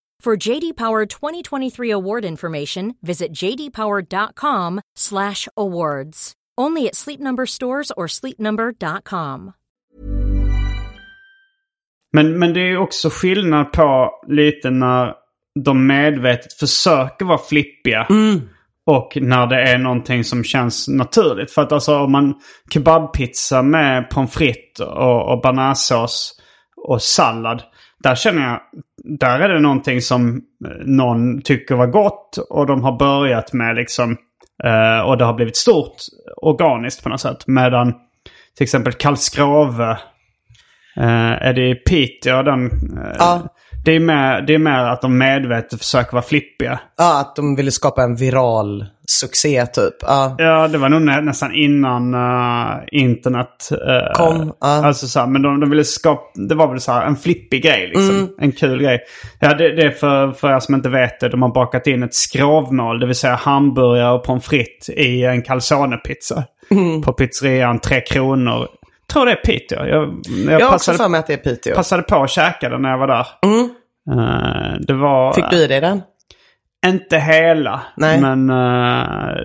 For 0.23 0.49
JD 0.49 0.75
Power 0.75 1.05
2023 1.05 1.91
award 1.91 2.25
information, 2.25 2.95
visit 3.01 3.43
jdpower.com/awards. 3.43 6.35
Only 6.61 6.87
at 6.87 6.95
Sleep 6.95 7.19
Number 7.19 7.45
stores 7.45 7.91
or 7.97 8.07
sleepnumber.com. 8.07 9.51
Men, 12.13 12.39
men 12.39 12.53
det 12.53 12.59
är 12.59 12.77
också 12.77 13.09
skillnad 13.09 13.71
på 13.71 14.11
lite 14.27 14.69
när 14.69 15.13
de 15.65 15.87
medvetet 15.87 16.53
försöker 16.53 17.25
vara 17.25 17.37
flippiga. 17.37 18.07
Och 18.85 19.17
när 19.21 19.47
det 19.47 19.61
är 19.61 19.77
någonting 19.77 20.23
som 20.23 20.43
känns 20.43 20.87
naturligt. 20.87 21.51
För 21.51 21.61
att 21.61 21.71
alltså 21.71 21.97
om 21.97 22.11
man 22.11 22.33
kebabpizza 22.73 23.61
med 23.61 24.09
pommes 24.09 24.33
frites 24.33 24.79
och, 24.79 25.33
och 25.33 25.41
bearnaisesås 25.41 26.41
och 26.75 27.01
sallad. 27.01 27.63
Där 28.03 28.15
känner 28.15 28.41
jag, 28.41 28.59
där 29.19 29.39
är 29.39 29.49
det 29.49 29.59
någonting 29.59 30.01
som 30.01 30.41
eh, 30.65 30.85
någon 30.85 31.41
tycker 31.41 31.75
var 31.75 31.87
gott 31.87 32.37
och 32.49 32.65
de 32.65 32.83
har 32.83 32.97
börjat 32.97 33.53
med 33.53 33.75
liksom. 33.75 34.17
Eh, 34.63 34.99
och 34.99 35.17
det 35.17 35.25
har 35.25 35.33
blivit 35.33 35.57
stort 35.57 35.95
organiskt 36.37 37.03
på 37.03 37.09
något 37.09 37.21
sätt. 37.21 37.47
Medan 37.47 37.93
till 38.57 38.63
exempel 38.63 38.93
Karlskrave 38.93 39.97
Eh, 40.97 41.47
är 41.47 41.53
det 41.53 41.69
i 41.69 41.75
Piteå 41.75 42.43
den... 42.43 42.65
eh, 42.65 43.15
Ja. 43.19 43.41
Det 43.85 43.91
är, 43.95 43.99
mer, 43.99 44.41
det 44.41 44.53
är 44.53 44.57
mer 44.57 44.77
att 44.79 45.01
de 45.01 45.17
medvetet 45.17 45.79
försöker 45.79 46.11
vara 46.11 46.21
flippiga. 46.23 46.79
Ja, 46.97 47.19
att 47.21 47.35
de 47.35 47.55
ville 47.55 47.71
skapa 47.71 48.03
en 48.03 48.15
viral 48.15 48.85
succé 49.07 49.65
typ. 49.65 49.93
Ja, 50.01 50.35
Ja, 50.37 50.67
det 50.67 50.77
var 50.77 50.89
nog 50.89 51.01
nä, 51.01 51.21
nästan 51.21 51.53
innan 51.55 52.13
eh, 52.13 52.77
internet 52.91 53.71
eh, 53.71 54.13
Kom, 54.13 54.53
ja. 54.61 54.67
Alltså 54.85 55.07
så 55.07 55.19
här, 55.19 55.27
men 55.27 55.41
de, 55.41 55.59
de 55.59 55.69
ville 55.69 55.83
skapa... 55.83 56.21
Det 56.47 56.55
var 56.55 56.67
väl 56.67 56.79
så 56.79 56.91
här 56.91 57.05
en 57.05 57.15
flippig 57.15 57.63
grej 57.63 57.87
liksom. 57.87 58.15
Mm. 58.15 58.29
En 58.39 58.51
kul 58.51 58.81
grej. 58.81 58.99
Ja, 59.39 59.53
det, 59.53 59.75
det 59.75 59.83
är 59.83 59.91
för, 59.91 60.31
för 60.31 60.55
er 60.55 60.59
som 60.59 60.75
inte 60.75 60.89
vet 60.89 61.19
det. 61.19 61.29
De 61.29 61.41
har 61.41 61.49
bakat 61.53 61.87
in 61.87 62.03
ett 62.03 62.15
skravmål. 62.15 62.99
Det 62.99 63.05
vill 63.05 63.15
säga 63.15 63.35
hamburgare 63.35 64.11
och 64.11 64.23
pommes 64.23 64.45
frites 64.45 64.89
i 64.89 65.23
en 65.23 65.41
calzonepizza. 65.41 66.43
Mm. 66.71 67.01
På 67.01 67.13
pizzerian 67.13 67.79
Tre 67.79 68.01
Kronor. 68.01 68.67
Tror 69.11 69.25
det 69.25 69.31
är 69.31 69.35
Piteå. 69.35 69.85
Jag, 69.85 70.21
jag, 70.47 70.61
jag 70.61 70.67
har 70.67 70.75
också 70.75 70.93
för 70.93 71.09
mig 71.09 71.19
att 71.19 71.27
det 71.27 71.33
är 71.33 71.37
Piteå. 71.37 71.75
passade 71.75 72.03
på 72.03 72.23
att 72.23 72.29
käka 72.29 72.69
den 72.69 72.81
när 72.81 72.89
jag 72.89 72.97
var 72.97 73.07
där. 73.07 73.27
Eh, 74.11 74.79
det 74.79 74.93
var... 74.93 75.23
Mm. 75.23 75.33
Fick 75.33 75.49
du 75.49 75.57
i 75.57 75.67
dig 75.67 75.81
den? 75.81 76.01
Inte 76.85 77.17
hela. 77.17 77.81
Nej. 77.95 78.21
Men 78.21 78.49
eh, 78.49 79.35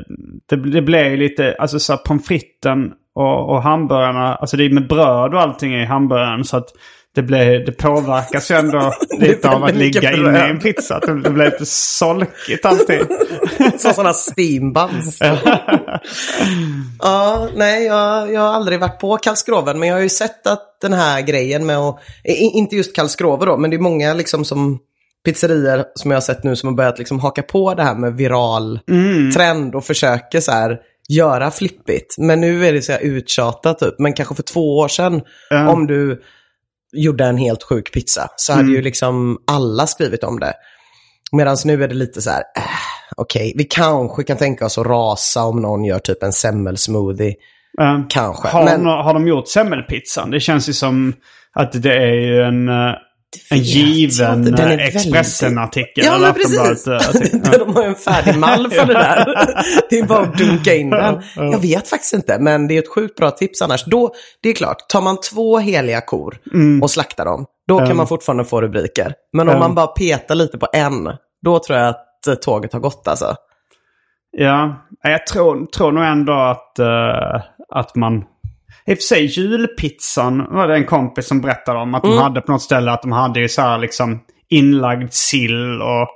det, 0.49 0.57
det 0.57 0.83
blev 0.83 1.19
lite, 1.19 1.57
alltså 1.59 1.79
så 1.79 1.97
pommes 1.97 2.27
fritesen 2.27 2.93
och, 3.15 3.51
och 3.51 3.63
hamburgarna, 3.63 4.35
alltså 4.35 4.57
det 4.57 4.65
är 4.65 4.71
med 4.71 4.89
bröd 4.89 5.35
och 5.35 5.41
allting 5.41 5.75
i 5.75 5.85
hamburgaren. 5.85 6.45
Så 6.45 6.57
att 6.57 6.69
det, 7.17 7.23
blir, 7.23 7.67
det 7.67 7.73
påverkas 7.73 8.51
ju 8.51 8.55
ändå 8.55 8.95
lite 9.19 9.49
av 9.51 9.65
att 9.65 9.75
ligga 9.77 10.13
inne 10.13 10.47
i 10.47 10.51
en 10.51 10.59
pizza. 10.59 11.01
Det, 11.01 11.23
det 11.23 11.31
blir 11.31 11.45
lite 11.45 11.67
solkigt 11.67 12.67
alltid. 12.67 13.01
Som 13.79 13.93
sådana 13.93 14.13
steambuns. 14.13 15.19
ja, 16.99 17.49
nej, 17.57 17.85
jag, 17.85 18.33
jag 18.33 18.41
har 18.41 18.53
aldrig 18.53 18.81
varit 18.81 19.01
på 19.01 19.17
Karlskroven, 19.17 19.79
men 19.79 19.89
jag 19.89 19.97
har 19.97 20.03
ju 20.03 20.09
sett 20.09 20.47
att 20.47 20.81
den 20.81 20.93
här 20.93 21.21
grejen 21.21 21.67
med 21.67 21.79
att, 21.79 21.99
inte 22.39 22.77
just 22.77 22.97
Karlskrove 22.97 23.47
då, 23.47 23.57
men 23.57 23.71
det 23.71 23.77
är 23.77 23.81
många 23.81 24.15
liksom 24.15 24.45
som 24.45 24.79
pizzerier 25.25 25.85
som 25.95 26.11
jag 26.11 26.17
har 26.17 26.23
sett 26.23 26.45
nu 26.45 26.57
som 26.57 26.69
har 26.69 26.77
börjat 26.77 26.99
liksom 26.99 27.21
haka 27.21 27.43
på 27.43 27.75
det 27.75 27.83
här 27.83 27.95
med 27.95 28.15
viral 28.15 28.81
trend 29.35 29.75
och 29.75 29.85
försöker 29.85 30.41
så 30.41 30.53
här 30.53 30.79
göra 31.09 31.51
flippigt. 31.51 32.15
Men 32.19 32.41
nu 32.41 32.67
är 32.67 32.73
det 32.73 32.83
så 32.83 32.93
här 32.93 33.01
uttjatat 33.01 33.79
typ, 33.79 33.95
men 33.99 34.13
kanske 34.13 34.35
för 34.35 34.43
två 34.43 34.79
år 34.79 34.89
sedan 34.89 35.21
Ja. 35.51 35.69
om 35.69 35.87
du 35.87 36.23
gjorde 36.93 37.25
en 37.25 37.37
helt 37.37 37.63
sjuk 37.63 37.93
pizza 37.93 38.29
så 38.37 38.53
hade 38.53 38.71
ju 38.73 38.83
liksom 38.83 39.39
alla 39.47 39.87
skrivit 39.87 40.25
om 40.25 40.41
det. 40.41 40.53
Medan 41.33 41.57
nu 41.65 41.85
är 41.85 41.89
det 41.89 41.95
lite 41.95 42.23
så 42.23 42.31
här, 42.31 42.41
äh, 42.57 42.63
okej, 43.17 43.53
vi 43.57 43.65
kanske 43.65 44.23
kan 44.25 44.37
tänka 44.37 44.67
oss 44.67 44.79
att 44.79 44.87
rasa 44.87 45.45
om 45.45 45.63
någon 45.63 45.85
gör 45.85 45.99
typ 45.99 46.23
en 46.23 46.33
semmelsmoothie. 46.33 47.35
Eh, 47.81 48.01
Kanske, 48.09 48.49
Har, 48.49 48.65
men- 48.65 48.87
har 48.87 49.15
de 49.15 49.29
gjort 49.29 49.49
semmelpizzan? 49.49 50.31
Det 50.31 50.41
känns 50.41 50.69
ju 50.69 50.73
som 50.73 51.13
att 51.53 51.83
det 51.83 51.95
är 51.97 52.15
ju 52.15 52.43
en, 52.43 52.69
eh, 52.69 52.93
en 53.51 53.59
given 53.59 54.55
eh, 54.55 54.71
Expressen-artikel. 54.87 56.05
Ja, 56.05 56.19
men 56.19 56.35
precis. 56.35 56.59
Aftonbladet-artikel. 56.59 57.41
De 57.59 57.75
har 57.75 57.83
en 57.83 57.95
färdig 57.95 58.39
mall 58.39 58.71
för 58.71 58.87
det 58.87 58.93
där. 58.93 59.25
Det 59.91 59.99
är 59.99 60.07
bara 60.07 60.21
att 60.21 60.39
dunka 60.39 60.75
in 60.75 60.91
den. 60.91 61.23
Jag 61.37 61.59
vet 61.59 61.89
faktiskt 61.89 62.15
inte, 62.15 62.39
men 62.39 62.69
det 62.69 62.75
är 62.75 62.79
ett 62.79 62.89
sjukt 62.95 63.17
bra 63.17 63.31
tips 63.31 63.63
annars. 63.63 63.85
Då, 63.85 64.15
det 64.43 64.49
är 64.49 64.53
klart, 64.55 64.89
tar 64.89 65.01
man 65.01 65.21
två 65.21 65.59
heliga 65.59 66.01
kor 66.01 66.39
och 66.83 66.91
slaktar 66.91 67.25
dem, 67.25 67.47
då 67.69 67.79
kan 67.79 67.97
man 67.97 68.07
fortfarande 68.07 68.45
få 68.45 68.61
rubriker. 68.61 69.13
Men 69.33 69.49
om 69.49 69.55
Mm. 69.57 69.61
man 69.61 69.75
bara 69.75 69.87
petar 69.87 70.35
lite 70.35 70.59
på 70.59 70.67
en, 70.73 71.11
då 71.45 71.59
tror 71.59 71.79
jag 71.79 71.89
att 71.89 72.27
eh, 72.29 72.35
tåget 72.35 72.73
har 72.73 72.81
gått 72.81 73.09
alltså. 73.09 73.35
Ja, 74.39 74.87
jag 75.03 75.27
tror, 75.27 75.67
tror 75.67 75.93
nog 75.93 76.05
ändå 76.05 76.33
att, 76.33 76.79
eh, 76.79 77.43
att 77.69 77.97
man... 77.97 78.25
I 78.87 78.93
och 78.95 78.99
för 78.99 79.03
sig, 79.03 79.25
julpizzan 79.25 80.47
var 80.51 80.69
det 80.69 80.75
en 80.75 80.85
kompis 80.85 81.27
som 81.29 81.41
berättade 81.41 81.79
om. 81.79 81.95
Att 81.95 82.05
Mm. 82.05 82.17
de 82.17 82.23
hade 82.23 82.41
på 82.41 82.53
något 82.53 82.63
ställe 82.63 82.91
att 82.93 83.03
de 83.03 83.13
hade 83.13 83.41
ju 83.41 83.49
så 83.49 83.63
här 83.63 83.79
liksom 83.79 84.21
inlagd 84.49 85.13
sill 85.13 85.83
och... 85.83 86.09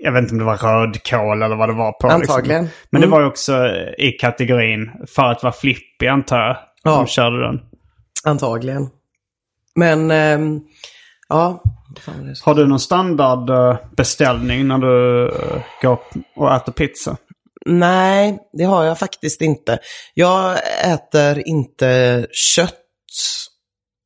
Jag 0.00 0.12
vet 0.12 0.22
inte 0.22 0.32
om 0.34 0.38
det 0.38 0.44
var 0.44 0.56
rödkål 0.56 1.42
eller 1.42 1.56
vad 1.56 1.68
det 1.68 1.72
var 1.72 1.92
på. 1.92 2.08
Antagligen. 2.08 2.62
Liksom. 2.64 2.78
Men 2.90 3.00
det 3.00 3.06
Mm. 3.06 3.10
var 3.14 3.20
ju 3.20 3.26
också 3.26 3.66
i 3.98 4.10
kategorin 4.12 4.90
för 5.16 5.22
att 5.22 5.42
vara 5.42 5.52
flippig 5.52 6.06
antar 6.06 6.38
jag. 6.38 6.56
Ja. 6.82 6.90
De 6.96 7.06
körde 7.06 7.40
den. 7.40 7.60
Antagligen. 8.24 8.88
Men, 9.74 10.10
ehm, 10.10 10.60
ja. 11.28 11.62
Det 11.94 12.40
Har 12.44 12.54
du 12.54 12.66
någon 12.66 12.80
standardbeställning 12.80 14.68
när 14.68 14.78
du 14.78 15.26
eh, 15.28 15.62
går 15.82 15.98
och 16.36 16.52
äter 16.54 16.72
pizza? 16.72 17.16
Nej, 17.66 18.38
det 18.52 18.64
har 18.64 18.84
jag 18.84 18.98
faktiskt 18.98 19.40
inte. 19.40 19.78
Jag 20.14 20.58
äter 20.84 21.42
inte 21.48 22.26
kött. 22.32 22.74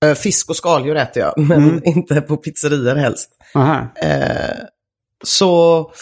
Eh, 0.04 0.14
Fisk 0.14 0.50
och 0.50 0.56
skaldjur 0.56 0.96
äter 0.96 1.22
jag, 1.22 1.34
men 1.48 1.62
Mm. 1.68 1.80
inte 1.84 2.20
på 2.20 2.36
pizzerier 2.36 2.96
helst. 2.96 3.30
Eh, 4.02 4.56
så 5.24 5.92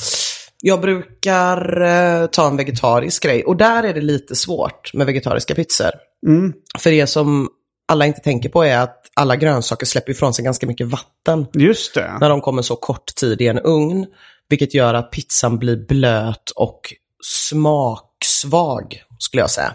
jag 0.63 0.81
brukar 0.81 1.81
eh, 1.83 2.27
ta 2.27 2.47
en 2.47 2.57
vegetarisk 2.57 3.23
grej. 3.23 3.45
Och 3.45 3.57
där 3.57 3.83
är 3.83 3.95
det 3.95 4.01
lite 4.01 4.37
svårt 4.37 4.95
med 4.95 5.07
vegetariska 5.07 5.55
pizzor. 5.55 5.91
Mm. 6.27 6.53
För 6.79 6.91
det 6.91 7.07
som 7.07 7.49
alla 7.93 8.07
inte 8.07 8.21
tänker 8.21 8.49
på 8.49 8.63
är 8.65 8.79
att 8.79 9.03
alla 9.15 9.37
grönsaker 9.37 9.87
släpper 9.87 10.13
ifrån 10.13 10.35
sig 10.35 10.45
ganska 10.45 10.67
mycket 10.67 10.87
vatten 10.87 11.47
Just 11.55 11.95
det. 11.95 12.19
när 12.21 12.29
de 12.29 12.41
kommer 12.41 12.63
så 12.63 12.77
kort 12.77 13.07
tid 13.15 13.41
i 13.41 13.47
en 13.47 13.59
ugn. 13.59 14.07
Vilket 14.49 14.75
gör 14.75 14.95
att 14.95 15.11
pizzan 15.11 15.59
blir 15.59 15.87
blöt 15.87 16.51
och 16.57 16.81
smaksvag, 17.27 19.03
skulle 19.19 19.41
jag 19.41 19.51
säga. 19.51 19.73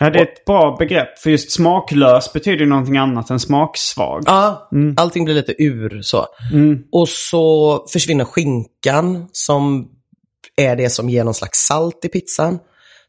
Ja, 0.00 0.10
det 0.10 0.18
är 0.18 0.22
ett 0.22 0.44
bra 0.44 0.76
begrepp. 0.78 1.18
För 1.18 1.30
just 1.30 1.50
smaklös 1.50 2.32
betyder 2.32 2.58
ju 2.58 2.66
någonting 2.66 2.96
annat 2.96 3.30
än 3.30 3.40
smaksvag. 3.40 4.22
Ja, 4.26 4.68
allting 4.96 5.24
blir 5.24 5.34
lite 5.34 5.62
ur 5.62 6.02
så. 6.02 6.26
Och 6.92 7.08
så 7.08 7.78
försvinner 7.92 8.24
skinkan 8.24 9.28
som 9.32 9.88
är 10.56 10.76
det 10.76 10.90
som 10.90 11.08
ger 11.10 11.24
någon 11.24 11.34
slags 11.34 11.58
salt 11.58 12.04
i 12.04 12.08
pizzan. 12.08 12.58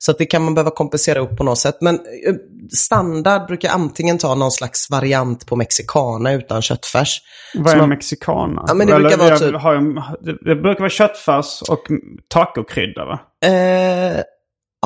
Så 0.01 0.11
att 0.11 0.17
det 0.17 0.25
kan 0.25 0.43
man 0.43 0.55
behöva 0.55 0.71
kompensera 0.71 1.19
upp 1.19 1.37
på 1.37 1.43
något 1.43 1.57
sätt. 1.59 1.77
Men 1.81 1.95
eh, 1.95 2.33
standard 2.77 3.47
brukar 3.47 3.69
antingen 3.69 4.17
ta 4.17 4.35
någon 4.35 4.51
slags 4.51 4.89
variant 4.89 5.45
på 5.45 5.55
mexicana 5.55 6.33
utan 6.33 6.61
köttfärs. 6.61 7.21
Vad 7.55 7.73
är 7.73 7.77
man- 7.77 7.89
mexicana? 7.89 8.63
Ja, 8.67 8.73
men 8.73 8.87
det 8.87 8.93
brukar 8.95 9.17
vara 9.17 9.29
jag 9.29 9.39
typ- 9.39 10.39
det 10.45 10.55
brukar 10.55 10.79
vara 10.79 10.89
köttfärs 10.89 11.61
och 11.61 11.83
tacokrydda 12.27 13.05
va? 13.05 13.19
Eh, 13.45 14.21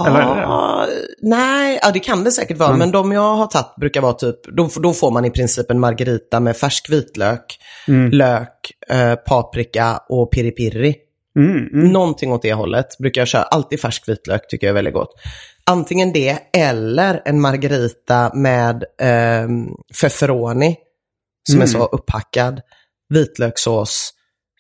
Eller 0.06 0.20
är 0.20 0.88
det 0.88 1.08
nej, 1.22 1.80
ja, 1.82 1.92
det 1.92 2.00
kan 2.00 2.24
det 2.24 2.32
säkert 2.32 2.58
vara. 2.58 2.78
Men 2.78 2.92
de 2.92 3.12
jag 3.12 3.36
har 3.36 3.48
tagit 3.48 3.76
brukar 3.76 4.02
vara 4.02 4.14
typ, 4.14 4.44
då, 4.44 4.70
då 4.76 4.94
får 4.94 5.12
man 5.12 5.26
i 5.26 5.32
princip 5.32 5.72
en 5.72 5.80
margarita 5.80 6.40
med 6.40 6.58
färsk 6.58 6.90
vitlök, 6.90 7.60
lök, 8.12 8.72
eh, 8.90 9.16
paprika 9.16 10.02
och 10.10 10.34
piri-piri. 10.34 10.96
Mm, 11.36 11.68
mm. 11.74 11.88
Någonting 11.88 12.32
åt 12.32 12.42
det 12.42 12.54
hållet 12.54 12.98
brukar 13.00 13.22
jag 13.22 13.28
köra. 13.28 13.44
Alltid 13.44 13.80
färsk 13.80 14.10
vitlök 14.10 14.48
tycker 14.48 14.68
jag 14.68 14.72
är 14.72 14.76
väldigt 14.76 14.94
gott. 14.94 15.14
Antingen 15.66 16.14
det 16.14 16.38
eller 16.54 17.22
en 17.26 17.42
margarita 17.42 18.32
med 18.34 18.84
eh, 19.02 19.48
feferoni 20.02 20.78
som 21.50 21.62
är 21.62 21.66
så 21.66 21.86
upphackad, 21.86 22.62
vitlökssås, 23.10 24.14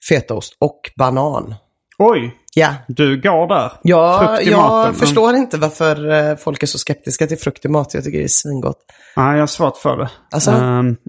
fetaost 0.09 0.57
och 0.59 0.91
banan. 0.95 1.55
Oj, 1.97 2.35
Ja, 2.55 2.75
du 2.87 3.21
går 3.21 3.47
där. 3.47 3.71
Ja, 3.81 4.41
jag 4.41 4.57
maten, 4.57 4.93
förstår 4.95 5.35
inte 5.35 5.57
varför 5.57 6.11
eh, 6.11 6.35
folk 6.35 6.63
är 6.63 6.67
så 6.67 6.77
skeptiska 6.77 7.27
till 7.27 7.37
frukt 7.37 7.65
i 7.65 7.67
mat. 7.67 7.93
Jag 7.93 8.03
tycker 8.03 8.17
det 8.17 8.23
är 8.23 8.27
svingott. 8.27 8.77
Nej, 9.17 9.33
jag 9.33 9.39
har 9.39 9.47
svårt 9.47 9.77
för 9.77 9.97
det. 9.97 10.09
Alltså? 10.31 10.51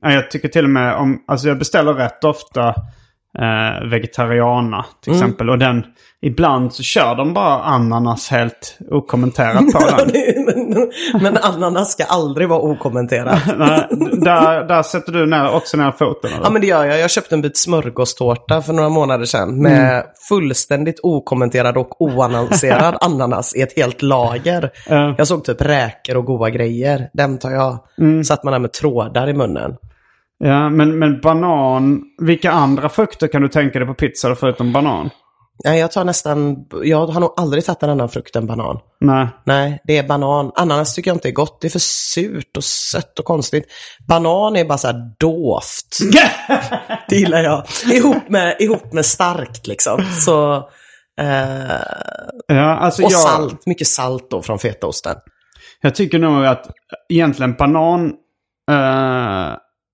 Ja, 0.03 0.13
jag 0.13 0.31
tycker 0.31 0.49
till 0.49 0.65
och 0.65 0.71
med 0.71 0.95
om... 0.95 1.25
Alltså 1.29 1.49
jag 1.49 1.59
beställer 1.59 1.95
rätt 1.95 2.25
ofta 2.25 2.75
uh, 3.41 3.89
vegetariana 3.91 4.85
till 5.03 5.13
Mm. 5.13 5.23
exempel. 5.25 5.51
Och 5.51 5.59
den... 5.59 5.85
Ibland 6.27 6.73
så 6.73 6.83
kör 6.83 7.15
de 7.15 7.35
bara 7.35 7.63
ananas 7.63 8.31
helt 8.31 8.79
okommenterat 8.91 9.73
på 9.73 9.79
den. 9.97 10.11
men, 10.47 11.23
men 11.23 11.37
ananas 11.43 11.93
ska 11.93 12.05
aldrig 12.05 12.49
vara 12.49 12.61
okommenterat. 12.61 13.39
Där, 14.25 14.69
där 14.69 14.83
sätter 14.83 15.13
du 15.13 15.27
ner, 15.27 15.51
också 15.55 15.77
ner 15.77 15.91
foten. 15.93 16.31
Eller? 16.33 16.45
Ja 16.45 16.51
men 16.51 16.61
det 16.61 16.67
gör 16.67 16.85
jag. 16.85 16.99
Jag 17.01 17.11
köpte 17.11 17.35
en 17.35 17.41
bit 17.43 17.57
smörgåstårta 17.59 18.63
för 18.63 18.73
några 18.73 18.89
månader 18.89 19.25
sedan 19.25 19.63
med 19.63 20.05
fullständigt 20.29 21.01
okommenterad 21.03 21.77
och 21.77 22.01
oannonserad 22.03 22.97
ananas 23.01 23.57
i 23.57 23.61
ett 23.63 23.77
helt 23.77 24.03
lager. 24.03 24.71
Ja. 24.89 25.15
Jag 25.19 25.27
såg 25.27 25.45
typ 25.45 25.61
räkor 25.61 26.17
och 26.17 26.25
goda 26.25 26.51
grejer. 26.51 27.09
Den 27.13 27.39
tar 27.39 27.51
jag. 27.51 27.79
Satt 28.27 28.45
man 28.45 28.53
där 28.53 28.59
med 28.61 28.73
trådar 28.73 29.29
i 29.29 29.33
munnen. 29.35 29.77
Ja, 30.39 30.69
men, 30.71 30.99
men 30.99 31.21
banan. 31.21 32.03
Vilka 32.23 32.53
andra 32.53 32.89
frukter 32.89 33.29
kan 33.29 33.43
du 33.43 33.49
tänka 33.49 33.79
dig 33.79 33.89
på 33.89 33.95
pizza 33.95 34.35
förutom 34.35 34.73
banan? 34.73 35.11
Nej, 35.65 35.81
jag 35.81 35.93
tar 35.93 36.05
nästan, 36.05 36.57
jag 36.83 37.07
har 37.07 37.21
nog 37.21 37.35
aldrig 37.37 37.65
tagit 37.65 37.83
en 37.83 37.91
annan 37.91 38.09
frukt 38.09 38.37
än 38.37 38.47
banan. 38.47 38.79
Nej. 39.01 39.29
Nej, 39.47 39.81
det 39.85 39.99
är 39.99 40.03
banan. 40.09 40.53
Ananas 40.55 40.95
tycker 40.95 41.11
jag 41.11 41.17
inte 41.17 41.29
är 41.29 41.33
gott. 41.33 41.61
Det 41.61 41.67
är 41.67 41.71
för 41.71 41.79
surt 41.79 42.57
och 42.57 42.65
sött 42.65 43.19
och 43.19 43.25
konstigt. 43.25 43.65
Banan 44.09 44.57
är 44.57 44.65
bara 44.65 44.79
så 44.79 44.87
här 44.87 45.15
dovt. 45.21 45.99
det 47.09 47.17
gillar 47.17 47.43
jag. 47.43 47.65
Ihop 47.93 48.29
med, 48.29 48.57
ihop 48.59 48.93
med 48.93 49.07
starkt 49.07 49.67
liksom. 49.67 50.03
Så, 50.21 50.57
eh, 51.21 51.81
Ja, 52.47 52.77
alltså 52.77 53.03
och 53.03 53.13
jag, 53.13 53.21
salt. 53.21 53.67
Mycket 53.67 53.87
salt 53.87 54.31
då 54.31 54.43
från 54.43 54.59
fetaosten. 54.59 55.17
jag 55.81 55.95
tycker 55.95 56.19
nog 56.19 56.47
att 56.47 56.67
egentligen 57.09 57.55
banan... 57.55 58.13
eh, 58.71 59.24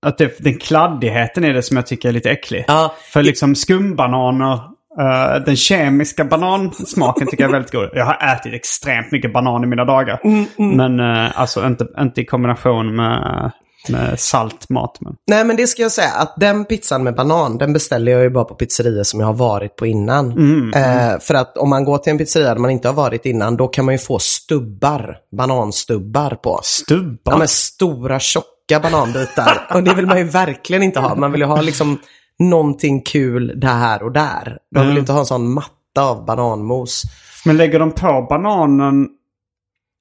att 0.07 0.19
det, 0.19 0.39
den 0.39 0.59
kladdigheten 0.59 1.45
är 1.45 1.53
det 1.53 1.63
som 1.63 1.77
jag 1.77 1.87
tycker 1.87 2.09
är 2.09 2.13
lite 2.13 2.31
äcklig. 2.31 2.65
Ja, 2.69 2.95
För 3.13 3.23
liksom 3.23 3.55
skumbananer, 3.55 4.55
eh, 4.99 5.45
den 5.47 5.57
kemiska 5.57 6.25
banansmaken 6.25 7.27
tycker 7.27 7.45
jag 7.45 7.49
är 7.49 7.53
väldigt 7.53 7.73
god. 7.73 7.89
Jag 7.93 8.05
har 8.05 8.35
ätit 8.35 8.55
extremt 8.55 9.13
mycket 9.13 9.33
banan 9.33 9.65
i 9.65 9.67
mina 9.67 9.85
dagar. 9.85 10.21
Mm, 10.25 10.77
Men 10.77 11.01
eh, 11.01 11.41
alltså 11.41 11.67
inte, 11.67 11.87
inte 12.01 12.21
i 12.21 12.25
kombination 12.25 12.97
med, 12.97 13.51
med 13.89 14.21
salt 14.21 14.71
mat. 14.71 14.99
Men. 15.01 15.15
Nej 15.27 15.45
men 15.45 15.57
det 15.57 15.67
ska 15.67 15.83
jag 15.83 15.93
säga 15.93 16.13
att 16.19 16.35
den 16.37 16.65
pizzan 16.65 17.03
med 17.03 17.15
banan 17.15 17.59
den 17.59 17.73
beställer 17.73 18.13
jag 18.13 18.23
ju 18.23 18.31
bara 18.31 18.45
på 18.45 18.55
pizzerior 18.55 19.03
som 19.03 19.21
jag 19.21 19.27
har 19.27 19.35
varit 19.35 19.77
på 19.77 19.87
innan. 19.87 20.31
Eh, 20.75 21.19
för 21.21 21.35
att 21.35 21.57
om 21.57 21.71
man 21.71 21.85
går 21.85 21.99
till 21.99 22.11
en 22.11 22.19
pizzeria 22.19 22.55
där 22.55 22.61
man 22.61 22.71
inte 22.71 22.89
har 22.89 22.95
varit 22.95 23.27
innan 23.27 23.57
då 23.57 23.69
kan 23.69 23.85
man 23.85 23.95
ju 23.95 23.99
få 23.99 24.19
stubbar, 24.19 25.17
bananstubbar 25.37 26.31
på. 26.31 26.61
Stubbar? 26.63 27.33
Ja 27.33 27.39
men 27.39 27.49
stora 27.49 28.21
tjocka 28.21 28.47
bananbitar. 28.79 29.67
och 29.75 29.83
det 29.83 29.95
vill 29.95 30.07
man 30.07 30.19
ju 30.19 30.25
verkligen 30.25 30.83
inte 30.83 31.01
ha. 31.01 31.15
Man 31.15 31.33
vill 31.33 31.41
ju 31.41 31.47
ha 31.47 31.61
liksom 31.61 31.99
någonting 32.39 33.03
kul 33.03 33.53
där 33.61 34.03
och 34.03 34.13
där. 34.13 34.59
Man 34.75 34.83
vill 34.83 34.91
Mm. 34.91 34.99
inte 35.01 35.13
ha 35.13 35.21
en 35.21 35.27
sån 35.27 35.53
matta 35.55 36.03
av 36.03 36.25
bananmos. 36.25 37.03
Men 37.45 37.57
lägger 37.57 37.79
de 37.79 37.93
på 37.93 38.27
bananen 38.31 39.09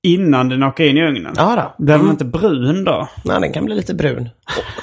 innan 0.04 0.50
den 0.50 0.64
åker 0.64 0.84
in 0.84 0.98
i 0.98 1.08
ugnen. 1.08 1.34
Ja 1.38 1.74
då. 1.78 1.86
Blir 1.86 1.98
den 1.98 2.10
inte 2.10 2.26
brun 2.26 2.84
då? 2.84 3.08
Nej, 3.26 3.42
den 3.42 3.54
kan 3.54 3.66
bli 3.66 3.76
lite 3.76 3.94
brun. 3.94 4.30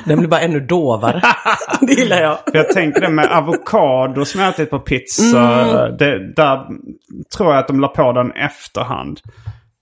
Den 0.05 0.19
blir 0.19 0.29
bara 0.29 0.41
ännu 0.41 0.61
dovare. 0.61 1.23
det 1.81 1.93
gillar 1.93 2.21
jag. 2.23 2.39
Jag 2.53 2.69
tänker 2.71 3.01
det 3.01 3.09
med 3.09 3.27
avokado 3.33 4.25
som 4.25 4.41
jag 4.41 4.51
ätit 4.51 4.71
på 4.71 4.79
pizza. 4.79 5.63
Mm. 5.63 5.97
Det, 5.97 6.33
där 6.35 6.67
tror 7.37 7.51
jag 7.53 7.59
att 7.59 7.69
de 7.69 7.81
la 7.81 7.89
på 7.89 8.13
den 8.13 8.33
efterhand. 8.33 9.21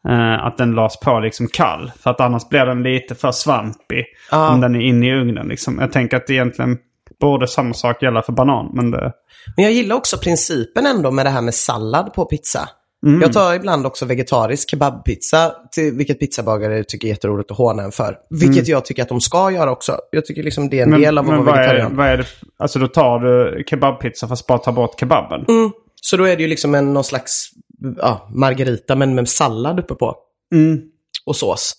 Eh, 0.08 0.46
att 0.46 0.58
den 0.58 0.74
lades 0.74 1.00
på 1.00 1.20
liksom 1.20 1.48
kall. 1.48 1.92
För 2.00 2.10
att 2.10 2.20
annars 2.20 2.48
blir 2.48 2.66
den 2.66 2.82
lite 2.82 3.14
för 3.14 3.32
svampig. 3.32 4.04
Om 4.32 4.60
den 4.60 4.74
är 4.74 4.80
inne 4.80 5.06
i 5.06 5.20
ugnen 5.20 5.48
liksom. 5.48 5.78
Jag 5.78 5.92
tänker 5.92 6.16
att 6.16 6.26
det 6.26 6.32
egentligen 6.32 6.78
borde 7.20 7.48
samma 7.48 7.74
sak 7.74 8.02
gälla 8.02 8.22
för 8.22 8.32
banan. 8.32 8.70
Men 8.74 8.90
det... 8.90 9.12
Men 9.56 9.64
jag 9.64 9.72
gillar 9.72 9.96
också 9.96 10.18
principen 10.18 10.86
ändå 10.86 11.10
med 11.10 11.26
det 11.26 11.30
här 11.30 11.42
med 11.42 11.54
sallad 11.54 12.14
på 12.14 12.24
pizza. 12.24 12.68
Mm. 13.06 13.20
Jag 13.20 13.32
tar 13.32 13.54
ibland 13.54 13.86
också 13.86 14.04
vegetarisk 14.04 14.70
kebabpizza, 14.70 15.52
till 15.72 15.92
vilket 15.92 16.20
pizzabagare 16.20 16.84
tycker 16.84 17.08
är 17.08 17.10
jätteroligt 17.10 17.50
att 17.50 17.56
håna 17.56 17.82
en 17.82 17.92
för. 17.92 18.16
Vilket 18.30 18.68
jag 18.68 18.84
tycker 18.84 19.02
att 19.02 19.08
de 19.08 19.20
ska 19.20 19.50
göra 19.50 19.70
också. 19.70 19.96
Jag 20.10 20.26
tycker 20.26 20.42
liksom 20.42 20.68
det 20.68 20.80
är 20.80 20.82
en 20.82 21.00
del 21.00 21.18
av 21.18 21.24
att 21.24 21.30
vara 21.30 21.40
vad 21.40 21.54
är, 21.54 21.58
vegetarian. 21.58 21.96
vad 21.96 22.06
är 22.06 22.16
det? 22.16 22.26
Alltså 22.58 22.78
då 22.78 22.88
tar 22.88 23.18
du 23.18 23.64
kebabpizza 23.66 24.28
fast 24.28 24.46
bara 24.46 24.58
tar 24.58 24.72
bort 24.72 25.00
kebaben. 25.00 25.44
Mm. 25.48 25.70
Så 26.00 26.16
då 26.16 26.24
är 26.24 26.36
det 26.36 26.42
ju 26.42 26.48
liksom 26.48 26.74
en, 26.74 26.92
någon 26.92 27.04
slags 27.04 27.50
ja, 27.96 28.28
margarita 28.30 28.96
men 28.96 29.14
med 29.14 29.28
sallad 29.28 29.80
uppe 29.80 29.94
på. 29.94 30.16
Mm. 30.52 30.80
Och 31.26 31.36
sås. 31.36 31.74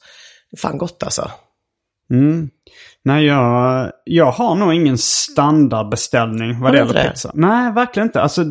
Fan 0.61 0.77
gott 0.77 1.03
alltså. 1.03 1.31
Mm. 2.11 2.49
Nej, 3.03 3.25
jag, 3.25 3.91
jag 4.03 4.31
har 4.31 4.55
nog 4.55 4.73
ingen 4.73 4.97
standardbeställning 4.97 6.61
vad 6.61 6.73
det 6.73 6.77
gäller 6.77 7.09
pizza. 7.09 7.31
Nej, 7.33 7.71
verkligen 7.71 8.07
inte. 8.07 8.21
Alltså, 8.21 8.43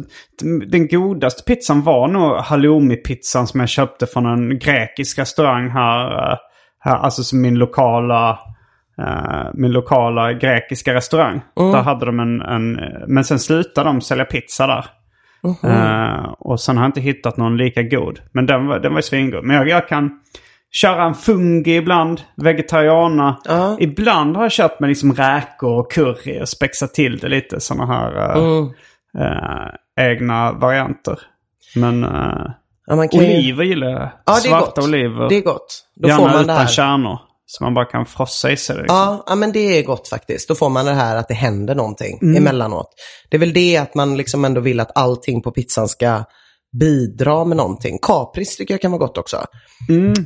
den 0.68 0.88
godaste 0.88 1.42
pizzan 1.42 1.82
var 1.82 2.08
nog 2.08 2.36
halloumi-pizzan 2.36 3.46
som 3.46 3.60
jag 3.60 3.68
köpte 3.68 4.06
från 4.06 4.26
en 4.26 4.58
grekisk 4.58 5.18
restaurang 5.18 5.70
här. 5.70 6.32
eh, 6.32 6.38
här 6.80 6.96
alltså 6.96 7.22
som 7.22 7.40
min 7.40 7.54
lokala, 7.54 8.38
eh, 8.98 9.46
min 9.54 9.72
lokala 9.72 10.32
grekiska 10.32 10.94
restaurang. 10.94 11.42
Mm. 11.60 11.72
Där 11.72 11.82
hade 11.82 12.06
de 12.06 12.20
en, 12.20 12.40
en... 12.40 12.80
Men 13.06 13.24
sen 13.24 13.38
slutade 13.38 13.88
de 13.88 14.00
sälja 14.00 14.24
pizza 14.24 14.66
där. 14.66 14.86
Eh, 15.62 16.32
och 16.38 16.60
sen 16.60 16.76
har 16.76 16.84
jag 16.84 16.88
inte 16.88 17.00
hittat 17.00 17.36
någon 17.36 17.56
lika 17.56 17.82
god. 17.82 18.20
Men 18.32 18.46
den 18.46 18.66
var, 18.66 18.78
den 18.78 18.92
var 18.92 18.98
ju 18.98 19.02
svingod. 19.02 19.44
Men 19.44 19.56
jag, 19.56 19.68
jag 19.68 19.88
kan 19.88 20.20
köra 20.72 21.04
en 21.04 21.14
fungi 21.14 21.76
ibland, 21.76 22.20
vegetariana. 22.36 23.36
Ja. 23.44 23.76
Ibland 23.80 24.36
har 24.36 24.42
jag 24.44 24.52
köpt 24.52 24.80
med 24.80 24.88
liksom 24.88 25.12
räkor 25.14 25.78
och 25.78 25.92
curry 25.92 26.42
och 26.42 26.48
spexat 26.48 26.94
till 26.94 27.18
det 27.18 27.28
lite. 27.28 27.60
Sådana 27.60 27.86
här 27.86 28.36
eh, 29.18 29.68
egna 30.00 30.52
varianter. 30.52 31.18
Men 31.76 32.06
Ja, 32.86 32.96
man 32.96 33.08
kan 33.08 33.20
ju- 33.20 33.26
oliver 33.38 33.64
gillar 33.64 33.86
jag. 33.88 34.00
Ja, 34.00 34.10
det 34.26 34.30
är 34.32 34.36
Svarta 34.40 34.66
gott. 34.80 34.88
oliver. 34.88 35.28
Det 35.28 35.34
är 35.36 35.42
gott. 35.42 35.84
Då 35.96 36.08
Gärna 36.08 36.18
får 36.18 36.26
man 36.28 36.36
det 36.36 36.42
utan 36.42 36.56
här. 36.56 36.66
kärnor. 36.66 37.18
Så 37.58 37.64
man 37.64 37.74
bara 37.74 37.84
kan 37.84 38.06
frossa 38.06 38.50
i 38.52 38.56
sig. 38.56 38.76
Liksom. 38.76 38.96
Ja, 38.96 39.24
ja, 39.26 39.34
men 39.34 39.52
det 39.52 39.78
är 39.78 39.82
gott 39.82 40.08
faktiskt. 40.08 40.48
Då 40.48 40.54
får 40.54 40.68
man 40.70 40.84
det 40.84 40.92
här 40.92 41.16
att 41.16 41.28
det 41.28 41.34
händer 41.34 41.74
någonting 41.74 42.18
Mm. 42.22 42.36
emellanåt. 42.36 42.88
Det 43.30 43.36
är 43.36 43.38
väl 43.38 43.52
det 43.52 43.76
att 43.76 43.94
man 43.94 44.16
liksom 44.16 44.44
ändå 44.44 44.60
vill 44.60 44.80
att 44.80 44.90
allting 44.98 45.42
på 45.42 45.50
pizzan 45.50 45.88
ska 45.88 46.24
bidra 46.80 47.44
med 47.44 47.56
någonting. 47.56 47.98
Kapris 48.02 48.56
tycker 48.56 48.74
jag 48.74 48.80
kan 48.80 48.90
vara 48.90 48.98
gott 48.98 49.18
också. 49.18 49.44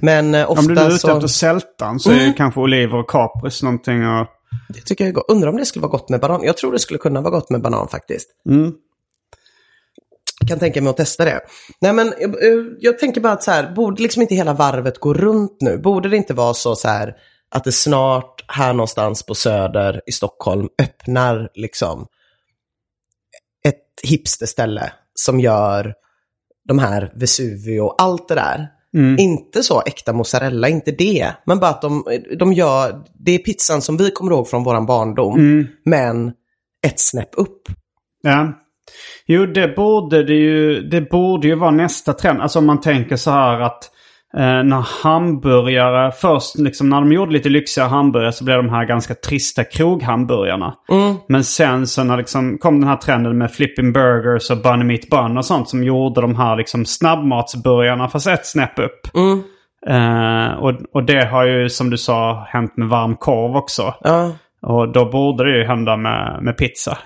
Men 0.02 0.34
eh, 0.34 0.50
ofta 0.50 0.62
Mm. 0.62 0.68
Om 0.70 0.74
du 0.74 0.80
är 0.80 0.88
ute 0.88 0.98
så... 0.98 1.10
efter 1.16 1.28
sältan 1.28 2.00
så 2.00 2.10
är 2.10 2.14
Mm. 2.14 2.26
ju 2.26 2.32
kanske 2.32 2.60
oliver 2.60 2.98
och 2.98 3.10
kapris 3.10 3.62
någonting. 3.62 4.06
Och... 4.06 4.26
Det 4.68 4.80
tycker 4.80 5.04
jag 5.04 5.08
är 5.08 5.14
gott. 5.14 5.24
Undrar 5.28 5.48
om 5.50 5.56
det 5.56 5.66
skulle 5.66 5.82
vara 5.82 5.90
gott 5.92 6.08
med 6.08 6.20
banan. 6.20 6.40
Jag 6.44 6.56
tror 6.56 6.72
det 6.72 6.78
skulle 6.78 6.98
kunna 6.98 7.20
vara 7.20 7.30
gott 7.30 7.50
med 7.50 7.62
banan 7.62 7.88
faktiskt. 7.88 8.28
Mm. 8.50 8.72
Kan 10.46 10.58
tänka 10.58 10.82
mig 10.82 10.90
att 10.90 10.96
testa 10.96 11.24
det. 11.24 11.40
Nej 11.80 11.92
men 11.92 12.14
jag, 12.20 12.34
jag 12.78 12.98
tänker 12.98 13.20
bara 13.20 13.32
att 13.32 13.42
så 13.42 13.50
här, 13.50 13.74
borde 13.74 14.02
liksom 14.02 14.22
inte 14.22 14.34
hela 14.34 14.52
varvet 14.52 14.98
gå 14.98 15.14
runt 15.14 15.56
nu? 15.60 15.78
Borde 15.78 16.08
det 16.08 16.16
inte 16.16 16.34
vara 16.34 16.54
så, 16.54 16.76
så 16.76 16.88
här 16.88 17.16
att 17.50 17.64
det 17.64 17.72
snart 17.72 18.44
här 18.48 18.72
någonstans 18.72 19.22
på 19.22 19.34
Söder 19.34 20.00
i 20.06 20.12
Stockholm 20.12 20.68
öppnar 20.82 21.50
liksom 21.54 22.06
ett 23.64 23.84
hipsterställe 24.02 24.92
som 25.14 25.40
gör 25.40 25.94
de 26.68 26.78
här 26.78 27.12
Vesuvio 27.14 27.80
och 27.80 28.02
allt 28.02 28.28
det 28.28 28.34
där. 28.34 28.68
Inte 29.18 29.62
så 29.62 29.82
äkta 29.86 30.12
mozzarella, 30.12 30.68
inte 30.68 30.90
det. 30.90 31.32
Men 31.46 31.58
bara 31.58 31.70
att 31.70 31.82
de, 31.82 32.04
de 32.38 32.52
gör, 32.52 33.04
det 33.14 33.32
är 33.32 33.38
pizzan 33.38 33.82
som 33.82 33.96
vi 33.96 34.10
kommer 34.10 34.32
ihåg 34.32 34.48
från 34.48 34.64
våran 34.64 34.86
barndom. 34.86 35.66
Men 35.84 36.32
ett 36.86 37.00
snäpp 37.00 37.30
upp. 37.32 37.62
Ja. 38.22 38.52
Jo, 39.26 39.46
det 39.46 39.76
borde 39.76 40.22
det 40.22 40.34
ju, 40.34 40.80
det 40.80 41.00
borde 41.00 41.48
ju 41.48 41.54
vara 41.54 41.70
nästa 41.70 42.12
trend. 42.12 42.40
Alltså 42.40 42.58
om 42.58 42.66
man 42.66 42.80
tänker 42.80 43.16
så 43.16 43.30
här 43.30 43.60
att 43.60 43.90
eh, 44.36 44.62
när 44.64 45.02
hamburgare, 45.02 46.12
först 46.12 46.58
liksom 46.58 46.88
när 46.88 47.00
de 47.00 47.12
gjorde 47.12 47.32
lite 47.32 47.48
lyxigare 47.48 47.88
hamburgare 47.88 48.32
så 48.32 48.44
blev 48.44 48.56
de 48.56 48.68
här 48.68 48.84
ganska 48.84 49.14
trista 49.14 49.64
kroghamburgarna. 49.64 50.74
Men 51.28 51.44
sen 51.44 51.86
så 51.86 52.04
när 52.04 52.16
liksom 52.16 52.58
kom 52.58 52.80
den 52.80 52.88
här 52.88 52.96
trenden 52.96 53.38
med 53.38 53.52
flipping 53.52 53.92
burgers 53.92 54.50
och 54.50 54.58
bunny 54.62 54.84
meat 54.84 55.08
bun 55.10 55.38
och 55.38 55.44
sånt 55.44 55.68
som 55.68 55.84
gjorde 55.84 56.20
de 56.20 56.36
här 56.36 56.56
liksom 56.56 56.84
snabbmatsburgarna 56.84 58.08
fast 58.08 58.26
ett 58.26 58.46
snäpp 58.46 58.78
upp. 58.78 59.16
Eh, 59.86 60.54
och, 60.58 60.72
och 60.94 61.04
det 61.04 61.24
har 61.24 61.46
ju 61.46 61.68
som 61.68 61.90
du 61.90 61.98
sa 61.98 62.46
hänt 62.48 62.76
med 62.76 62.88
varm 62.88 63.16
korv 63.16 63.56
också. 63.56 63.94
Ja. 64.00 64.32
Och 64.62 64.92
då 64.92 65.10
borde 65.10 65.44
det 65.44 65.58
ju 65.58 65.64
hända 65.64 65.96
med, 65.96 66.38
med 66.42 66.56
pizza. 66.56 66.98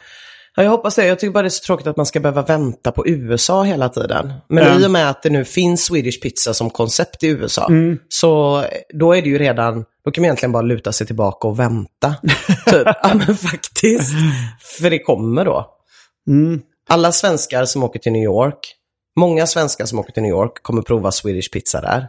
Ja, 0.57 0.63
jag 0.63 0.71
hoppas 0.71 0.95
det. 0.95 1.07
Jag 1.07 1.19
tycker 1.19 1.33
bara 1.33 1.43
det 1.43 1.47
är 1.49 1.51
så 1.51 1.65
tråkigt 1.67 1.87
att 1.87 1.97
man 1.97 2.07
ska 2.07 2.21
behöva 2.21 2.43
vänta 2.43 2.93
på 2.93 3.07
USA 3.07 3.63
hela 3.63 3.89
tiden. 3.89 4.33
Men 4.49 4.65
Ja. 4.65 4.81
i 4.81 4.87
och 4.87 4.91
med 4.91 5.11
att 5.11 5.23
det 5.23 5.31
nu 5.31 5.45
finns 5.45 5.85
Swedish 5.85 6.21
pizza 6.23 6.55
som 6.55 6.71
koncept 6.71 7.23
i 7.23 7.29
USA, 7.29 7.67
Mm. 7.69 7.99
så 8.09 8.65
då 8.95 9.13
är 9.13 9.23
det 9.23 9.29
ju 9.29 9.39
redan, 9.39 9.85
då 10.05 10.11
kan 10.11 10.23
man 10.23 10.25
egentligen 10.27 10.53
bara 10.53 10.63
luta 10.63 10.93
sig 10.93 11.07
tillbaka 11.07 11.49
och 11.49 11.59
vänta. 11.59 12.15
typ. 12.67 12.87
Ja, 13.03 13.15
men 13.15 13.37
faktiskt. 13.37 14.13
För 14.81 14.91
det 14.91 14.99
kommer 14.99 15.45
då. 15.45 15.67
Mm. 16.29 16.61
Alla 16.89 17.13
svenskar 17.13 17.65
som 17.65 17.83
åker 17.83 17.99
till 17.99 18.13
New 18.13 18.23
York, 18.23 18.75
många 19.17 19.47
svenskar 19.47 19.87
som 19.87 19.99
åker 19.99 20.13
till 20.13 20.23
New 20.23 20.31
York 20.33 20.63
kommer 20.63 20.83
prova 20.83 21.13
Swedish 21.13 21.51
pizza 21.53 21.81
där. 21.81 22.07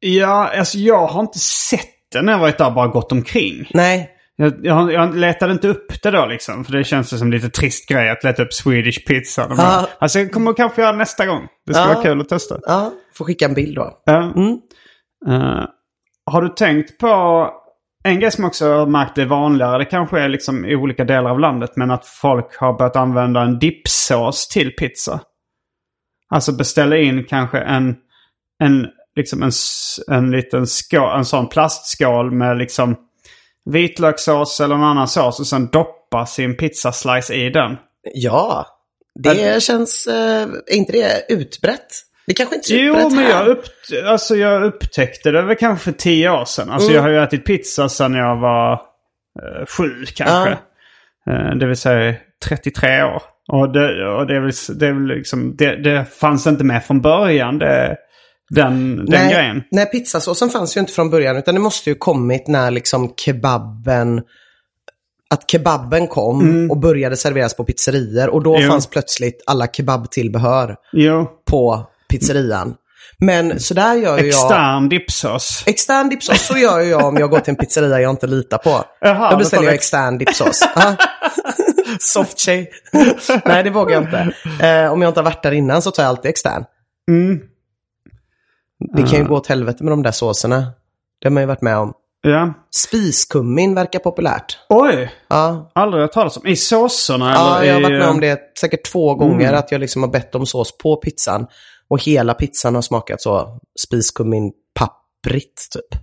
Ja, 0.00 0.50
alltså 0.58 0.78
jag 0.78 1.06
har 1.06 1.20
inte 1.20 1.38
sett 1.38 1.80
det 2.12 2.22
när 2.22 2.32
jag 2.32 2.38
varit 2.38 2.58
där 2.58 2.70
bara 2.70 2.86
gått 2.88 3.12
omkring. 3.12 3.70
Nej, 3.74 4.10
Jag, 4.36 4.52
jag, 4.62 4.92
jag 4.92 5.16
letade 5.16 5.52
inte 5.52 5.68
upp 5.68 6.02
det 6.02 6.10
då 6.10 6.26
liksom. 6.26 6.64
För 6.64 6.72
det 6.72 6.84
känns 6.84 7.18
som 7.18 7.30
lite 7.32 7.48
trist 7.50 7.88
grej 7.88 8.10
att 8.10 8.24
leta 8.24 8.42
upp 8.42 8.52
Swedish 8.52 9.06
pizza. 9.06 9.46
Ja. 9.56 9.88
Alltså 9.98 10.18
jag 10.18 10.32
kommer 10.32 10.52
kanske 10.52 10.82
göra 10.82 10.96
nästa 10.96 11.26
gång. 11.26 11.46
Det 11.66 11.74
ska 11.74 11.82
Ja. 11.82 11.88
vara 11.88 12.02
kul 12.02 12.20
att 12.20 12.28
testa. 12.28 12.58
ja, 12.62 12.92
får 13.14 13.24
skicka 13.24 13.44
en 13.44 13.54
bild 13.54 13.76
då. 13.76 14.02
Ja. 14.04 14.32
Mm. 14.36 14.58
Eh, 15.28 15.64
har 16.30 16.42
du 16.42 16.48
tänkt 16.48 16.98
på 16.98 17.48
en 18.04 18.20
grej 18.20 18.30
som 18.30 18.44
också 18.44 18.72
har 18.72 18.86
märkt 18.86 19.18
är 19.18 19.26
vanligare. 19.26 19.78
Det 19.78 19.84
kanske 19.84 20.20
är 20.20 20.28
liksom 20.28 20.64
i 20.64 20.76
olika 20.76 21.04
delar 21.04 21.30
av 21.30 21.40
landet. 21.40 21.70
Men 21.76 21.90
att 21.90 22.06
folk 22.06 22.56
har 22.56 22.78
börjat 22.78 22.96
använda 22.96 23.40
en 23.42 23.58
dipsås 23.58 24.48
till 24.48 24.70
pizza. 24.72 25.20
Alltså 26.28 26.52
beställa 26.52 26.96
in 26.96 27.24
kanske 27.24 27.58
en, 27.58 27.96
en, 28.62 28.86
liksom 29.16 29.42
en, 29.42 29.50
en 30.08 30.30
liten 30.30 30.66
skål, 30.66 31.18
en 31.18 31.24
sån 31.24 31.48
plastskål 31.48 32.30
med 32.30 32.58
liksom 32.58 32.96
vitlökssås 33.70 34.60
eller 34.60 34.76
någon 34.76 34.86
annan 34.88 35.08
sås 35.08 35.40
och 35.40 35.46
sen 35.46 35.66
doppa 35.66 36.26
sin 36.26 36.56
pizzaslice 36.56 37.34
i 37.34 37.50
den. 37.50 37.76
Ja, 38.14 38.66
det 39.14 39.62
känns, 39.62 40.06
eh, 40.06 40.42
är 40.66 40.72
inte 40.74 40.92
det 40.92 41.26
utbrett? 41.28 41.86
Det 42.26 42.34
kanske 42.34 42.54
inte 42.56 42.74
är 42.74 42.78
Jo, 42.78 42.94
utbrett 42.94 43.12
men 43.12 43.24
här. 43.24 43.30
jag, 43.30 43.48
upp, 43.48 43.64
alltså 44.06 44.36
jag 44.36 44.64
upptäckte 44.64 45.30
det 45.30 45.42
väl 45.42 45.56
kanske 45.56 45.84
för 45.84 45.98
tio 45.98 46.30
år 46.30 46.44
sedan. 46.44 46.70
Alltså 46.70 46.88
Mm. 46.88 46.96
jag 46.96 47.02
har 47.02 47.08
ju 47.10 47.22
ätit 47.22 47.44
pizza 47.44 47.88
sedan 47.88 48.14
jag 48.14 48.36
var 48.36 48.72
eh, 48.72 49.66
sju 49.66 49.90
kanske. 50.14 50.50
Eh, 51.30 51.50
det 51.60 51.66
vill 51.66 51.76
säga 51.76 52.14
33 52.48 53.02
år. 53.02 53.22
Och 53.48 53.72
det, 53.72 54.08
och 54.08 54.26
det, 54.26 54.36
är 54.36 54.40
väl, 54.40 54.78
det, 54.78 54.86
är 54.86 54.92
väl 54.92 55.06
liksom, 55.06 55.56
det, 55.56 55.76
det 55.76 56.04
fanns 56.04 56.46
inte 56.46 56.64
med 56.64 56.84
från 56.84 57.00
början, 57.00 57.58
det, 57.58 57.96
den, 58.50 58.96
den 58.96 59.04
nej, 59.08 59.32
grejen. 59.34 59.62
Nej, 59.70 59.86
pizzasåsen 59.86 60.50
fanns 60.50 60.76
ju 60.76 60.80
inte 60.80 60.92
från 60.92 61.10
början 61.10 61.36
utan 61.36 61.54
det 61.54 61.60
måste 61.60 61.90
ju 61.90 61.94
kommit 61.96 62.48
när 62.48 62.70
liksom 62.70 63.12
kebaben 63.16 64.20
att 65.30 65.50
kebaben 65.50 66.06
kom 66.08 66.70
och 66.70 66.76
började 66.78 67.16
serveras 67.16 67.54
på 67.56 67.64
pizzerior 67.64 68.28
och 68.28 68.42
då 68.42 68.50
Mm. 68.54 68.64
Jo. 68.66 68.70
fanns 68.72 68.86
plötsligt 68.86 69.42
alla 69.46 69.66
kebabtillbehör 69.66 70.76
Jo, 70.92 71.28
på 71.50 71.86
pizzerian. 72.08 72.74
Men 73.18 73.60
så 73.60 73.74
där 73.74 73.94
gör 73.94 74.18
ju 74.18 74.26
jag... 74.26 74.28
extern 74.28 74.88
dipsås. 74.88 75.64
Extern 75.66 76.08
dipsås, 76.08 76.46
så 76.46 76.58
gör 76.58 76.80
jag 76.80 77.04
om 77.04 77.16
jag 77.16 77.30
går 77.30 77.40
till 77.40 77.50
en 77.50 77.56
pizzeria 77.56 78.00
jag 78.00 78.10
inte 78.10 78.26
litar 78.26 78.58
på. 78.58 78.84
Jaha, 79.00 79.30
då 79.30 79.36
beställer 79.36 79.64
jag 79.64 79.74
extern 79.74 80.18
dipsås. 80.18 80.60
Soft 82.00 82.38
tjej. 82.38 82.70
Nej, 83.44 83.62
det 83.64 83.70
vågar 83.70 83.94
jag 83.94 84.02
inte. 84.02 84.18
Eh, 84.66 84.92
om 84.92 85.02
jag 85.02 85.10
inte 85.10 85.20
har 85.20 85.24
varit 85.24 85.42
där 85.42 85.52
innan 85.52 85.82
så 85.82 85.90
tar 85.90 86.02
jag 86.02 86.10
alltid 86.10 86.28
extern. 86.28 86.64
Mm. 87.10 87.38
Det 88.96 89.02
kan 89.02 89.18
ju 89.18 89.24
gå 89.24 89.36
åt 89.36 89.46
helvete 89.46 89.84
med 89.84 89.92
de 89.92 90.02
där 90.02 90.10
såserna. 90.10 90.60
Det 91.20 91.28
har 91.28 91.30
man 91.30 91.42
ju 91.42 91.46
varit 91.46 91.62
med 91.62 91.78
om. 91.78 91.92
Ja. 92.22 92.54
Spiskummin 92.76 93.74
verkar 93.74 93.98
populärt. 93.98 94.58
Oj, 94.68 95.12
Ja, 95.28 95.70
aldrig 95.74 96.02
hört 96.02 96.12
talas 96.12 96.36
om. 96.36 96.46
I 96.46 96.56
såserna 96.56 97.32
ja 97.32 97.56
eller 97.56 97.66
jag 97.66 97.74
har 97.74 97.82
varit 97.82 98.00
med 98.00 98.08
om 98.08 98.20
det 98.20 98.40
säkert 98.60 98.92
två 98.92 99.14
gånger. 99.14 99.48
Mm. 99.48 99.58
Att 99.58 99.72
jag 99.72 99.80
liksom 99.80 100.02
har 100.02 100.10
bett 100.10 100.34
om 100.34 100.46
sås 100.46 100.78
på 100.78 100.96
pizzan. 100.96 101.46
Och 101.88 102.02
hela 102.02 102.34
pizzan 102.34 102.74
har 102.74 102.82
smakat 102.82 103.22
så 103.22 103.58
spiskummin, 103.86 104.52
papp 104.74 105.02
spritt 105.26 105.68
typ. 105.70 106.00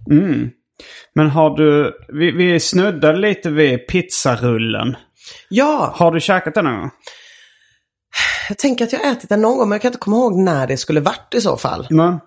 Men 1.16 1.30
har 1.30 1.58
du... 1.58 1.94
Vi, 2.20 2.32
vi 2.32 2.60
snuddade 2.60 3.18
lite 3.18 3.50
vid 3.50 3.88
pizzarullen. 3.88 4.96
Ja, 5.50 5.94
Har 5.96 6.12
du 6.12 6.20
käkat 6.20 6.54
den 6.56 6.66
någon 6.66 6.80
gång? 6.80 6.92
jag 8.50 8.58
tänker 8.58 8.86
att 8.86 8.94
jag 8.94 9.00
har 9.00 9.12
ätit 9.12 9.30
den 9.30 9.42
någon 9.42 9.58
gång 9.58 9.70
men 9.70 9.76
jag 9.76 9.82
kan 9.82 9.90
inte 9.90 10.00
komma 10.00 10.18
ihåg 10.18 10.36
när 10.38 10.68
det 10.68 10.78
skulle 10.78 11.00
varit 11.00 11.34
i 11.34 11.42
så 11.42 11.58
fall. 11.58 11.88
Nej. 11.90 12.20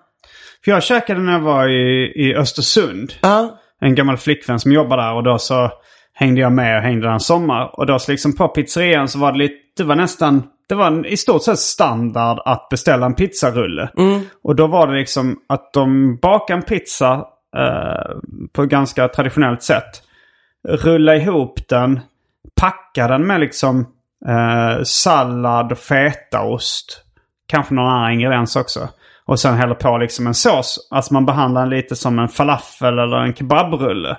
För 0.67 0.73
jag 0.73 0.83
käkade 0.83 1.21
när 1.21 1.33
jag 1.33 1.41
var 1.41 1.69
i, 1.69 2.12
i 2.17 2.35
Östersund. 2.35 3.12
Ja, 3.21 3.59
En 3.81 3.95
gammal 3.95 4.17
flickvän 4.17 4.61
som 4.61 4.73
jobbar 4.73 4.97
där 4.97 5.12
och 5.12 5.23
då 5.23 5.39
så 5.39 5.71
hängde 6.14 6.41
jag 6.41 6.53
med 6.53 6.77
och 6.77 6.83
hängde 6.83 7.07
där 7.07 7.12
en 7.12 7.21
sommar. 7.21 7.79
Och 7.79 7.87
då 7.87 7.99
så 7.99 8.12
liksom 8.12 8.37
på 8.37 8.49
pizzerian 8.49 9.09
så 9.09 9.19
var 9.19 9.33
det 9.33 9.39
lite, 9.39 9.55
det 9.77 9.85
var 9.85 9.97
nästan, 9.97 10.43
det 10.69 10.75
var 10.75 11.07
i 11.07 11.17
stort 11.17 11.43
sett 11.43 11.59
standard 11.59 12.39
att 12.45 12.69
beställa 12.69 13.07
en 13.07 13.14
pizzarulle. 13.14 13.91
Och 14.43 14.57
då 14.57 14.67
var 14.67 14.87
det 14.87 14.99
liksom 14.99 15.37
att 15.49 15.73
de 15.73 16.19
bakade 16.23 16.59
en 16.59 16.62
pizza 16.62 17.12
eh, 17.57 18.17
på 18.53 18.62
ett 18.62 18.69
ganska 18.69 19.09
traditionellt 19.09 19.62
sätt. 19.62 20.03
Rulla 20.69 21.17
ihop 21.17 21.69
den, 21.69 22.01
packa 22.61 23.09
den 23.09 23.27
med 23.27 23.41
liksom 23.41 23.87
eh, 24.29 24.83
sallad 24.83 25.73
och 25.73 25.79
fetaost. 25.79 27.03
Kanske 27.49 27.75
någon 27.75 27.89
annan 27.89 28.12
ingrediens 28.12 28.57
också. 28.57 28.89
Och 29.27 29.41
sen 29.41 29.55
häller 29.55 29.74
på 29.74 29.99
liksom 29.99 30.27
en 30.27 30.35
sås. 30.35 30.89
Alltså 30.91 31.12
man 31.12 31.27
behandlar 31.27 31.61
den 31.61 31.70
lite 31.70 31.97
som 31.97 32.18
en 32.18 32.29
falafel 32.29 32.99
eller 32.99 33.16
en 33.16 33.35
kebabrulle. 33.35 34.16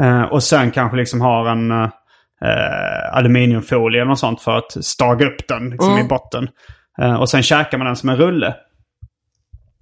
Eh, 0.00 0.22
och 0.22 0.42
sen 0.42 0.70
kanske 0.70 0.96
liksom 0.96 1.20
har 1.20 1.48
en 1.48 1.70
eh, 1.70 1.88
aluminiumfolie 3.12 4.00
eller 4.00 4.08
något 4.08 4.18
sånt 4.18 4.42
för 4.42 4.58
att 4.58 4.84
staga 4.84 5.26
upp 5.26 5.48
den 5.48 5.70
liksom 5.70 5.98
i 5.98 6.04
botten. 6.04 6.48
Eh, 7.00 7.14
och 7.14 7.30
sen 7.30 7.42
käkar 7.42 7.78
man 7.78 7.86
den 7.86 7.96
som 7.96 8.08
en 8.08 8.16
rulle. 8.16 8.54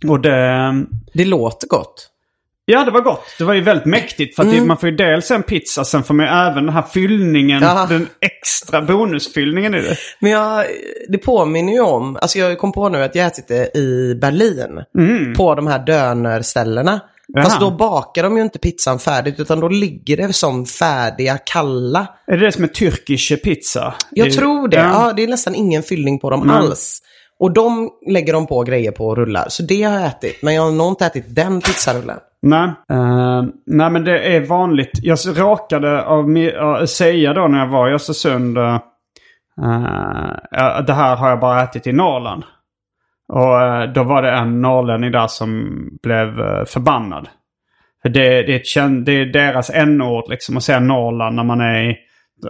Och 0.08 0.20
det... 0.20 0.72
det 1.14 1.24
låter 1.24 1.68
gott. 1.68 2.10
Ja, 2.64 2.84
det 2.84 2.90
var 2.90 3.00
gott. 3.00 3.24
Det 3.38 3.44
var 3.44 3.54
ju 3.54 3.60
väldigt 3.60 3.86
mäktigt. 3.86 4.36
För 4.36 4.42
att 4.42 4.50
det, 4.50 4.60
man 4.60 4.76
får 4.76 4.88
ju 4.88 4.96
dels 4.96 5.30
en 5.30 5.42
pizza, 5.42 5.84
sen 5.84 6.02
får 6.02 6.14
man 6.14 6.26
ju 6.26 6.32
även 6.32 6.64
den 6.66 6.74
här 6.74 6.82
fyllningen. 6.82 7.60
Den 7.88 8.08
extra 8.46 8.82
bonusfyllningen 8.82 9.74
i 9.74 9.80
det. 9.80 9.96
Men 10.18 10.30
jag, 10.30 10.64
det 11.08 11.18
påminner 11.18 11.72
ju 11.72 11.80
om, 11.80 12.16
alltså 12.22 12.38
jag 12.38 12.58
kom 12.58 12.72
på 12.72 12.88
nu 12.88 13.02
att 13.02 13.14
jag 13.14 13.26
ätit 13.26 13.48
det 13.48 13.76
i 13.76 14.14
Berlin. 14.20 14.82
På 15.36 15.54
de 15.54 15.66
här 15.66 15.78
dönerställena. 15.86 17.00
Fast 17.42 17.60
Jaha. 17.60 17.70
då 17.70 17.76
bakar 17.76 18.22
de 18.22 18.36
ju 18.36 18.42
inte 18.42 18.58
pizzan 18.58 18.98
färdigt 18.98 19.40
utan 19.40 19.60
då 19.60 19.68
ligger 19.68 20.16
det 20.16 20.32
som 20.32 20.66
färdiga 20.66 21.38
kalla. 21.38 22.06
Är 22.26 22.36
det 22.36 22.46
det 22.46 22.52
som 22.52 22.64
är 22.64 22.68
turkish 22.68 23.36
pizza? 23.44 23.94
Jag 24.10 24.32
tror 24.32 24.68
det. 24.68 24.76
Ja. 24.76 25.06
Ja, 25.06 25.12
det 25.12 25.22
är 25.22 25.28
nästan 25.28 25.54
ingen 25.54 25.82
fyllning 25.82 26.18
på 26.18 26.30
dem 26.30 26.42
Mm. 26.42 26.56
alls. 26.56 27.02
Och 27.38 27.52
de 27.52 27.90
lägger 28.06 28.32
de 28.32 28.46
på 28.46 28.62
grejer 28.62 28.92
på 28.92 29.06
och 29.06 29.16
rullar. 29.16 29.44
Så 29.48 29.62
det 29.62 29.82
har 29.82 29.94
jag 29.94 30.06
ätit. 30.06 30.42
Men 30.42 30.54
jag 30.54 30.62
har 30.62 30.72
nog 30.72 30.88
inte 30.88 31.06
ätit 31.06 31.34
den 31.34 31.60
pizzarullen. 31.60 32.18
Nej. 32.42 32.68
Uh, 32.92 33.44
nej, 33.66 33.90
men 33.90 34.04
det 34.04 34.36
är 34.36 34.40
vanligt. 34.40 34.90
Jag 35.02 35.18
råkade 35.34 36.02
av, 36.04 36.28
uh, 36.28 36.84
säga 36.84 37.34
då 37.34 37.48
när 37.48 37.58
jag 37.58 37.68
var 37.68 37.90
i 37.90 37.94
Östersund. 37.94 38.58
Uh, 38.58 38.74
uh, 39.62 40.80
det 40.86 40.92
här 40.92 41.16
har 41.16 41.28
jag 41.28 41.40
bara 41.40 41.62
ätit 41.62 41.86
i 41.86 41.92
Norrland. 41.92 42.44
Och 43.32 43.60
uh, 43.60 43.92
då 43.94 44.02
var 44.02 44.22
det 44.22 44.30
en 44.30 44.62
norrlänning 44.62 45.12
där 45.12 45.26
som 45.26 45.78
blev 46.02 46.28
uh, 46.28 46.64
förbannad. 46.64 47.28
För 48.02 48.08
det, 48.08 48.42
det, 48.42 48.52
är 48.52 48.86
ett, 48.86 49.06
det 49.06 49.12
är 49.12 49.26
deras 49.26 49.70
n-ord 49.70 50.30
liksom 50.30 50.56
att 50.56 50.62
säga 50.62 50.80
Norrland 50.80 51.36
när 51.36 51.44
man 51.44 51.60
är 51.60 51.90
i... 51.90 51.96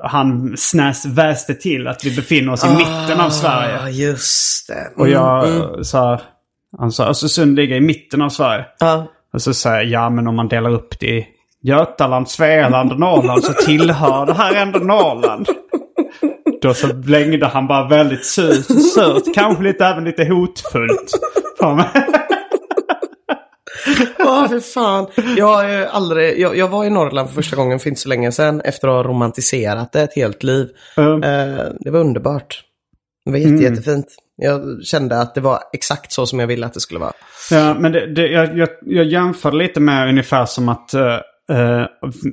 Han 0.03 0.55
snäs 0.57 1.07
väste 1.07 1.55
till 1.55 1.89
att 1.89 2.05
vi 2.05 2.17
befinner 2.17 2.53
oss 2.53 2.65
i 2.65 2.69
mitten 2.69 3.21
av 3.21 3.31
Sverige. 3.31 3.79
Ja, 3.83 3.89
just 3.89 4.69
det. 4.69 4.93
Och 4.97 5.09
jag 5.09 5.49
Mm, 5.49 5.61
uh, 5.61 5.83
sa... 5.83 6.21
Han 6.79 6.93
sa 6.93 7.07
Östersund 7.07 7.57
ligger 7.57 7.77
i 7.77 7.81
mitten 7.81 8.23
av 8.23 8.29
Sverige. 8.29 8.65
Ja. 8.79 9.07
Och 9.33 9.43
så 9.43 9.55
säger 9.55 9.77
jag, 9.77 9.87
ja 9.87 10.11
men 10.11 10.27
om 10.27 10.37
man 10.37 10.49
delar 10.49 10.71
upp 10.71 11.01
det 11.01 11.07
i 11.07 11.27
Götaland, 11.63 12.29
Svealand 12.29 12.93
och 12.93 13.01
Norrland 13.01 13.45
så 13.45 13.53
tillhör 13.53 14.27
det 14.27 14.35
här 14.35 14.55
ändå 14.55 14.79
Norrland. 14.79 15.49
Då 16.63 16.75
så 16.75 16.95
blängde 16.95 17.47
han 17.47 17.67
bara 17.67 17.89
väldigt 17.89 18.27
surt, 18.27 18.67
surt 18.95 19.35
kanske 19.35 19.63
lite, 19.63 19.87
även 19.87 20.05
lite 20.05 20.25
hotfullt 20.25 21.11
på 21.61 21.75
mig. 21.75 21.87
Ja, 24.19 24.47
för 24.49 24.61
fan. 24.61 25.07
Jag, 25.37 25.47
har 25.47 25.87
aldrig, 25.87 26.41
jag, 26.41 26.57
jag 26.57 26.69
var 26.69 26.85
i 26.85 26.91
Norrland 26.91 27.29
för 27.29 27.35
första 27.35 27.57
gången 27.57 27.79
för 27.79 27.89
inte 27.89 28.01
så 28.01 28.09
länge 28.09 28.33
sedan 28.33 28.61
efter 28.61 28.89
att 28.89 28.95
ha 28.95 29.13
romantiserat 29.13 29.93
det 29.93 30.03
ett 30.03 30.15
helt 30.15 30.43
liv. 30.43 30.69
Mm. 30.97 31.23
Eh, 31.23 31.65
det 31.81 31.91
var 31.91 32.01
underbart. 32.01 32.63
Det 33.25 33.31
var 33.31 33.39
jätte, 33.39 33.65
jättefint. 33.65 34.07
Jag 34.37 34.85
kände 34.85 35.21
att 35.21 35.35
det 35.35 35.41
var 35.41 35.59
exakt 35.73 36.13
så 36.13 36.27
som 36.27 36.41
jag 36.41 36.47
ville 36.47 36.67
att 36.67 36.75
det 36.75 36.81
skulle 36.81 37.01
vara. 37.01 37.13
Ja, 37.51 37.75
men 37.79 37.93
det, 37.93 38.15
det, 38.15 38.27
jag, 38.27 38.59
jag, 38.59 38.69
jag 38.87 39.07
jämför 39.07 39.53
lite 39.53 39.81
med 39.81 40.09
ungefär 40.09 40.47
som 40.47 40.69
att, 40.69 40.95
eh, 40.95 41.19
eh, 41.51 41.87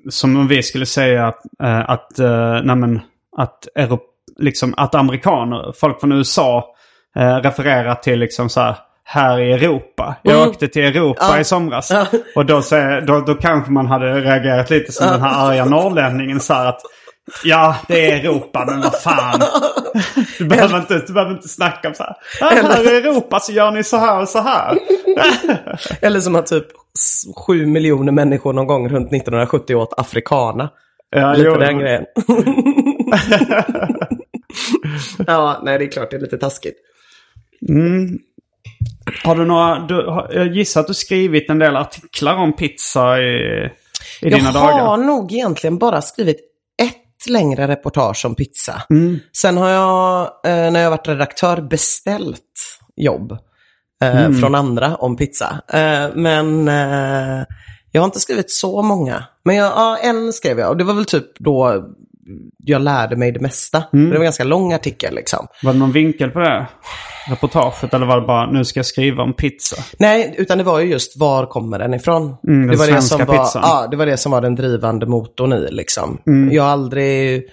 som 0.10 0.38
om 0.38 0.48
vi 0.48 0.64
skulle 0.64 0.86
säga 0.86 1.34
eh, 1.64 1.90
att, 1.90 2.20
uh, 2.20 2.64
nämen, 2.64 3.02
att, 3.38 3.68
Europ, 3.76 4.04
liksom, 4.38 4.74
att 4.78 4.96
amerikaner, 4.96 5.74
folk 5.76 6.00
från 6.00 6.12
USA, 6.12 6.76
eh, 7.16 7.36
refererar 7.36 7.96
till 7.96 8.20
liksom 8.20 8.50
så 8.50 8.62
här, 8.62 8.76
här 9.04 9.40
i 9.40 9.52
Europa. 9.54 10.16
Jag 10.22 10.36
Mm. 10.36 10.50
åkte 10.50 10.68
till 10.68 10.84
Europa 10.84 11.26
Ja. 11.30 11.40
i 11.40 11.44
somras. 11.44 11.92
Ja. 11.92 12.06
Och 12.36 12.46
då, 12.46 12.62
säger, 12.62 13.02
då, 13.02 13.20
då 13.20 13.36
kanske 13.36 13.72
man 13.72 13.86
hade 13.88 14.20
reagerat 14.22 14.70
lite 14.70 14.92
som 14.92 15.08
den 15.08 15.22
här 15.22 15.50
arga 15.52 15.66
norrlänningen. 15.66 16.40
Så 16.40 16.54
här 16.54 16.66
att, 16.66 16.82
ja, 17.44 17.76
det 17.88 18.12
är 18.12 18.20
Europa, 18.20 18.66
men 18.68 18.82
vad 18.82 19.02
fan. 19.02 19.42
Du 20.38 20.46
behöver 20.46 20.78
inte, 20.78 21.00
du 21.08 21.14
behöver 21.14 21.34
inte 21.36 21.48
snacka 21.48 21.88
om 21.88 21.94
så 21.94 22.04
här. 22.04 22.16
"Ja, 22.40 22.48
Här 22.48 22.94
i 22.94 22.98
Europa 22.98 23.40
så 23.40 23.52
gör 23.52 23.72
ni 23.72 23.84
så 23.84 23.98
här 23.98 24.22
och 24.22 24.30
så 24.30 24.40
här. 24.42 24.78
Eller 26.02 26.20
som 26.20 26.36
att 26.36 26.46
typ 26.48 26.66
sju 27.48 27.66
miljoner 27.66 28.12
människor 28.12 28.54
någon 28.54 28.68
gång 28.68 28.90
runt 28.90 29.12
1970 29.14 29.76
åt 29.76 30.00
afrikana. 30.00 30.70
Ja, 31.10 31.34
Lite 31.34 31.50
jo, 31.50 31.56
den 31.58 31.74
jo. 31.74 31.80
grejen. 31.80 32.06
ja, 35.28 35.62
nej 35.64 35.78
det 35.80 35.86
är 35.86 35.92
klart 35.92 36.12
det 36.12 36.18
är 36.18 36.22
lite 36.22 36.38
taskigt. 36.38 36.76
Har 39.24 39.36
du 39.36 39.46
några, 39.46 39.80
du, 39.80 39.96
har- 40.08 40.32
jag 40.34 40.48
gissar 40.48 40.82
att 40.82 40.88
du 40.88 40.94
skrivit 40.94 41.50
en 41.50 41.60
del 41.60 41.76
artiklar 41.76 42.36
om 42.36 42.54
pizza 42.54 43.22
i, 43.22 43.70
i 44.22 44.30
dina 44.30 44.38
jag 44.38 44.54
dagar. 44.54 44.80
har 44.80 44.98
nog 44.98 45.34
egentligen 45.34 45.78
bara 45.78 46.02
skrivit 46.02 46.38
ett 46.82 47.28
längre 47.30 47.68
reportage 47.68 48.26
om 48.26 48.36
pizza. 48.36 48.82
Mm. 48.90 49.20
Sen 49.38 49.58
har 49.58 49.70
jag, 49.70 50.22
eh, 50.46 50.72
när 50.72 50.80
jag 50.80 50.90
varit 50.90 51.08
redaktör, 51.08 51.62
beställt 51.62 52.40
jobb 52.96 53.32
eh, 54.02 54.26
Mm. 54.26 54.40
från 54.40 54.56
andra 54.56 54.96
om 54.96 55.16
pizza. 55.18 55.62
Eh, 55.68 56.10
men 56.16 56.68
jag 57.92 58.02
har 58.02 58.06
inte 58.06 58.20
skrivit 58.20 58.52
så 58.52 58.82
många. 58.82 59.24
Men 59.46 59.56
jag, 59.56 59.72
ja, 59.76 59.98
en 60.04 60.34
skrev 60.34 60.60
jag 60.60 60.70
och 60.70 60.78
det 60.78 60.84
var 60.84 60.94
väl 60.94 61.06
typ 61.06 61.40
då 61.40 61.84
jag 62.64 62.82
lärde 62.82 63.16
mig 63.16 63.32
det 63.32 63.40
mesta. 63.40 63.84
Mm. 63.94 64.06
Det 64.06 64.12
var 64.12 64.20
en 64.20 64.24
ganska 64.24 64.44
lång 64.44 64.74
artikel 64.74 65.16
liksom. 65.16 65.48
Var 65.64 65.74
det 65.74 65.80
någon 65.80 65.92
vinkel 65.92 66.30
på 66.30 66.40
det 66.40 66.68
reportaget? 67.30 67.94
Eller 67.94 68.06
var 68.06 68.22
det 68.22 68.28
bara 68.28 68.52
nu 68.52 68.66
ska 68.66 68.80
jag 68.80 68.86
skriva 68.86 69.24
om 69.24 69.34
pizza? 69.34 69.84
Nej, 70.00 70.36
utan 70.38 70.58
det 70.58 70.64
var 70.64 70.80
ju 70.80 70.92
just 70.92 71.20
var 71.20 71.46
kommer 71.46 71.80
den 71.80 71.94
ifrån? 71.94 72.24
Mm, 72.24 72.38
den 72.44 72.68
det, 72.68 72.76
var 72.76 72.88
det, 72.88 73.02
som 73.02 73.26
var, 73.26 73.38
pizzan. 73.38 73.62
ja, 73.66 73.88
det 73.92 73.98
var 73.98 74.06
det 74.06 74.18
som 74.18 74.32
var 74.32 74.42
den 74.42 74.56
drivande 74.56 75.06
motorn 75.06 75.54
i. 75.54 75.72
Liksom. 75.72 76.22
Mm. 76.28 76.54
Jag 76.54 76.64
har 76.64 76.70
aldrig 76.70 77.44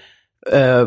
eh, 0.53 0.87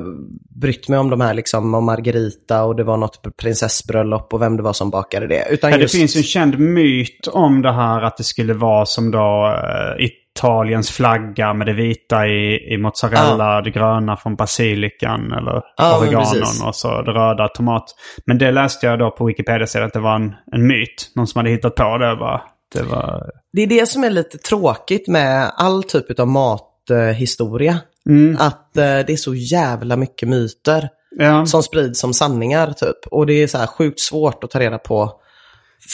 brytt 0.61 0.89
mig 0.89 0.99
om 0.99 1.09
de 1.09 1.21
här, 1.21 1.33
liksom, 1.33 1.73
om 1.73 1.85
Margarita 1.85 2.63
och 2.63 2.75
det 2.75 2.83
var 2.83 2.97
något 2.97 3.37
prinsessbröllop 3.37 4.33
och 4.33 4.41
vem 4.41 4.57
det 4.57 4.63
var 4.63 4.73
som 4.73 4.89
bakade 4.89 5.27
det. 5.27 5.47
Utan 5.49 5.71
Ja, 5.71 5.77
det 5.77 5.81
just, 5.81 5.95
finns 5.95 6.15
ju 6.15 6.19
en 6.19 6.23
känd 6.23 6.59
myt 6.59 7.27
om 7.27 7.61
det 7.61 7.71
här 7.71 8.01
att 8.01 8.17
det 8.17 8.23
skulle 8.23 8.53
vara 8.53 8.85
som 8.85 9.11
då 9.11 9.55
eh, 9.99 10.05
Italiens 10.37 10.91
flagga 10.91 11.53
med 11.53 11.67
det 11.67 11.73
vita 11.73 12.27
i, 12.27 12.73
i 12.73 12.77
mozzarella, 12.77 13.61
det 13.61 13.69
gröna 13.69 14.17
från 14.17 14.35
basilikan 14.35 15.31
eller 15.31 15.61
Ja, 15.77 15.99
men 16.01 16.07
oreganon 16.09 16.67
och 16.67 16.75
så 16.75 17.01
det 17.01 17.11
röda 17.11 17.47
tomat. 17.47 17.85
Men 18.25 18.37
det 18.37 18.51
läste 18.51 18.85
jag 18.85 18.99
då 18.99 19.11
på 19.11 19.25
Wikipedia 19.25 19.85
att 19.85 19.93
det 19.93 19.99
var 19.99 20.15
en, 20.15 20.35
en 20.51 20.67
myt. 20.67 21.11
Någon 21.15 21.27
som 21.27 21.39
hade 21.39 21.49
hittat 21.49 21.75
på 21.75 21.97
det. 21.97 22.15
Bara. 22.15 22.41
Det 22.75 22.83
var... 22.83 23.23
Det 23.53 23.61
är 23.61 23.67
det 23.67 23.89
som 23.89 24.03
är 24.03 24.09
lite 24.09 24.37
tråkigt 24.37 25.07
med 25.07 25.51
all 25.57 25.83
typ 25.83 26.19
av 26.19 26.27
mathistoria. 26.27 27.77
Mm. 28.09 28.37
Att 28.39 28.77
eh, 28.77 28.83
det 28.83 29.09
är 29.09 29.15
så 29.17 29.35
jävla 29.35 29.95
mycket 29.95 30.29
myter 30.29 30.89
Ja. 31.15 31.45
som 31.45 31.63
sprids 31.63 31.99
som 31.99 32.13
sanningar 32.13 32.71
typ. 32.71 33.07
Och 33.11 33.25
det 33.25 33.33
är 33.33 33.47
så 33.47 33.57
här 33.57 33.67
sjukt 33.67 33.99
svårt 33.99 34.43
att 34.43 34.51
ta 34.51 34.59
reda 34.59 34.77
på 34.77 35.11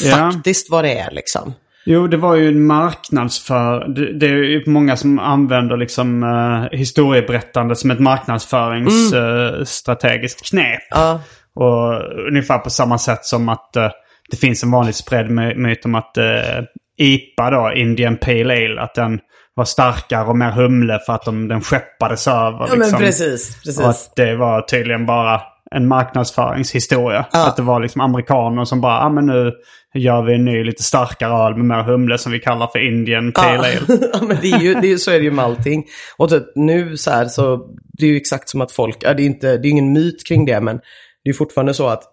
Ja. 0.04 0.12
faktiskt 0.12 0.72
vad 0.72 0.84
det 0.84 1.00
är 1.00 1.12
liksom. 1.12 1.54
Jo, 1.92 2.08
det 2.08 2.18
var 2.18 2.36
ju 2.36 2.48
en 2.48 2.66
marknadsför... 2.66 3.88
Det, 3.88 4.14
det 4.14 4.26
är 4.26 4.30
ju 4.34 4.64
många 4.66 4.98
som 4.98 5.20
använder 5.20 5.78
liksom 5.78 6.24
uh, 6.24 6.68
historieberättande 6.72 7.76
som 7.76 7.92
ett 7.92 8.00
marknadsföringsstrategiskt 8.00 10.50
knep. 10.50 10.82
Ja, 10.90 11.22
Och 11.56 12.02
ungefär 12.28 12.58
på 12.58 12.70
samma 12.70 12.98
sätt 12.98 13.26
som 13.26 13.50
att 13.50 13.76
eh, 13.76 13.90
det 14.32 14.38
finns 14.38 14.64
en 14.64 14.72
vanligt 14.72 14.96
spridd 14.96 15.30
my- 15.30 15.56
myt 15.56 15.86
om 15.86 15.96
att 15.96 16.18
uh, 16.18 16.64
IPA 16.98 17.50
då, 17.50 17.72
Indian 17.76 18.18
Pale 18.18 18.54
Ale, 18.54 18.82
att 18.82 18.96
den 18.96 19.20
var 19.54 19.66
starkare 19.66 20.28
och 20.28 20.38
mer 20.38 20.52
humle 20.52 21.00
för 21.06 21.14
att 21.14 21.26
de, 21.26 21.48
den 21.48 21.62
skeppades 21.62 22.28
över. 22.28 22.60
ja 22.60 22.68
men 22.70 22.80
liksom. 22.80 23.00
precis. 23.00 23.58
Och 23.58 23.64
precis. 23.64 23.80
att 23.80 24.16
det 24.16 24.36
var 24.36 24.62
tydligen 24.62 25.06
bara 25.06 25.42
en 25.76 25.88
marknadsföringshistoria. 25.88 27.26
Ja. 27.32 27.48
Att 27.48 27.56
det 27.56 27.62
var 27.62 27.80
liksom 27.80 28.02
amerikaner 28.02 28.66
som 28.66 28.82
bara, 28.82 29.00
ah, 29.00 29.10
men 29.10 29.26
nu 29.26 29.52
gör 29.94 30.22
vi 30.22 30.36
en 30.36 30.46
ny 30.46 30.64
lite 30.64 30.84
starkare 30.84 31.34
öl 31.34 31.56
med 31.56 31.66
mer 31.66 31.84
humle 31.84 32.18
som 32.18 32.32
vi 32.32 32.40
kallar 32.40 32.68
för 32.68 32.88
Indian 32.88 33.32
Pale 33.32 33.58
Ale. 33.58 33.80
ja, 34.14 34.22
men 34.22 34.38
det 34.42 34.52
är 34.52 34.60
ju, 34.60 34.74
det 34.74 34.92
är, 34.92 34.98
så 34.98 35.12
är 35.12 35.18
det 35.18 35.24
ju 35.24 35.32
med 35.32 35.46
allting. 35.46 35.86
Och 36.18 36.30
typ, 36.30 36.44
nu 36.56 36.98
så 36.98 37.12
här 37.12 37.26
så, 37.26 37.58
det 37.98 38.06
är 38.06 38.10
ju 38.10 38.18
exakt 38.18 38.50
som 38.50 38.62
att 38.62 38.72
folk, 38.72 38.98
ja, 39.00 39.14
det 39.14 39.24
är 39.24 39.26
inte, 39.26 39.58
det 39.58 39.68
är 39.68 39.70
ingen 39.70 39.94
myt 39.94 40.28
kring 40.28 40.46
det, 40.46 40.62
men 40.62 40.80
det 41.24 41.30
är 41.30 41.34
fortfarande 41.34 41.74
så 41.74 41.88
att 41.88 42.04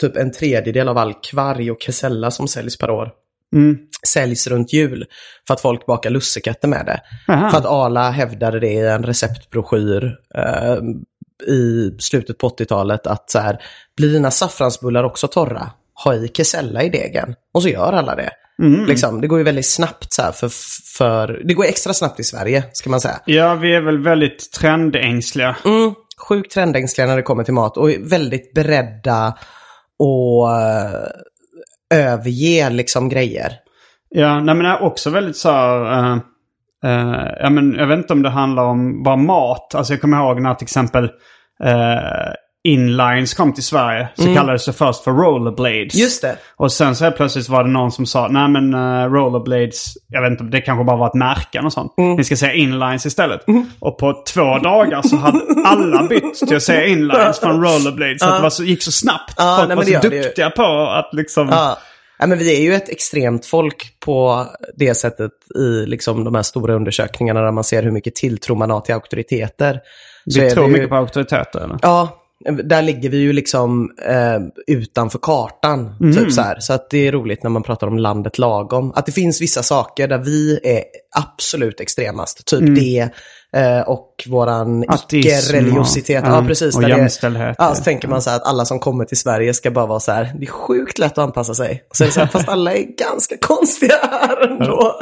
typ 0.00 0.16
en 0.16 0.32
tredjedel 0.32 0.88
av 0.88 0.98
all 0.98 1.14
kvarg 1.14 1.70
och 1.70 1.80
kesella 1.80 2.30
som 2.30 2.48
säljs 2.48 2.78
per 2.78 2.90
år 2.90 3.10
Mm. 3.54 3.78
säljs 4.08 4.46
runt 4.46 4.72
jul. 4.72 5.04
För 5.46 5.54
att 5.54 5.60
folk 5.60 5.86
bakar 5.86 6.10
lussekatter 6.10 6.68
med 6.68 6.86
det. 6.86 7.00
Aha. 7.32 7.50
För 7.50 7.58
att 7.58 7.66
Arla 7.66 8.10
hävdade 8.10 8.60
det 8.60 8.68
i 8.68 8.86
en 8.86 9.02
receptbroschyr 9.02 10.04
eh, 10.34 10.76
i 11.46 11.90
slutet 11.98 12.38
på 12.38 12.48
80-talet 12.48 13.06
att 13.06 13.30
så 13.30 13.38
här, 13.38 13.58
blir 13.96 14.12
dina 14.12 14.30
saffransbullar 14.30 15.04
också 15.04 15.28
torra? 15.28 15.70
Ha 16.04 16.14
i 16.14 16.28
kesella 16.28 16.82
i 16.82 16.88
degen. 16.88 17.34
Och 17.54 17.62
så 17.62 17.68
gör 17.68 17.92
alla 17.92 18.14
det. 18.14 18.30
Liksom, 18.86 19.20
det 19.20 19.26
går 19.26 19.38
ju 19.38 19.44
väldigt 19.44 19.66
snabbt 19.66 20.12
så 20.12 20.22
för, 20.32 20.48
för, 20.96 21.42
det 21.44 21.54
går 21.54 21.64
extra 21.64 21.94
snabbt 21.94 22.20
i 22.20 22.24
Sverige, 22.24 22.64
ska 22.72 22.90
man 22.90 23.00
säga. 23.00 23.20
Ja, 23.24 23.54
vi 23.54 23.74
är 23.74 23.80
väl 23.80 24.02
väldigt 24.02 24.52
trendängsliga. 24.52 25.56
Mm, 25.64 25.94
sjukt 26.28 26.52
trendängsliga 26.52 27.06
när 27.06 27.16
det 27.16 27.22
kommer 27.22 27.44
till 27.44 27.54
mat 27.54 27.76
och 27.76 27.90
väldigt 27.90 28.54
beredda 28.54 29.26
att 29.26 30.50
eh, 31.90 31.98
överge 31.98 32.70
liksom 32.70 33.08
grejer. 33.08 33.52
Ja, 34.08 34.34
nej, 34.34 34.54
men 34.54 34.58
det 34.64 34.70
är 34.70 34.82
också 34.82 35.10
väldigt 35.10 35.36
så 35.36 35.50
här... 35.50 36.12
eh, 36.12 36.18
eh, 36.86 37.26
ja, 37.40 37.50
men 37.50 37.74
jag 37.74 37.86
vet 37.86 37.98
inte 37.98 38.12
om 38.12 38.22
det 38.22 38.30
handlar 38.30 38.62
om 38.62 39.02
bara 39.02 39.16
mat. 39.16 39.74
Alltså 39.74 39.92
jag 39.92 40.00
kommer 40.00 40.16
ihåg 40.16 40.40
när 40.40 40.54
till 40.54 40.64
exempel 40.64 41.04
uh, 41.64 42.32
inlines 42.64 43.34
kom 43.34 43.52
till 43.52 43.64
Sverige. 43.64 44.08
Så 44.14 44.34
kallades 44.34 44.66
det 44.66 44.72
först 44.72 45.04
för 45.04 45.10
rollerblades. 45.10 45.94
Just 45.94 46.22
det. 46.22 46.36
Och 46.56 46.72
sen 46.72 46.96
så 46.96 47.04
helt 47.04 47.16
plötsligt 47.16 47.48
var 47.48 47.64
det 47.64 47.70
någon 47.70 47.92
som 47.92 48.06
sa, 48.06 48.28
nej 48.28 48.48
men 48.48 48.74
uh, 48.74 49.12
rollerblades, 49.12 49.94
jag 50.08 50.22
vet 50.22 50.30
inte, 50.30 50.44
det 50.44 50.60
kanske 50.60 50.84
bara 50.84 50.96
var 50.96 51.06
ett 51.06 51.14
märke 51.14 51.60
och 51.60 51.72
sånt. 51.72 51.94
Mm. 51.98 52.16
Ni 52.16 52.24
ska 52.24 52.36
säga 52.36 52.52
inlines 52.52 53.06
istället. 53.06 53.40
Och 53.78 53.98
på 53.98 54.22
två 54.34 54.58
dagar 54.58 55.02
så 55.02 55.16
hade 55.16 55.40
alla 55.64 56.02
bytt 56.08 56.34
till 56.34 56.56
att 56.56 56.62
säga 56.62 56.86
inlines 56.86 57.40
från 57.40 57.64
rollerblades. 57.64 58.20
Så 58.20 58.28
att 58.28 58.36
det 58.36 58.42
var 58.42 58.50
så, 58.50 58.64
gick 58.64 58.82
så 58.82 58.92
snabbt. 58.92 59.34
Ja, 59.36 59.56
Folk 59.58 59.68
nej, 59.68 59.76
var 59.76 60.00
så 60.00 60.08
duktiga 60.08 60.50
på 60.50 60.90
att 60.90 61.08
liksom... 61.12 61.48
Ja. 61.48 61.78
Ja, 62.18 62.26
men 62.26 62.38
vi 62.38 62.56
är 62.56 62.60
ju 62.60 62.74
ett 62.74 62.88
extremt 62.88 63.46
folk 63.46 63.96
på 64.00 64.46
det 64.76 64.94
sättet 64.94 65.32
i 65.58 65.86
liksom 65.86 66.24
de 66.24 66.34
här 66.34 66.42
stora 66.42 66.74
undersökningarna 66.74 67.40
där 67.40 67.52
man 67.52 67.64
ser 67.64 67.82
hur 67.82 67.90
mycket 67.90 68.14
tilltro 68.14 68.54
man 68.54 68.70
har 68.70 68.80
till 68.80 68.94
auktoriteter. 68.94 69.80
Vi 70.24 70.50
tror 70.50 70.62
det 70.62 70.68
ju- 70.68 70.72
mycket 70.72 70.88
på 70.88 70.96
auktoriteter 70.96 71.60
eller? 71.60 71.78
Ja, 71.82 72.22
där 72.64 72.82
ligger 72.82 73.10
vi 73.10 73.16
ju 73.18 73.32
liksom 73.32 73.90
eh, 74.06 74.40
utanför 74.76 75.18
kartan. 75.18 75.94
Typ 76.16 76.32
så, 76.32 76.40
här. 76.40 76.60
så 76.60 76.72
att 76.72 76.90
det 76.90 77.08
är 77.08 77.12
roligt 77.12 77.42
när 77.42 77.50
man 77.50 77.62
pratar 77.62 77.86
om 77.86 77.98
landet 77.98 78.38
lagom. 78.38 78.92
Att 78.94 79.06
det 79.06 79.12
finns 79.12 79.40
vissa 79.40 79.62
saker 79.62 80.08
där 80.08 80.18
vi 80.18 80.60
är 80.64 80.82
absolut 81.16 81.80
extremast. 81.80 82.46
Typ 82.46 82.76
det 82.76 82.98
eh, 82.98 83.08
och 83.86 84.24
våran 84.28 84.84
icke-religiositet. 84.84 86.24
Ja, 86.26 86.36
ja, 86.40 86.44
precis. 86.48 86.76
och 86.76 86.82
det- 86.82 86.88
jämställdhet. 86.88 87.56
Ja, 87.58 87.74
så 87.74 87.84
tänker 87.84 88.08
man 88.08 88.22
så 88.22 88.30
här 88.30 88.36
att 88.36 88.46
alla 88.46 88.64
som 88.64 88.78
kommer 88.78 89.04
till 89.04 89.16
Sverige 89.16 89.54
ska 89.54 89.70
bara 89.70 89.86
vara 89.86 90.00
så 90.00 90.12
här. 90.12 90.32
Det 90.40 90.46
är 90.46 90.50
sjukt 90.50 90.98
lätt 90.98 91.12
att 91.12 91.18
anpassa 91.18 91.54
sig. 91.54 91.84
Och 91.90 91.96
så 91.96 92.04
är 92.04 92.08
det 92.08 92.12
så 92.12 92.20
här, 92.20 92.26
fast 92.26 92.48
alla 92.48 92.74
är 92.74 92.82
ganska 92.98 93.36
konstiga 93.40 93.94
här 94.02 94.50
ändå. 94.50 94.98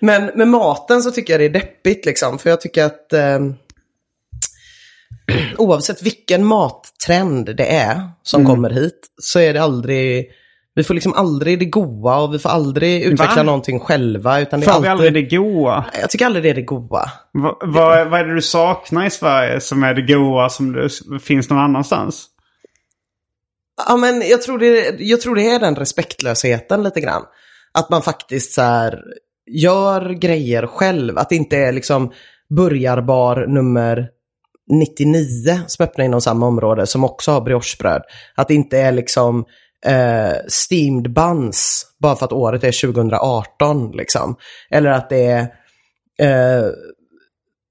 Men 0.00 0.24
med 0.26 0.48
maten 0.48 1.02
så 1.02 1.10
tycker 1.10 1.32
jag 1.32 1.40
det 1.40 1.44
är 1.58 1.62
deppigt 1.62 2.06
liksom. 2.06 2.38
För 2.38 2.50
jag 2.50 2.60
tycker 2.60 2.84
att 2.84 3.12
eh, 3.12 3.38
oavsett 5.58 6.02
vilken 6.02 6.44
mattrend 6.46 7.56
det 7.56 7.74
är 7.76 8.10
som 8.22 8.40
Mm. 8.40 8.52
kommer 8.54 8.70
hit 8.70 9.00
så 9.22 9.38
är 9.38 9.52
det 9.52 9.62
aldrig, 9.62 10.26
vi 10.74 10.84
får 10.84 10.94
liksom 10.94 11.12
aldrig 11.12 11.58
det 11.58 11.64
goa 11.64 12.22
och 12.22 12.34
vi 12.34 12.38
får 12.38 12.50
aldrig 12.50 13.02
utveckla 13.02 13.36
Va? 13.36 13.42
någonting 13.42 13.80
själva. 13.80 14.40
Utan 14.40 14.60
det 14.60 14.66
är 14.66 14.72
Får 14.72 14.80
vi 14.80 14.88
alltid, 14.88 15.06
aldrig 15.06 15.30
det 15.30 15.36
goa? 15.36 15.84
Jag 16.00 16.10
tycker 16.10 16.26
aldrig 16.26 16.44
det 16.44 16.50
är 16.50 16.54
det 16.54 16.62
goa. 16.62 17.10
Va, 17.32 17.58
vad, 17.60 18.10
vad 18.10 18.20
är 18.20 18.24
det 18.24 18.34
du 18.34 18.42
saknar 18.42 19.06
i 19.06 19.10
Sverige 19.10 19.60
som 19.60 19.82
är 19.82 19.94
det 19.94 20.02
goa 20.02 20.48
som 20.48 20.72
det 20.72 20.90
finns 21.22 21.50
någon 21.50 21.58
annanstans? 21.58 22.26
Ja, 23.88 23.96
men 23.96 24.22
jag 24.28 24.42
tror, 24.42 24.58
det, 24.58 25.00
jag 25.00 25.20
tror 25.20 25.34
det 25.34 25.50
är 25.50 25.60
den 25.60 25.76
respektlösheten 25.76 26.82
lite 26.82 27.00
grann. 27.00 27.22
Att 27.74 27.90
man 27.90 28.02
faktiskt 28.02 28.52
så 28.52 28.62
här 28.62 29.02
gör 29.50 30.10
grejer 30.10 30.66
själv. 30.66 31.18
Att 31.18 31.28
det 31.28 31.36
inte 31.36 31.56
är 31.56 31.72
liksom 31.72 32.12
burgarbar 32.56 33.46
nummer 33.46 34.08
99 34.70 35.60
som 35.66 35.84
öppnar 35.84 36.04
inom 36.04 36.20
samma 36.20 36.46
område 36.46 36.86
som 36.86 37.04
också 37.04 37.30
har 37.30 37.40
briochebröd. 37.40 38.02
Att 38.34 38.48
det 38.48 38.54
inte 38.54 38.78
är 38.78 38.92
liksom 38.92 39.44
eh, 39.86 40.36
steamed 40.48 41.12
buns 41.12 41.86
bara 42.00 42.16
för 42.16 42.24
att 42.24 42.32
året 42.32 42.64
är 42.64 42.92
2018 42.92 43.90
liksom. 43.90 44.36
Eller 44.70 44.90
att 44.90 45.10
det 45.10 45.26
är 45.26 45.40
eh, 46.20 46.70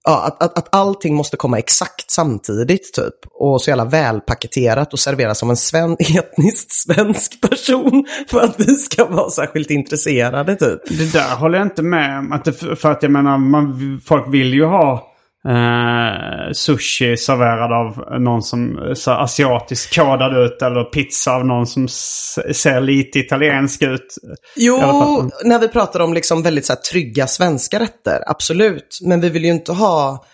ja, 0.03 0.23
att, 0.25 0.43
att, 0.43 0.57
att 0.57 0.75
allting 0.75 1.15
måste 1.15 1.37
komma 1.37 1.59
exakt 1.59 2.11
samtidigt 2.11 2.93
typ. 2.93 3.13
Och 3.33 3.61
så 3.61 3.69
jävla 3.69 3.85
välpaketerat 3.85 4.93
och 4.93 4.99
serveras 4.99 5.43
av 5.43 5.49
en 5.49 5.57
sven, 5.57 5.93
etniskt 5.99 6.71
svensk 6.71 7.41
person 7.41 8.05
för 8.27 8.41
att 8.41 8.59
vi 8.59 8.75
ska 8.75 9.05
vara 9.05 9.29
särskilt 9.29 9.69
intresserade 9.69 10.55
typ. 10.55 10.79
Det 10.89 11.13
där 11.13 11.35
håller 11.35 11.57
jag 11.57 11.67
inte 11.67 11.83
med 11.83 12.19
om. 12.19 12.31
Att 12.31 12.45
det, 12.45 12.53
för 12.53 12.91
att 12.91 13.03
jag 13.03 13.11
menar, 13.11 13.37
man, 13.37 14.01
folk 14.05 14.33
vill 14.33 14.53
ju 14.53 14.65
ha 14.65 15.10
eh, 15.47 16.51
sushi 16.53 17.17
serverad 17.17 17.71
av 17.71 18.21
någon 18.21 18.43
som 18.43 18.91
så 18.95 19.11
asiatiskt 19.11 19.95
kodad 19.95 20.37
ut. 20.37 20.61
Eller 20.61 20.83
pizza 20.83 21.31
av 21.35 21.45
någon 21.45 21.67
som 21.67 21.87
ser 21.87 22.81
lite 22.81 23.19
italiensk 23.19 23.81
ut. 23.81 24.15
Jo, 24.55 24.79
fall. 24.79 25.31
när 25.43 25.59
vi 25.59 25.67
pratar 25.67 25.99
om 25.99 26.13
liksom 26.13 26.43
väldigt 26.43 26.65
så 26.65 26.73
här, 26.73 26.79
trygga 26.79 27.27
svenska 27.27 27.79
rätter, 27.79 28.23
absolut. 28.27 28.99
Men 29.01 29.21
vi 29.21 29.29
vill 29.29 29.45
ju 29.45 29.51
inte 29.51 29.71
ha, 29.71 30.25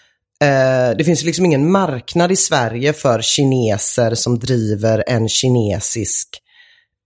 eh, 0.44 0.98
det 0.98 1.04
finns 1.04 1.24
ju 1.24 1.26
liksom 1.26 1.46
ingen 1.46 1.72
marknad 1.72 2.32
i 2.32 2.36
Sverige 2.36 2.94
för 2.94 3.22
kineser 3.22 4.16
som 4.16 4.40
driver 4.40 5.04
en 5.08 5.30
kinesisk, 5.30 6.28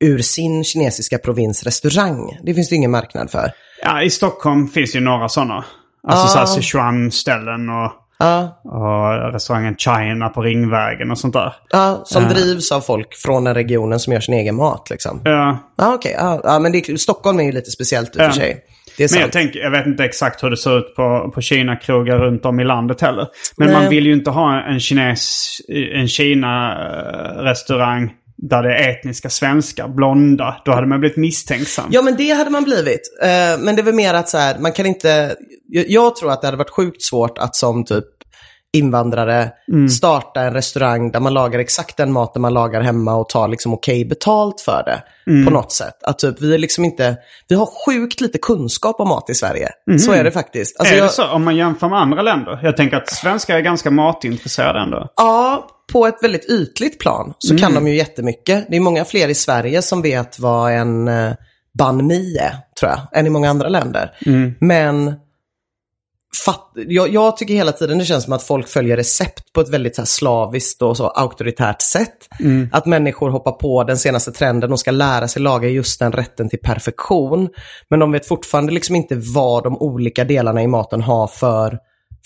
ur 0.04 0.20
sin 0.20 0.64
kinesiska 0.64 1.18
provins 1.18 1.64
restaurang. 1.64 2.38
Det 2.44 2.54
finns 2.54 2.70
det 2.70 2.76
ingen 2.76 2.92
marknad 2.92 3.32
för. 3.32 3.52
Ja, 3.84 4.04
i 4.04 4.10
Stockholm 4.10 4.68
finns 4.68 4.96
ju 4.96 5.00
några 5.00 5.30
sådana. 5.30 5.66
Alltså 6.08 6.26
Ah. 6.26 6.28
så 6.28 6.38
här 6.38 6.46
Sichuan-ställen 6.46 7.70
och, 7.70 7.92
Ja, 8.20 8.62
och 8.64 9.34
restaurangen 9.34 9.76
China 9.78 10.30
på 10.30 10.42
Ringvägen 10.42 11.12
och 11.12 11.18
sånt 11.18 11.34
där. 11.34 11.54
ja 11.70 12.02
som 12.06 12.24
drivs 12.24 12.72
av 12.72 12.82
folk 12.82 13.16
från 13.16 13.44
den 13.44 13.54
regionen 13.56 14.00
som 14.00 14.14
gör 14.14 14.20
sin 14.20 14.34
egen 14.34 14.56
mat 14.56 14.90
liksom. 14.90 15.22
Ja, 15.24 15.58
Ja, 15.78 15.94
okej. 15.94 16.16
Ja, 16.18 16.60
men 16.62 16.72
det, 16.72 17.00
Stockholm 17.02 17.40
är 17.40 17.44
ju 17.44 17.52
lite 17.52 17.72
speciellt 17.72 18.16
i 18.16 18.20
och 18.20 18.24
för 18.24 18.32
sig. 18.32 18.66
Det 18.98 19.04
är 19.04 19.06
Men 19.06 19.10
sant. 19.10 19.22
jag, 19.22 19.32
tänker, 19.32 19.60
jag 19.60 19.72
vet 19.72 19.86
inte 19.86 20.04
exakt 20.04 20.44
hur 20.44 20.50
det 20.50 20.58
ser 20.58 20.78
ut 20.78 20.96
på, 20.96 21.32
på 21.36 21.42
Kina-krogar 21.42 22.18
runt 22.20 22.46
om 22.46 22.60
i 22.60 22.64
landet 22.64 23.02
heller. 23.02 23.28
Men 23.58 23.68
Nej. 23.68 23.82
man 23.82 23.90
vill 23.90 24.06
ju 24.06 24.14
inte 24.14 24.30
ha 24.30 24.62
en 24.62 24.80
kines, 24.80 25.48
en 25.94 26.08
Kina-restaurang 26.08 28.12
där 28.42 28.64
det 28.64 28.76
är 28.76 28.90
etniska 28.90 29.30
svenskar, 29.30 29.88
blonda. 29.88 30.62
Då 30.66 30.72
hade 30.72 30.88
man 30.88 31.00
blivit 31.00 31.18
misstänksam. 31.18 31.86
Ja, 31.92 32.02
men 32.02 32.18
det 32.18 32.30
hade 32.30 32.50
man 32.50 32.64
blivit. 32.64 33.02
Eh, 33.22 33.60
men 33.60 33.76
det 33.76 33.82
är 33.82 33.84
väl 33.84 33.96
mer 33.96 34.14
att 34.14 34.30
så 34.30 34.38
här, 34.38 34.60
man 34.60 34.72
kan 34.72 34.86
inte... 34.86 35.36
Jag 35.68 36.16
tror 36.16 36.32
att 36.32 36.42
det 36.42 36.48
hade 36.48 36.58
varit 36.58 36.70
sjukt 36.70 37.02
svårt 37.02 37.38
att 37.38 37.56
som 37.56 37.86
typ 37.86 38.06
invandrare 38.74 39.52
starta 39.92 40.42
en 40.42 40.54
restaurang 40.54 41.12
där 41.12 41.20
man 41.20 41.34
lagar 41.34 41.60
exakt 41.60 41.98
den 41.98 42.12
maten 42.12 42.42
man 42.42 42.54
lagar 42.54 42.82
hemma 42.82 43.16
och 43.16 43.30
tar 43.30 43.48
liksom 43.48 43.74
okej 43.74 44.06
betalt 44.06 44.62
för 44.62 44.84
det 44.86 45.04
på 45.46 45.52
något 45.52 45.72
sätt. 45.72 46.04
Att 46.04 46.20
typ, 46.20 46.42
vi 46.42 46.54
är 46.54 46.58
liksom 46.58 46.86
inte... 46.86 47.18
Vi 47.48 47.56
har 47.56 47.70
sjukt 47.86 48.22
lite 48.22 48.38
kunskap 48.38 49.00
om 49.00 49.08
mat 49.08 49.30
i 49.30 49.34
Sverige. 49.34 49.70
Så 50.00 50.12
är 50.12 50.24
det 50.24 50.32
faktiskt. 50.32 50.80
Alltså, 50.80 50.94
är 50.94 50.98
jag, 50.98 51.08
det 51.08 51.12
så? 51.12 51.28
Om 51.28 51.44
man 51.44 51.56
jämför 51.56 51.90
med 51.90 52.00
andra 52.00 52.22
länder? 52.22 52.60
Jag 52.64 52.78
tänker 52.78 52.98
att 52.98 53.10
svenskar 53.10 53.56
är 53.56 53.62
ganska 53.62 53.92
matintresserade 53.92 54.80
ändå. 54.80 55.08
Ja, 55.16 55.68
på 55.92 56.08
ett 56.08 56.18
väldigt 56.22 56.50
ytligt 56.50 57.00
plan 57.00 57.34
så 57.38 57.58
kan 57.58 57.74
de 57.74 57.88
ju 57.88 57.96
jättemycket. 57.96 58.66
Det 58.70 58.76
är 58.76 58.82
många 58.82 59.06
fler 59.06 59.28
i 59.28 59.36
Sverige 59.36 59.82
som 59.82 60.02
vet 60.02 60.40
vad 60.40 60.72
en 60.72 61.08
eh, 61.08 61.32
banh 61.78 62.08
mi 62.08 62.38
är, 62.38 62.56
tror 62.80 62.92
jag, 62.92 63.20
än 63.20 63.28
i 63.28 63.30
många 63.30 63.50
andra 63.50 63.70
länder. 63.70 64.12
Men 64.60 65.14
fatt, 66.46 66.72
jag, 66.74 67.14
jag 67.14 67.38
tycker 67.38 67.54
hela 67.54 67.72
tiden 67.72 67.98
det 67.98 68.06
känns 68.06 68.24
som 68.24 68.34
att 68.34 68.44
folk 68.44 68.68
följer 68.68 68.98
recept 68.98 69.54
på 69.54 69.62
ett 69.62 69.70
väldigt 69.70 69.96
så 69.96 70.02
här, 70.02 70.08
slaviskt 70.08 70.82
och 70.82 70.98
så 70.98 71.08
auktoritärt 71.08 71.82
sätt. 71.82 72.28
Att 72.72 72.86
människor 72.86 73.30
hoppar 73.30 73.52
på 73.52 73.84
den 73.84 73.98
senaste 73.98 74.32
trenden 74.32 74.72
och 74.72 74.80
ska 74.80 74.92
lära 74.92 75.28
sig 75.28 75.42
laga 75.42 75.70
just 75.70 76.00
den 76.00 76.12
rätten 76.12 76.50
till 76.50 76.60
perfektion. 76.60 77.50
Men 77.90 78.00
de 78.00 78.12
vet 78.12 78.28
fortfarande 78.28 78.72
liksom 78.72 78.96
inte 78.96 79.16
vad 79.16 79.64
de 79.64 79.78
olika 79.78 80.24
delarna 80.24 80.64
i 80.64 80.68
maten 80.68 81.02
har 81.02 81.28
för 81.28 81.78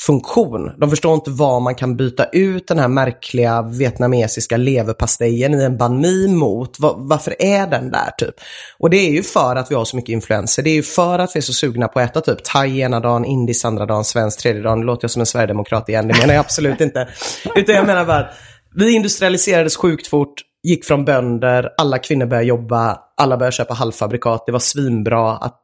funktion. 0.01 0.71
De 0.79 0.89
förstår 0.89 1.13
inte 1.13 1.31
vad 1.31 1.61
man 1.61 1.75
kan 1.75 1.97
byta 1.97 2.25
ut 2.25 2.67
den 2.67 2.79
här 2.79 2.87
märkliga 2.87 3.61
vietnamesiska 3.61 4.57
leverpastejen 4.57 5.53
i 5.53 5.63
en 5.63 5.77
banh 5.77 6.01
mi 6.01 6.27
mot. 6.27 6.79
Va- 6.79 6.95
varför 6.97 7.35
är 7.39 7.67
den 7.67 7.91
där 7.91 8.11
typ? 8.17 8.35
Och 8.79 8.89
det 8.89 8.97
är 8.97 9.11
ju 9.11 9.23
för 9.23 9.55
att 9.55 9.71
vi 9.71 9.75
har 9.75 9.85
så 9.85 9.95
mycket 9.95 10.13
influenser. 10.13 10.63
Det 10.63 10.69
är 10.69 10.75
ju 10.75 10.83
för 10.83 11.19
att 11.19 11.35
vi 11.35 11.37
är 11.37 11.41
så 11.41 11.53
sugna 11.53 11.87
på 11.87 11.99
att 11.99 12.09
äta 12.09 12.21
typ 12.21 12.43
thai 12.43 12.79
ena 12.79 12.99
dagen, 12.99 13.25
indiskt 13.25 13.65
andra 13.65 13.85
dagen, 13.85 14.03
svensk 14.03 14.39
tredje 14.39 14.61
dagen. 14.61 14.79
Nu 14.79 14.85
låter 14.85 15.03
jag 15.03 15.11
som 15.11 15.19
en 15.19 15.25
sverigedemokrat 15.25 15.89
igen, 15.89 16.07
det 16.07 16.17
menar 16.19 16.33
jag 16.33 16.41
absolut 16.41 16.81
inte. 16.81 17.07
Utan 17.55 17.75
jag 17.75 17.87
menar 17.87 18.05
bara, 18.05 18.29
vi 18.75 18.95
industrialiserades 18.95 19.75
sjukt 19.75 20.07
fort, 20.07 20.33
gick 20.63 20.85
från 20.85 21.05
bönder, 21.05 21.69
alla 21.77 21.97
kvinnor 21.99 22.25
började 22.25 22.47
jobba, 22.47 22.97
alla 23.17 23.37
började 23.37 23.55
köpa 23.55 23.73
halvfabrikat, 23.73 24.43
det 24.45 24.51
var 24.51 24.59
svinbra 24.59 25.31
att 25.37 25.61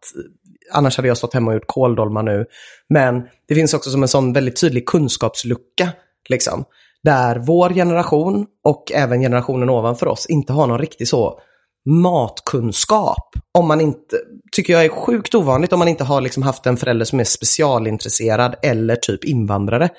annars 0.72 0.98
hade 0.98 1.08
jag 1.08 1.18
stått 1.18 1.34
hemma 1.34 1.52
och 1.52 1.56
gjort 1.56 1.68
kåldolmar 1.68 2.24
nu. 2.24 2.46
Men 2.90 3.24
det 3.48 3.56
finns 3.56 3.74
också 3.74 3.90
som 3.90 4.02
en 4.02 4.08
sån 4.08 4.34
väldigt 4.34 4.62
tydlig 4.62 4.86
kunskapslucka, 4.86 5.90
liksom. 6.30 6.66
Där 7.04 7.40
vår 7.40 7.70
generation 7.70 8.46
och 8.64 8.92
även 8.92 9.22
generationen 9.22 9.70
ovanför 9.70 10.08
oss 10.08 10.26
inte 10.26 10.54
har 10.54 10.68
någon 10.68 10.80
riktig 10.80 11.08
så 11.08 11.40
matkunskap. 11.86 13.36
Om 13.58 13.68
man 13.68 13.82
inte, 13.82 14.18
tycker 14.52 14.74
jag 14.74 14.86
är 14.86 14.90
sjukt 14.90 15.36
ovanligt 15.36 15.74
om 15.74 15.80
man 15.80 15.88
inte 15.88 16.04
har 16.04 16.22
liksom 16.22 16.44
haft 16.44 16.66
en 16.66 16.78
förälder 16.78 17.06
som 17.06 17.20
är 17.20 17.24
specialintresserad 17.24 18.56
eller 18.62 18.96
typ 18.96 19.24
invandrare. 19.24 19.90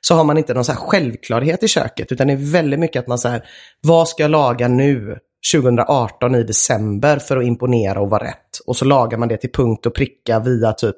Så 0.00 0.14
har 0.14 0.24
man 0.24 0.38
inte 0.38 0.54
någon 0.54 0.64
så 0.64 0.72
här 0.72 0.78
självklarhet 0.78 1.62
i 1.62 1.68
köket 1.68 2.12
utan 2.12 2.26
det 2.26 2.32
är 2.32 2.52
väldigt 2.52 2.80
mycket 2.80 3.00
att 3.00 3.06
man 3.06 3.18
säger 3.18 3.44
vad 3.80 4.08
ska 4.08 4.22
jag 4.22 4.30
laga 4.30 4.68
nu 4.68 5.18
2018 5.52 6.34
i 6.34 6.42
december 6.42 7.18
för 7.18 7.36
att 7.36 7.44
imponera 7.44 8.00
och 8.00 8.10
vara 8.10 8.24
rätt. 8.24 8.58
Och 8.66 8.76
så 8.76 8.84
lagar 8.84 9.18
man 9.18 9.28
det 9.28 9.36
till 9.36 9.52
punkt 9.52 9.86
och 9.86 9.94
pricka 9.94 10.40
via 10.40 10.72
typ 10.72 10.96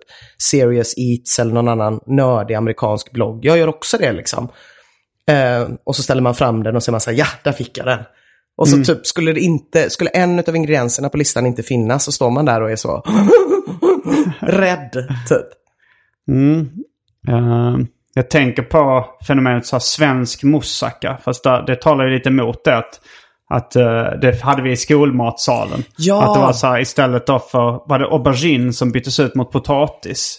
Serious 0.51 0.95
Eats 0.97 1.39
eller 1.39 1.55
någon 1.55 1.69
annan 1.69 2.01
nördig 2.07 2.55
amerikansk 2.55 3.13
blogg. 3.13 3.45
Jag 3.45 3.59
gör 3.59 3.69
också 3.69 3.99
det 3.99 4.13
liksom. 4.13 4.49
Eh, 5.29 5.69
och 5.85 5.97
så 5.97 6.03
ställer 6.03 6.23
man 6.23 6.35
fram 6.35 6.63
den 6.63 6.77
och 6.77 6.83
så 6.83 6.91
är 6.91 6.93
man 6.93 7.01
så 7.01 7.11
här, 7.11 7.19
ja, 7.19 7.27
där 7.45 7.53
fick 7.53 7.79
jag 7.79 7.87
den. 7.87 8.01
Och 8.57 8.69
så 8.69 8.85
typ 8.85 9.07
skulle 9.07 9.33
det 9.33 9.41
inte, 9.41 9.91
skulle 9.91 10.11
en 10.11 10.39
av 10.39 10.57
ingredienserna 10.57 11.09
på 11.09 11.17
listan 11.17 11.47
inte 11.47 11.63
finnas 11.63 12.05
så 12.05 12.13
står 12.13 12.31
man 12.31 12.45
där 12.45 12.63
och 12.63 12.71
är 12.71 12.77
så 12.77 13.03
rädd, 14.41 14.93
typ. 15.29 15.47
Mm. 16.29 16.71
Uh, 17.29 17.79
jag 18.15 18.31
tänker 18.31 18.63
på 18.63 19.07
fenomenet 19.27 19.67
så 19.67 19.77
här, 19.77 19.81
svensk 19.81 20.43
moussaka. 20.43 21.19
Fast 21.25 21.45
det, 21.45 21.65
det 21.67 21.77
talar 21.77 22.05
ju 22.05 22.15
lite 22.15 22.29
emot 22.29 22.65
det. 22.65 22.77
Att, 22.77 23.01
att 23.53 23.77
uh, 23.77 23.83
det 24.21 24.41
hade 24.43 24.63
vi 24.63 24.71
i 24.71 24.77
skolmatsalen. 24.77 25.85
Ja. 25.97 26.23
Att 26.23 26.35
det 26.35 26.41
var 26.41 26.53
så 26.53 26.67
här, 26.67 26.81
istället 26.81 27.27
då 27.27 27.39
för, 27.39 27.89
var 27.89 27.99
det 27.99 28.07
aubergine 28.07 28.73
som 28.73 28.93
byttes 28.93 29.21
ut 29.21 29.35
mot 29.35 29.53
potatis. 29.53 30.39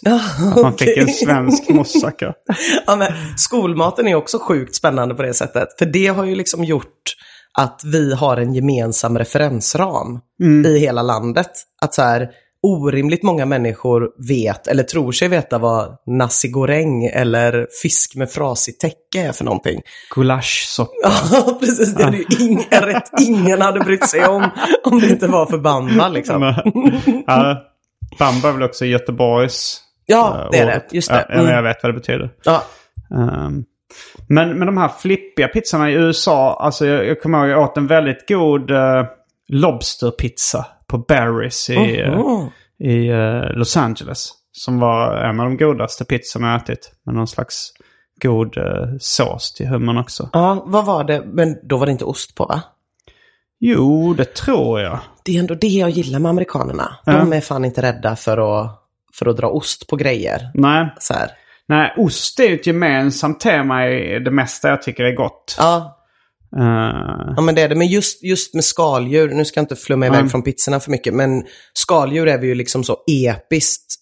att 0.54 0.62
man 0.62 0.78
fick 0.78 0.96
en 0.96 1.08
svensk 1.08 1.68
moussaka. 1.68 2.32
Ja, 2.86 2.96
men 2.96 3.12
skolmaten 3.36 4.08
är 4.08 4.14
också 4.14 4.38
sjukt 4.38 4.74
spännande 4.74 5.14
på 5.14 5.22
det 5.22 5.34
sättet. 5.34 5.68
För 5.78 5.86
det 5.86 6.06
har 6.06 6.24
ju 6.24 6.34
liksom 6.34 6.64
gjort 6.64 7.14
att 7.58 7.80
vi 7.84 8.14
har 8.14 8.36
en 8.36 8.54
gemensam 8.54 9.18
referensram 9.18 10.20
i 10.66 10.78
hela 10.78 11.02
landet. 11.02 11.50
Att 11.82 11.94
så 11.94 12.02
här, 12.02 12.28
orimligt 12.64 13.22
många 13.22 13.46
människor 13.46 14.10
vet 14.28 14.66
eller 14.66 14.82
tror 14.82 15.12
sig 15.12 15.28
veta 15.28 15.58
vad 15.58 15.96
nasi 16.06 16.48
goreng 16.48 17.04
eller 17.04 17.66
fisk 17.82 18.16
med 18.16 18.30
frasigt 18.30 18.80
täcke 18.80 19.28
är 19.28 19.32
för 19.32 19.44
någonting. 19.44 19.82
Gulaschsoppa. 20.14 20.92
Ja, 21.32 21.58
precis. 21.60 21.94
Det 21.94 22.02
är 22.02 22.12
ju 22.12 22.24
ingen, 22.40 22.80
rätt 22.80 23.10
ingen 23.20 23.60
hade 23.60 23.80
brytt 23.80 24.08
sig 24.08 24.26
om 24.26 24.50
om 24.84 25.00
det 25.00 25.06
inte 25.06 25.26
var 25.26 25.46
för 25.46 25.58
bamba 25.58 26.08
liksom. 26.08 26.42
ja, 27.26 27.62
bamba 28.18 28.48
är 28.48 28.52
väl 28.52 28.62
också 28.62 28.84
Göteborgs 28.84 29.80
Ja, 30.06 30.40
eh, 30.42 30.48
det 30.50 30.58
är 30.58 30.66
det. 30.66 30.82
Just 30.90 31.08
det. 31.08 31.20
Mm. 31.20 31.46
jag 31.46 31.62
vet 31.62 31.82
vad 31.82 31.94
det 31.94 31.98
betyder. 31.98 32.30
Ja, 32.44 32.64
Ehm, 33.10 33.64
men, 34.28 34.58
men 34.58 34.66
de 34.66 34.76
här 34.76 34.88
flippiga 34.88 35.48
pizzorna 35.48 35.90
i 35.90 35.94
USA, 35.94 36.56
alltså 36.60 36.86
jag, 36.86 37.06
jag 37.06 37.22
kommer 37.22 37.38
ihåg 37.38 37.48
jag 37.48 37.62
åt 37.62 37.76
en 37.76 37.86
väldigt 37.86 38.28
god 38.28 38.70
uh, 38.70 39.04
lobsterpizza 39.48 40.66
på 40.86 40.98
Barry's 40.98 41.70
i, 41.70 42.00
i 42.88 43.08
eh, 43.08 43.56
Los 43.56 43.76
Angeles. 43.76 44.30
Som 44.52 44.78
var 44.80 45.16
en 45.16 45.40
av 45.40 45.46
de 45.46 45.56
godaste 45.56 46.04
pizzorna 46.04 46.52
jag 46.52 46.62
ätit. 46.62 46.92
Med 47.06 47.14
någon 47.14 47.26
slags 47.28 47.72
god 48.22 48.56
eh, 48.56 48.64
sås 49.00 49.52
till 49.52 49.66
hummen 49.66 49.98
också. 49.98 50.28
ja, 50.32 50.62
vad 50.66 50.84
var 50.86 51.04
det? 51.04 51.22
Men 51.26 51.56
då 51.68 51.76
var 51.76 51.86
det 51.86 51.92
inte 51.92 52.04
ost 52.04 52.34
på 52.34 52.44
va? 52.46 52.62
Jo, 53.60 54.14
det 54.14 54.34
tror 54.34 54.80
jag. 54.80 54.98
Det 55.24 55.36
är 55.36 55.40
ändå 55.40 55.54
det 55.54 55.66
jag 55.66 55.90
gillar 55.90 56.18
med 56.18 56.30
amerikanerna. 56.30 56.96
De 57.06 57.32
är 57.32 57.40
fan 57.40 57.64
inte 57.64 57.82
rädda 57.82 58.16
för 58.16 58.38
att, 58.60 58.80
för 59.14 59.26
att 59.28 59.36
dra 59.36 59.48
ost 59.48 59.86
på 59.86 59.96
grejer. 59.96 60.50
Nej, 60.54 60.94
Så 60.98 61.14
här. 61.14 61.30
nej 61.66 61.94
ost 61.96 62.40
är 62.40 62.44
ju 62.48 62.54
ett 62.54 62.66
gemensamt 62.66 63.40
tema 63.40 63.88
i 63.88 64.18
det 64.18 64.30
mesta 64.30 64.68
jag 64.68 64.82
tycker 64.82 65.04
är 65.04 65.12
gott. 65.14 65.56
Ja, 65.58 65.98
ja, 67.36 67.40
men 67.42 67.54
det 67.54 67.62
är 67.62 67.68
det. 67.68 67.74
Men 67.74 67.86
just, 67.86 68.22
just 68.24 68.54
med 68.54 68.64
skaldjur, 68.64 69.28
nu 69.28 69.44
ska 69.44 69.58
jag 69.58 69.62
inte 69.64 69.76
flumma 69.76 70.06
iväg 70.06 70.18
Mm. 70.18 70.30
från 70.30 70.42
pizzorna 70.42 70.80
för 70.80 70.90
mycket, 70.90 71.14
men 71.14 71.42
skaldjur 71.72 72.28
är 72.28 72.38
vi 72.38 72.46
ju 72.46 72.54
liksom 72.54 72.84
så 72.84 72.96
episkt 73.10 73.94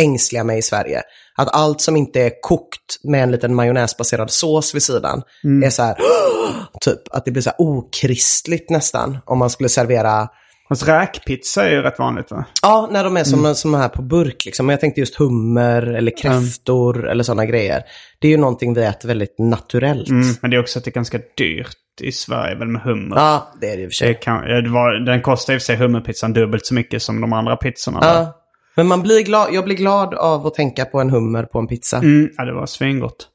ängsliga 0.00 0.44
med 0.44 0.58
i 0.58 0.62
Sverige. 0.62 1.02
Att 1.36 1.54
allt 1.54 1.80
som 1.80 1.96
inte 1.96 2.20
är 2.20 2.32
kokt 2.42 3.04
med 3.04 3.22
en 3.22 3.30
liten 3.30 3.54
majonnäsbaserad 3.54 4.30
sås 4.30 4.74
vid 4.74 4.82
sidan 4.82 5.22
Mm. 5.44 5.62
är 5.66 5.70
så 5.70 5.82
här, 5.82 5.96
typ 6.80 7.00
att 7.10 7.24
det 7.24 7.30
blir 7.30 7.42
så 7.42 7.50
här 7.50 7.60
okristligt 7.60 8.70
nästan 8.70 9.18
om 9.26 9.38
man 9.38 9.50
skulle 9.50 9.68
servera 9.68 10.28
fast 10.68 10.88
räkpizza 10.88 11.64
är 11.68 11.70
ju 11.70 11.82
rätt 11.82 11.98
vanligt 11.98 12.30
va? 12.30 12.44
Ja, 12.62 12.88
när 12.92 13.04
de 13.04 13.16
är 13.16 13.24
som, 13.24 13.54
som 13.54 13.74
här 13.74 13.88
på 13.88 14.02
burk. 14.02 14.44
Liksom. 14.44 14.66
Men 14.66 14.72
jag 14.72 14.80
tänkte 14.80 15.00
just 15.00 15.14
hummer 15.16 15.82
eller 15.82 16.16
kräftor 16.18 17.08
eller 17.08 17.24
sådana 17.24 17.46
grejer. 17.46 17.82
Det 18.18 18.28
är 18.28 18.32
ju 18.32 18.36
någonting 18.36 18.74
vi 18.74 18.82
äter 18.84 19.08
väldigt 19.08 19.38
naturellt. 19.38 20.08
Mm, 20.08 20.26
men 20.42 20.50
det 20.50 20.56
är 20.56 20.60
också 20.60 20.78
att 20.78 20.84
det 20.84 20.90
är 20.90 20.92
ganska 20.92 21.18
dyrt 21.36 21.76
i 22.00 22.12
Sverige 22.12 22.54
väl 22.54 22.68
med 22.68 22.82
hummer. 22.82 23.16
Ja, 23.16 23.52
det 23.60 23.66
är 23.70 23.76
det 23.76 23.82
i 23.82 23.86
och 23.86 23.92
för 23.92 24.06
Det 24.06 24.12
sig. 24.14 24.20
kan, 24.22 24.48
ja, 24.48 24.60
det 24.60 24.70
var, 24.70 25.04
den 25.06 25.22
kostar 25.22 25.54
i 25.54 25.56
och 25.56 25.60
för 25.60 25.64
sig 25.66 25.76
hummerpizzan 25.76 26.32
dubbelt 26.32 26.66
så 26.66 26.74
mycket 26.74 27.02
som 27.02 27.20
de 27.20 27.32
andra 27.32 27.56
pizzorna. 27.56 28.00
där. 28.00 28.14
Ja. 28.14 28.34
Men 28.76 28.86
man 28.86 29.02
blir 29.02 29.22
glad, 29.22 29.48
jag 29.52 29.64
blir 29.64 29.76
glad 29.76 30.14
av 30.14 30.46
att 30.46 30.54
tänka 30.54 30.84
på 30.84 31.00
en 31.00 31.10
hummer 31.10 31.42
på 31.42 31.58
en 31.58 31.66
pizza. 31.66 31.96
Mm, 31.96 32.30
ja, 32.36 32.44
det 32.44 32.52
var 32.54 32.66
svingott. 32.66 33.28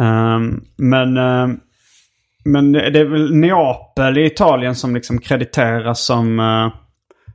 Ehm, 0.00 0.60
men, 0.76 1.16
ehm, 1.16 1.56
men 2.44 2.72
det 2.72 3.00
är 3.00 3.04
väl 3.04 3.34
Neapel 3.34 4.18
i 4.18 4.26
Italien 4.26 4.74
som 4.74 4.94
liksom 4.94 5.18
krediteras 5.18 6.04
som... 6.04 6.40
eh, 6.40 6.72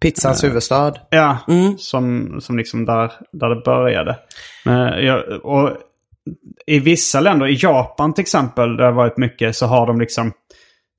Pizzans 0.01 0.43
huvudstad. 0.43 0.93
ja, 1.09 1.37
Mm. 1.47 1.77
som, 1.77 2.35
som 2.41 2.57
liksom 2.57 2.85
där, 2.85 3.11
där 3.31 3.49
det 3.49 3.61
började. 3.65 4.17
Men, 4.65 5.05
ja, 5.05 5.23
och 5.43 5.71
I 6.67 6.79
vissa 6.79 7.19
länder, 7.19 7.47
i 7.47 7.57
Japan 7.61 8.13
till 8.13 8.21
exempel, 8.21 8.69
där 8.69 8.77
det 8.77 8.85
har 8.85 8.91
varit 8.91 9.17
mycket, 9.17 9.55
så 9.55 9.65
har 9.65 9.87
de 9.87 9.99
liksom... 9.99 10.31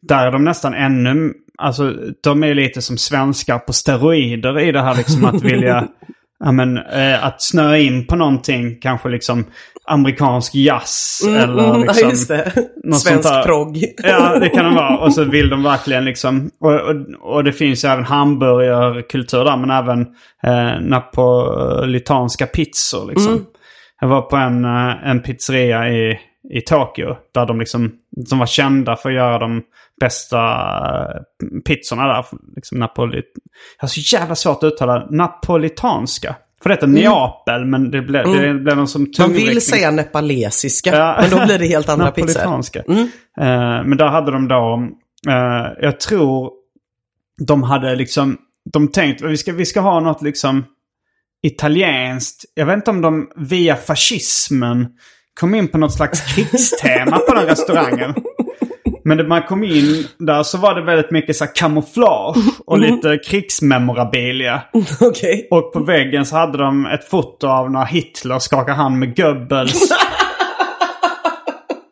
Där 0.08 0.26
är 0.26 0.32
de 0.32 0.44
nästan 0.44 0.74
ännu... 0.74 1.32
Alltså, 1.58 1.94
de 2.22 2.42
är 2.44 2.54
lite 2.54 2.82
som 2.82 2.98
svenskar 2.98 3.58
på 3.58 3.72
steroider 3.72 4.60
i 4.60 4.72
det 4.72 4.82
här 4.82 4.94
liksom 4.96 5.24
att 5.24 5.42
vilja... 5.42 5.88
Ja, 6.44 6.52
men, 6.52 6.76
eh, 6.78 7.24
att 7.24 7.42
snöa 7.42 7.78
in 7.78 8.06
på 8.06 8.16
någonting, 8.16 8.80
kanske 8.80 9.08
liksom 9.08 9.44
amerikansk 9.90 10.54
jazz 10.54 11.20
eller 11.26 11.68
Mm, 11.68 11.80
liksom... 11.86 12.02
ja, 12.02 12.10
just 12.10 12.28
det. 12.28 12.52
något 12.84 12.98
Svensk 12.98 13.28
sånt 13.28 13.44
progg. 13.46 13.84
Ja, 14.02 14.38
det 14.38 14.48
kan 14.48 14.64
det 14.64 14.74
vara. 14.74 14.98
Och 14.98 15.14
så 15.14 15.24
vill 15.24 15.48
de 15.48 15.62
verkligen 15.62 16.04
liksom... 16.04 16.50
Och, 16.60 16.74
och, 16.74 16.96
och 17.36 17.44
det 17.44 17.52
finns 17.52 17.84
ju 17.84 17.88
även 17.88 18.04
hamburgerkultur 18.04 19.44
där, 19.44 19.56
men 19.56 19.70
även 19.70 20.00
eh, 20.42 20.80
napolitanska 20.80 22.46
pizzor 22.46 23.08
liksom. 23.08 23.46
Jag 24.00 24.08
var 24.08 24.22
på 24.22 24.36
en, 24.36 24.64
eh, 24.64 25.08
en 25.10 25.22
pizzeria 25.22 25.88
i, 25.88 26.18
i 26.50 26.60
Tokyo 26.60 27.16
där 27.34 27.46
de 27.46 27.58
liksom... 27.58 27.92
Som 28.26 28.38
var 28.38 28.46
kända 28.46 28.96
för 28.96 29.08
att 29.08 29.14
göra 29.14 29.38
de 29.38 29.62
bästa 30.00 30.38
eh, 30.40 31.20
pizzorna 31.66 32.06
där. 32.06 32.24
Liksom 32.56 32.78
Napoli... 32.78 33.16
Jag 33.16 33.82
har 33.82 33.88
så 33.88 34.16
jävla 34.16 34.34
svårt 34.34 34.56
att 34.56 34.72
uttala 34.72 35.06
napolitanska. 35.10 36.36
För 36.62 36.68
det 36.70 36.74
heter 36.74 36.86
Neapel, 36.86 37.64
men 37.64 37.90
det 37.90 38.02
blev, 38.02 38.24
det 38.26 38.54
blev 38.54 38.76
någon 38.76 38.88
som 38.88 39.02
Man 39.02 39.12
tungviktning. 39.12 39.48
vill 39.48 39.62
säga 39.62 39.90
nepalesiska, 39.90 40.96
Ja. 40.96 41.18
men 41.20 41.30
då 41.30 41.46
blir 41.46 41.58
det 41.58 41.66
helt 41.66 41.88
andra 41.88 42.10
pizzor. 42.10 42.26
Napolitanska. 42.40 42.78
Eh, 43.40 43.84
men 43.84 43.96
där 43.96 44.06
hade 44.08 44.32
de 44.32 44.48
då, 44.48 44.88
eh, 45.28 45.72
jag 45.80 46.00
tror 46.00 46.50
de 47.46 47.62
hade 47.62 47.94
liksom, 47.96 48.36
de 48.72 48.88
tänkte 48.88 49.26
vi 49.26 49.36
ska, 49.36 49.52
vi 49.52 49.66
ska 49.66 49.80
ha 49.80 50.00
något 50.00 50.22
liksom 50.22 50.64
italienskt. 51.42 52.44
Jag 52.54 52.66
vet 52.66 52.76
inte 52.76 52.90
om 52.90 53.00
de 53.00 53.30
via 53.36 53.76
fascismen 53.76 54.88
kom 55.40 55.54
in 55.54 55.68
på 55.68 55.78
något 55.78 55.94
slags 55.94 56.20
krigstema 56.34 57.18
på 57.18 57.34
den 57.34 57.46
restaurangen. 57.46 58.14
Men 59.10 59.16
när 59.16 59.24
man 59.24 59.42
kom 59.42 59.64
in 59.64 60.06
där 60.18 60.42
så 60.42 60.58
var 60.58 60.74
det 60.74 60.82
väldigt 60.82 61.10
mycket 61.10 61.36
så 61.36 61.44
här 61.44 61.54
kamouflage 61.54 62.36
och 62.66 62.78
lite 62.78 63.18
krigsmemorabilia. 63.18 64.62
Okej. 65.00 65.48
Och 65.50 65.72
på 65.72 65.80
väggen 65.80 66.26
så 66.26 66.36
hade 66.36 66.58
de 66.58 66.86
ett 66.86 67.08
foto 67.08 67.46
av 67.46 67.70
när 67.70 67.84
Hitler 67.84 68.38
skakar 68.38 68.72
hand 68.72 68.98
med 68.98 69.16
Goebbels. 69.16 69.92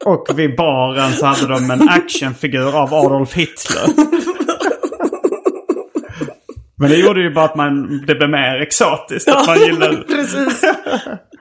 Och 0.04 0.38
vid 0.38 0.56
baren 0.56 1.12
så 1.12 1.26
hade 1.26 1.46
de 1.46 1.70
en 1.70 1.88
actionfigur 1.88 2.76
av 2.76 2.94
Adolf 2.94 3.34
Hitler. 3.34 3.82
Men 6.76 6.90
det 6.90 6.96
gjorde 6.96 7.20
ju 7.20 7.34
bara 7.34 7.44
att 7.44 7.56
man, 7.56 8.04
det 8.06 8.14
blev 8.14 8.30
mer 8.30 8.60
exotiskt. 8.60 9.28
Att 9.28 9.46
man 9.46 9.58
gillade... 9.58 9.96
Precis. 9.96 10.64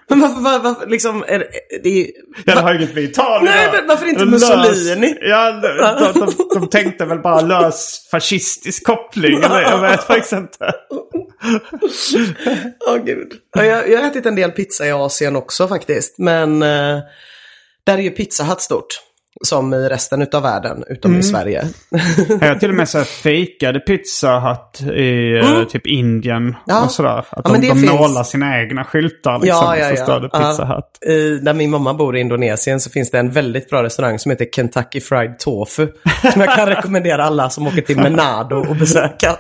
Men 0.10 0.22
varför, 0.22 0.42
varför, 0.42 0.60
varför 0.60 0.88
liksom, 0.88 1.24
är 1.28 1.40
det, 1.40 1.48
det 1.84 1.90
är, 1.90 2.12
Ja, 2.46 2.56
det 2.56 2.62
har 2.62 2.74
ju 2.74 2.80
inget 2.80 2.96
med 2.96 3.04
Italien 3.04 3.54
Nej, 3.56 3.70
men 3.74 3.88
varför 3.88 4.06
inte 4.06 4.26
Mussolini? 4.26 5.08
Lös, 5.08 5.20
ja, 5.22 5.52
de, 5.52 6.20
de, 6.20 6.60
de 6.60 6.70
tänkte 6.70 7.06
väl 7.06 7.20
bara 7.20 7.42
lös 7.42 8.08
fascistisk 8.12 8.86
koppling. 8.86 9.44
Eller, 9.44 9.62
jag 9.62 9.82
vet 9.82 10.04
faktiskt 10.04 10.34
inte. 10.34 10.74
Åh 12.88 12.98
gud. 13.06 13.34
Ja, 13.56 13.66
jag, 13.66 13.90
jag 13.90 14.00
har 14.00 14.08
ätit 14.08 14.26
en 14.26 14.36
del 14.36 14.52
pizza 14.52 14.88
i 14.88 14.92
Asien 14.92 15.36
också 15.36 15.68
faktiskt. 15.68 16.18
Men 16.18 16.62
eh, 16.64 17.00
där 17.84 17.98
är 17.98 18.02
ju 18.02 18.10
Pizza 18.10 18.44
Hut 18.44 18.62
stort. 18.62 18.88
Som 19.46 19.74
i 19.74 19.90
resten 19.90 20.28
av 20.34 20.42
världen, 20.44 20.84
utom 20.90 21.12
Mm. 21.12 21.20
i 21.20 21.24
Sverige. 21.24 21.64
Jag 22.42 22.48
har 22.48 22.56
till 22.56 22.70
och 22.70 22.76
med 22.76 22.90
så 22.90 22.98
här 22.98 23.06
fejkade 23.06 23.80
Pizza 23.80 24.40
Hut 24.40 24.92
i 24.96 25.38
eh, 25.38 25.64
typ 25.64 25.88
Indien 25.88 26.38
Mm. 26.38 26.56
Ja. 26.66 26.84
och 26.86 26.92
sådär. 26.92 27.18
Att 27.18 27.28
Ja, 27.32 27.42
de, 27.54 27.68
de 27.68 27.68
finns. 27.76 27.92
målar 27.92 28.24
sina 28.24 28.62
egna 28.62 28.84
skyltar 28.84 29.40
liksom. 29.40 29.48
Ja, 29.66 29.78
ja, 29.78 29.88
Så 29.90 29.94
ja. 29.96 30.04
står 30.04 30.20
det 30.20 30.30
Pizza. 30.30 30.66
Hut. 30.66 31.10
I, 31.12 31.38
där 31.40 31.54
min 31.54 31.70
mamma 31.72 31.94
bor 31.94 32.18
i 32.18 32.20
Indonesien 32.20 32.80
så 32.80 32.90
finns 32.90 33.12
det 33.12 33.20
en 33.20 33.32
väldigt 33.32 33.70
bra 33.70 33.84
restaurang 33.84 34.20
som 34.20 34.32
heter 34.32 34.46
Kentucky 34.56 35.02
Fried 35.02 35.40
Tofu. 35.40 35.88
Som 36.34 36.42
jag 36.42 36.56
kan 36.56 36.68
rekommendera 36.76 37.24
alla 37.26 37.50
som 37.50 37.68
åker 37.68 37.82
till 37.82 37.98
Manado 37.98 38.72
att 38.72 38.80
besöka. 38.80 39.36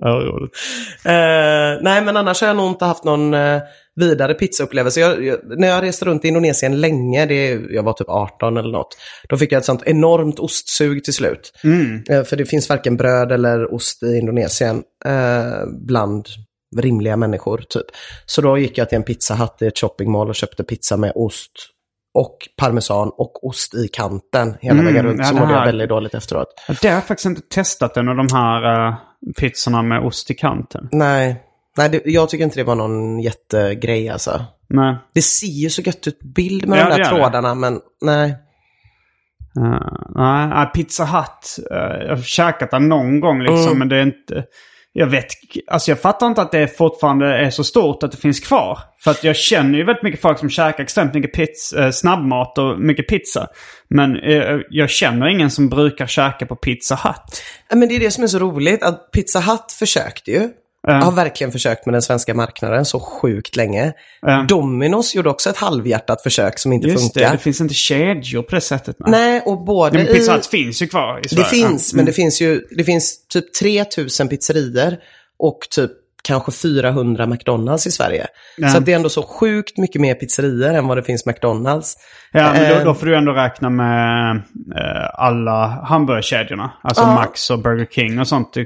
Ja, 0.00 0.08
roligt. 0.08 0.52
Eh, 1.06 1.80
nej, 1.82 2.02
men 2.04 2.16
annars 2.16 2.40
har 2.40 2.48
jag 2.48 2.56
nog 2.56 2.66
inte 2.70 2.84
haft 2.84 3.04
någon 3.04 3.34
eh, 3.34 3.60
vidare 3.96 4.34
pizzaupplevelse. 4.34 5.00
Jag, 5.00 5.24
jag, 5.24 5.38
när 5.58 5.68
jag 5.68 5.82
reste 5.82 6.04
runt 6.04 6.24
i 6.24 6.28
Indonesien 6.28 6.80
länge, 6.80 7.26
det, 7.26 7.50
jag 7.70 7.82
var 7.82 7.92
typ 7.92 8.08
18 8.08 8.56
eller 8.56 8.72
något, 8.72 8.96
då 9.28 9.36
fick 9.36 9.52
jag 9.52 9.58
ett 9.58 9.64
sånt 9.64 9.82
enormt 9.86 10.38
ostsug 10.38 11.04
till 11.04 11.14
slut. 11.14 11.52
Eh, 12.10 12.24
för 12.24 12.36
det 12.36 12.44
finns 12.46 12.68
varken 12.68 12.96
bröd 12.96 13.32
eller 13.32 13.74
ost 13.74 14.02
i 14.02 14.16
Indonesien 14.16 14.82
eh, 15.04 15.66
bland 15.86 16.26
rimliga 16.76 17.16
människor 17.16 17.64
typ. 17.68 17.86
Så 18.26 18.40
då 18.40 18.58
gick 18.58 18.78
jag 18.78 18.88
till 18.88 18.96
en 18.96 19.02
Pizza 19.04 19.34
Hut 19.34 19.50
i 19.60 19.66
ett 19.66 19.78
shoppingmall 19.78 20.28
och 20.28 20.34
köpte 20.34 20.64
pizza 20.64 20.96
med 20.96 21.12
ost 21.14 21.50
och 22.14 22.38
parmesan 22.56 23.10
och 23.16 23.46
ost 23.46 23.74
i 23.74 23.88
kanten 23.88 24.54
hela 24.60 24.80
Mm, 24.80 24.86
vägen 24.86 25.04
runt. 25.06 25.18
ja, 25.20 25.24
Så 25.24 25.34
mådde 25.34 25.52
jag 25.52 25.64
väldigt 25.66 25.88
dåligt 25.88 26.14
efteråt. 26.14 26.46
Det 26.82 26.88
har 26.88 26.94
jag 26.94 27.04
faktiskt 27.06 27.26
inte 27.26 27.40
testat 27.40 27.96
en 27.96 28.08
av 28.08 28.16
de 28.16 28.28
här 28.32 28.88
uh, 28.88 28.94
pizzorna 29.40 29.82
med 29.82 30.00
ost 30.06 30.30
i 30.30 30.34
kanten. 30.34 30.88
Nej, 30.92 31.42
nej 31.78 31.88
det, 31.88 32.02
jag 32.04 32.28
tycker 32.28 32.44
inte 32.44 32.56
det 32.60 32.64
var 32.64 32.74
någon 32.74 33.20
jättegrej 33.20 34.08
alltså. 34.08 34.44
Nej. 34.68 34.96
Det 35.14 35.22
ser 35.22 35.46
ju 35.46 35.70
så 35.70 35.82
gött 35.82 36.06
ut 36.06 36.20
bild 36.34 36.68
med 36.68 36.78
Ja, 36.78 36.84
de 36.84 36.90
där 36.90 36.98
gör 36.98 37.04
det. 37.04 37.10
trådarna, 37.16 37.54
men 37.54 37.80
nej. 38.02 38.34
Uh, 39.58 39.78
nej, 40.14 40.46
nej, 40.48 40.66
Pizza 40.74 41.04
Hut. 41.04 41.66
eh, 41.70 41.76
jag 42.06 42.16
har 42.16 42.22
käkat 42.22 42.70
den 42.70 42.88
någon 42.88 43.20
gång 43.20 43.40
liksom, 43.42 43.66
Mm. 43.66 43.78
men 43.78 43.88
det 43.88 43.96
är 43.96 44.02
inte... 44.02 44.44
Jag 44.96 45.06
vet, 45.06 45.26
alltså 45.66 45.90
jag 45.90 46.00
fattar 46.00 46.26
inte 46.26 46.42
att 46.42 46.52
det 46.52 46.76
fortfarande 46.76 47.26
är 47.38 47.50
så 47.50 47.64
stort 47.64 48.02
att 48.02 48.10
det 48.12 48.16
finns 48.18 48.40
kvar. 48.40 48.78
För 49.04 49.10
att 49.10 49.24
jag 49.24 49.36
känner 49.36 49.78
ju 49.78 49.84
väldigt 49.84 50.02
mycket 50.02 50.20
folk 50.20 50.38
som 50.38 50.50
käkar 50.50 50.82
extremt 50.82 51.14
mycket 51.14 51.32
pizza, 51.32 51.84
eh, 51.84 51.90
snabbmat 51.90 52.58
och 52.58 52.80
mycket 52.80 53.08
pizza. 53.08 53.46
Men 53.90 54.16
eh, 54.16 54.56
jag 54.70 54.90
känner 54.90 55.28
ingen 55.28 55.50
som 55.50 55.68
brukar 55.68 56.06
käka 56.06 56.46
på 56.46 56.56
Pizza 56.56 56.94
Hut. 56.94 57.42
Ja, 57.70 57.76
Men 57.76 57.88
det 57.88 57.96
är 57.96 58.00
det 58.00 58.10
som 58.10 58.24
är 58.24 58.28
så 58.28 58.38
roligt, 58.38 58.82
att 58.82 59.10
Pizza 59.12 59.40
Hut 59.40 59.72
försökte 59.78 60.30
ju. 60.30 60.48
Har 60.86 61.12
verkligen 61.12 61.52
försökt 61.52 61.86
med 61.86 61.94
den 61.94 62.02
svenska 62.02 62.34
marknaden 62.34 62.84
så 62.84 63.00
sjukt 63.00 63.56
länge. 63.56 63.92
Ja. 64.20 64.44
Dominos 64.48 65.14
gjorde 65.14 65.30
också 65.30 65.50
ett 65.50 65.56
halvhjärtat 65.56 66.22
försök 66.22 66.58
som 66.58 66.72
inte 66.72 66.88
Just 66.88 67.14
det, 67.14 67.20
funkar. 67.20 67.32
det 67.32 67.38
finns 67.38 67.60
inte 67.60 67.74
kedjor 67.74 68.42
på 68.42 68.54
det 68.54 68.60
sättet. 68.60 68.96
Nej, 68.98 69.10
Nej, 69.10 69.42
och 69.46 69.64
både 69.64 69.98
Men 69.98 70.06
Pizza 70.06 70.38
i... 70.38 70.42
Finns 70.42 70.82
ju 70.82 70.86
kvar 70.86 71.18
i 71.18 71.22
Det 71.22 71.28
Sverige. 71.28 71.44
finns, 71.48 71.92
Ja. 71.92 71.96
men 71.96 72.04
det 72.06 72.12
finns 72.12 72.40
ju 72.40 72.60
det 72.76 72.84
finns 72.84 73.26
typ 73.28 73.52
3000 73.54 74.28
pizzerior 74.28 74.96
och 75.38 75.58
typ 75.70 75.90
kanske 76.24 76.52
400 76.52 77.26
McDonalds 77.26 77.86
i 77.86 77.90
Sverige. 77.90 78.26
Ja. 78.56 78.68
Så 78.68 78.78
att 78.78 78.86
det 78.86 78.92
är 78.92 78.96
ändå 78.96 79.08
så 79.08 79.22
sjukt 79.22 79.78
mycket 79.78 80.00
mer 80.00 80.14
pizzerior 80.14 80.74
än 80.74 80.86
vad 80.88 80.96
det 80.98 81.02
finns 81.02 81.26
McDonalds. 81.26 81.96
Ja, 82.32 82.52
men 82.52 82.62
Eh, 82.62 82.78
då, 82.78 82.84
då 82.84 82.94
får 82.94 83.06
du 83.06 83.16
ändå 83.16 83.32
räkna 83.32 83.70
med 83.70 84.36
eh, 84.76 85.10
alla 85.14 85.66
hamburgerkedjorna. 85.66 86.72
Alltså 86.82 87.02
Ja. 87.02 87.14
Max 87.14 87.50
och 87.50 87.58
Burger 87.58 87.86
King 87.86 88.20
och 88.20 88.28
sånt. 88.28 88.56
Eh, 88.56 88.64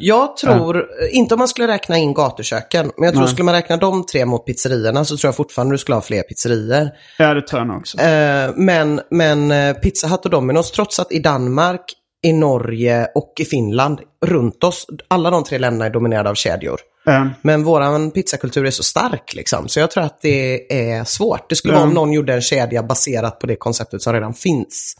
Jag 0.00 0.36
tror, 0.36 0.86
inte 1.12 1.34
om 1.34 1.38
man 1.38 1.48
skulle 1.48 1.68
räkna 1.68 1.98
in 1.98 2.14
gatuköken, 2.14 2.90
men 2.96 3.04
jag 3.04 3.12
tror 3.14 3.22
Nej. 3.24 3.32
skulle 3.32 3.44
man 3.44 3.54
räkna 3.54 3.76
de 3.76 4.06
tre 4.06 4.26
mot 4.26 4.46
pizzerierna 4.46 5.04
så 5.04 5.16
tror 5.16 5.28
jag 5.28 5.36
fortfarande 5.36 5.74
du 5.74 5.78
skulle 5.78 5.96
ha 5.96 6.02
fler 6.02 6.22
pizzerior. 6.22 6.88
ja, 7.18 7.34
det 7.34 7.42
tror 7.42 7.60
jag 7.60 7.66
nog 7.68 7.76
också. 7.76 7.98
Eh, 7.98 8.50
men, 8.56 9.00
men 9.10 9.50
eh, 9.50 9.72
Pizza 9.74 10.06
Hut 10.08 10.24
och 10.26 10.32
Domino's, 10.32 10.72
trots 10.74 11.00
att 11.00 11.12
i 11.12 11.18
Danmark, 11.18 11.80
i 12.22 12.32
Norge 12.32 13.06
och 13.14 13.32
i 13.40 13.44
Finland, 13.44 14.00
runt 14.26 14.64
oss, 14.64 14.86
alla 15.08 15.30
de 15.30 15.44
tre 15.44 15.58
länderna 15.58 15.86
är 15.86 15.90
dominerade 15.90 16.30
av 16.30 16.34
kedjor. 16.34 16.80
Eh, 17.08 17.26
Men 17.42 17.64
våran 17.64 18.10
pizzakultur 18.10 18.66
är 18.66 18.70
så 18.70 18.82
stark 18.82 19.34
liksom, 19.34 19.68
så 19.68 19.80
jag 19.80 19.90
tror 19.90 20.04
att 20.04 20.20
det 20.20 20.72
är 20.98 21.04
svårt. 21.04 21.48
Det 21.48 21.56
skulle 21.56 21.74
Ja. 21.74 21.78
vara 21.78 21.88
om 21.88 21.94
någon 21.94 22.12
gjorde 22.12 22.34
en 22.34 22.40
kedja 22.42 22.82
baserat 22.82 23.38
på 23.38 23.46
det 23.46 23.56
konceptet 23.56 24.02
som 24.02 24.12
redan 24.12 24.34
finns. 24.34 24.96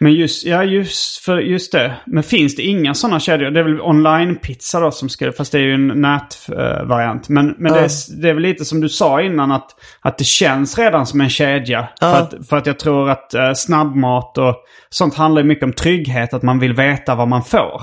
men 0.00 0.12
just, 0.12 0.44
ja, 0.44 0.64
just, 0.64 1.24
för, 1.24 1.38
just 1.38 1.72
det. 1.72 1.94
Men 2.06 2.22
finns 2.22 2.56
det 2.56 2.62
inga 2.62 2.94
sådana 2.94 3.20
kedjor? 3.20 3.50
Det 3.50 3.60
är 3.60 3.64
väl 3.64 3.80
online-pizza 3.80 4.80
då 4.80 4.90
som 4.90 5.08
ska, 5.08 5.32
fast 5.32 5.52
det 5.52 5.58
är 5.58 5.62
ju 5.62 5.74
en 5.74 5.86
nätvariant. 5.88 7.28
men 7.28 7.54
men 7.58 7.72
det, 7.72 7.78
Ja. 7.78 7.84
är, 7.84 8.20
det 8.22 8.28
är 8.28 8.34
väl 8.34 8.42
lite 8.42 8.64
som 8.64 8.80
du 8.80 8.88
sa 8.88 9.22
innan 9.22 9.52
att, 9.52 9.70
att 10.00 10.18
det 10.18 10.24
känns 10.24 10.78
redan 10.78 11.06
som 11.06 11.20
en 11.20 11.30
kedja. 11.30 11.88
Ja. 12.00 12.10
För, 12.12 12.22
att, 12.38 12.48
för 12.48 12.56
att 12.56 12.66
jag 12.66 12.78
tror 12.78 13.10
att 13.10 13.34
eh, 13.34 13.52
snabbmat 13.54 14.38
och 14.38 14.56
sånt 14.90 15.14
handlar 15.14 15.42
mycket 15.42 15.64
om 15.64 15.72
trygghet. 15.72 16.34
Att 16.34 16.42
man 16.42 16.58
vill 16.58 16.72
veta 16.74 17.14
vad 17.14 17.28
man 17.28 17.44
får. 17.44 17.82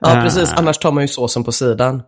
Ja, 0.00 0.16
Eh, 0.16 0.22
precis. 0.22 0.52
Annars 0.56 0.78
tar 0.78 0.92
man 0.92 1.04
ju 1.04 1.08
såsen 1.08 1.44
på 1.44 1.52
sidan. 1.52 2.02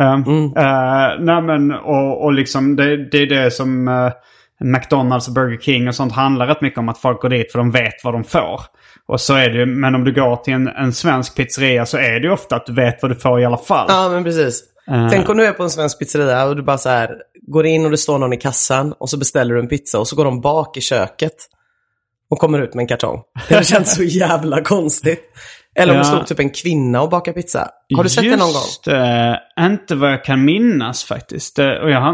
Uh, 0.00 1.24
nej 1.24 1.42
men, 1.42 1.72
och, 1.72 2.24
och 2.24 2.32
liksom 2.32 2.76
det, 2.76 3.10
det 3.10 3.18
är 3.18 3.26
det 3.26 3.50
som 3.50 3.88
eh, 3.88 4.12
McDonalds 4.60 5.28
och 5.28 5.34
Burger 5.34 5.58
King 5.58 5.88
och 5.88 5.94
sånt 5.94 6.12
handlar 6.12 6.46
rätt 6.46 6.60
mycket 6.60 6.78
om 6.78 6.88
att 6.88 6.98
folk 6.98 7.22
går 7.22 7.28
dit 7.28 7.52
för 7.52 7.58
de 7.58 7.70
vet 7.70 8.04
vad 8.04 8.14
de 8.14 8.24
får. 8.24 8.60
Och 9.08 9.20
så 9.20 9.34
är 9.34 9.50
det 9.50 9.66
men 9.66 9.94
om 9.94 10.04
du 10.04 10.12
går 10.12 10.36
till 10.36 10.54
en, 10.54 10.68
en 10.68 10.92
svensk 10.92 11.36
pizzeria 11.36 11.86
så 11.86 11.98
är 11.98 12.20
det 12.20 12.26
ju 12.26 12.32
ofta 12.32 12.56
att 12.56 12.66
du 12.66 12.74
vet 12.74 13.02
vad 13.02 13.10
du 13.10 13.14
får 13.14 13.40
i 13.40 13.44
alla 13.44 13.58
fall. 13.58 13.86
Ja, 13.88 14.08
men 14.08 14.24
precis. 14.24 14.62
Eh. 14.90 15.08
Tänk 15.10 15.28
om 15.28 15.36
du 15.36 15.44
är 15.44 15.52
på 15.52 15.62
en 15.62 15.70
svensk 15.70 15.98
pizzeria 15.98 16.44
och 16.44 16.56
du 16.56 16.62
bara 16.62 16.78
så 16.78 16.88
här, 16.88 17.16
går 17.46 17.66
in 17.66 17.84
och 17.84 17.90
det 17.90 17.98
står 17.98 18.18
någon 18.18 18.32
i 18.32 18.36
kassan 18.36 18.92
och 18.92 19.10
så 19.10 19.18
beställer 19.18 19.54
du 19.54 19.60
en 19.60 19.68
pizza 19.68 19.98
och 19.98 20.08
så 20.08 20.16
går 20.16 20.24
de 20.24 20.40
bak 20.40 20.76
i 20.76 20.80
köket 20.80 21.34
och 22.30 22.38
kommer 22.38 22.58
ut 22.58 22.74
med 22.74 22.82
en 22.82 22.88
kartong. 22.88 23.22
Det 23.48 23.66
känns 23.66 23.94
så 23.94 24.02
jävla 24.02 24.62
konstigt. 24.62 25.22
Eller 25.78 25.92
om 25.92 25.98
det 25.98 26.06
Ja. 26.06 26.14
stod 26.14 26.26
typ 26.26 26.38
en 26.38 26.50
kvinna 26.50 27.02
och 27.02 27.10
bakar 27.10 27.32
pizza. 27.32 27.68
Har 27.96 28.04
du 28.04 28.10
sett 28.10 28.24
det 28.24 28.30
någon 28.30 28.38
gång? 28.38 28.46
Just 28.46 28.84
det. 28.84 29.40
Inte 29.60 29.94
vad 29.94 30.12
jag 30.12 30.24
kan 30.24 30.44
minnas 30.44 31.04
faktiskt. 31.04 31.56
Det, 31.56 31.80
och 31.82 31.90
jag 31.90 32.00
har 32.00 32.10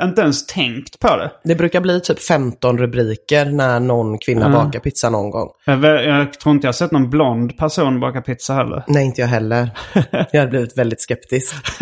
eh, 0.00 0.08
inte 0.08 0.22
ens 0.22 0.46
tänkt 0.46 1.00
på 1.00 1.16
det. 1.16 1.30
Det 1.44 1.54
brukar 1.54 1.80
bli 1.80 2.00
typ 2.00 2.22
15 2.22 2.78
rubriker 2.78 3.44
när 3.44 3.80
någon 3.80 4.18
kvinna 4.18 4.50
bakar 4.50 4.80
pizza 4.80 5.10
någon 5.10 5.30
gång. 5.30 5.48
Jag, 5.64 5.84
jag 5.84 6.32
tror 6.32 6.54
inte 6.54 6.64
jag 6.66 6.68
har 6.68 6.72
sett 6.72 6.90
någon 6.92 7.10
blond 7.10 7.58
person 7.58 8.00
baka 8.00 8.20
pizza 8.20 8.54
heller. 8.54 8.84
Nej, 8.88 9.04
inte 9.04 9.20
jag 9.20 9.28
heller. 9.28 9.70
Jag 10.32 10.40
hade 10.40 10.50
blivit 10.50 10.78
väldigt 10.78 11.00
skeptisk. 11.00 11.54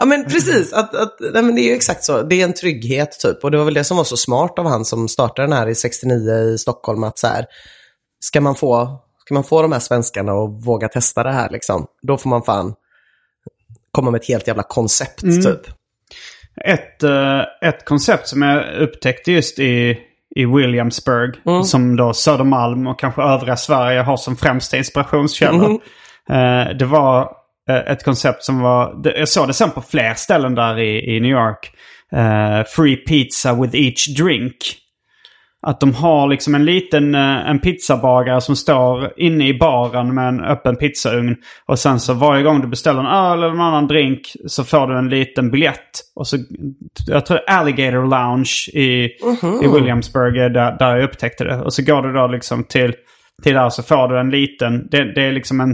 ja, 0.00 0.04
men 0.04 0.24
precis. 0.24 0.72
Att, 0.72 0.94
att, 0.94 1.16
nej, 1.32 1.42
men 1.42 1.54
det 1.54 1.60
är 1.60 1.68
ju 1.68 1.74
exakt 1.74 2.04
så. 2.04 2.22
Det 2.22 2.40
är 2.40 2.44
en 2.44 2.54
trygghet 2.54 3.20
typ. 3.20 3.44
Och 3.44 3.50
det 3.50 3.58
var 3.58 3.64
väl 3.64 3.74
det 3.74 3.84
som 3.84 3.96
var 3.96 4.04
så 4.04 4.16
smart 4.16 4.58
av 4.58 4.66
han 4.68 4.84
som 4.84 5.08
startade 5.08 5.48
den 5.48 5.58
här 5.58 5.68
i 5.68 5.74
69 5.74 6.32
i 6.54 6.58
Stockholm. 6.58 7.04
Att 7.04 7.18
så 7.18 7.26
här, 7.26 7.44
ska 8.24 8.40
man 8.40 8.54
få, 8.54 8.88
ska 9.24 9.34
man 9.34 9.44
få 9.44 9.62
de 9.62 9.72
här 9.72 9.78
svenskarna 9.80 10.32
att 10.32 10.66
våga 10.66 10.88
testa 10.88 11.22
det 11.22 11.32
här 11.32 11.50
liksom, 11.50 11.86
då 12.02 12.18
får 12.18 12.30
man 12.30 12.42
fan 12.42 12.74
komma 13.90 14.10
med 14.10 14.20
ett 14.20 14.28
helt 14.28 14.46
jävla 14.46 14.62
koncept 14.62 15.22
typ. 15.42 15.66
Ett, 16.64 17.02
eh, 17.02 17.40
ett 17.68 17.84
koncept 17.84 18.28
som 18.28 18.42
jag 18.42 18.74
upptäckte 18.82 19.32
just 19.32 19.58
i, 19.58 19.98
i 20.36 20.44
Williamsburg, 20.44 21.34
som 21.64 21.96
då 21.96 22.12
Södermalm 22.12 22.86
och 22.86 22.98
kanske 22.98 23.22
övriga 23.22 23.56
Sverige 23.56 24.00
har 24.00 24.16
som 24.16 24.36
främsta 24.36 24.76
inspirationskälla. 24.76 25.64
Eh, 26.30 26.76
det 26.78 26.84
var 26.84 27.30
eh, 27.68 27.76
ett 27.92 28.04
koncept 28.04 28.44
som 28.44 28.60
var, 28.60 29.00
jag 29.04 29.28
såg 29.28 29.46
det 29.46 29.54
sen 29.54 29.70
på 29.70 29.82
fler 29.82 30.14
ställen 30.14 30.54
där 30.54 30.78
i, 30.78 31.16
i 31.16 31.20
New 31.20 31.30
York. 31.30 31.70
Eh, 32.12 32.64
free 32.66 32.96
pizza 32.96 33.54
with 33.54 33.74
each 33.76 34.06
drink. 34.16 34.56
Att 35.66 35.80
de 35.80 35.94
har 35.94 36.28
liksom 36.28 36.54
en 36.54 36.64
liten 36.64 37.14
eh, 37.14 37.50
en 37.50 37.58
pizzabagare 37.58 38.40
som 38.40 38.56
står 38.56 39.12
inne 39.16 39.48
i 39.48 39.58
baren 39.58 40.14
med 40.14 40.28
en 40.28 40.44
öppen 40.44 40.76
pizzaugn. 40.76 41.36
Och 41.66 41.78
sen 41.78 42.00
så 42.00 42.14
varje 42.14 42.42
gång 42.42 42.60
du 42.60 42.66
beställer 42.66 43.00
en 43.00 43.06
öl 43.06 43.38
eller 43.38 43.54
en 43.54 43.60
annan 43.60 43.86
drink 43.86 44.20
så 44.46 44.64
får 44.64 44.86
du 44.86 44.98
en 44.98 45.08
liten 45.08 45.50
biljett. 45.50 45.90
Och 46.16 46.26
så, 46.26 46.36
jag 47.06 47.26
tror 47.26 47.40
Alligator 47.46 48.06
Lounge 48.06 48.68
i, 48.72 49.04
i 49.64 49.68
Williamsburg 49.74 50.36
är 50.36 50.50
där, 50.50 50.78
där 50.78 50.96
jag 50.96 51.04
upptäckte 51.04 51.44
det. 51.44 51.60
Och 51.60 51.72
så 51.72 51.82
går 51.82 52.02
du 52.02 52.12
då 52.12 52.26
liksom 52.26 52.64
till, 52.64 52.94
till 53.42 53.54
där 53.54 53.70
så 53.70 53.82
får 53.82 54.08
du 54.08 54.20
en 54.20 54.30
liten, 54.30 54.88
det, 54.90 55.14
det 55.14 55.22
är 55.22 55.32
liksom 55.32 55.60
en 55.60 55.70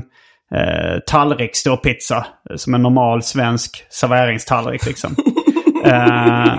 eh, 0.55 0.98
tallrik 1.06 1.56
stor 1.56 1.77
pizza. 1.77 2.27
Som 2.56 2.74
en 2.74 2.82
normal 2.82 3.23
svensk 3.23 3.85
serveringstallrik 3.90 4.86
liksom. 4.86 5.14
Eh, 5.85 6.59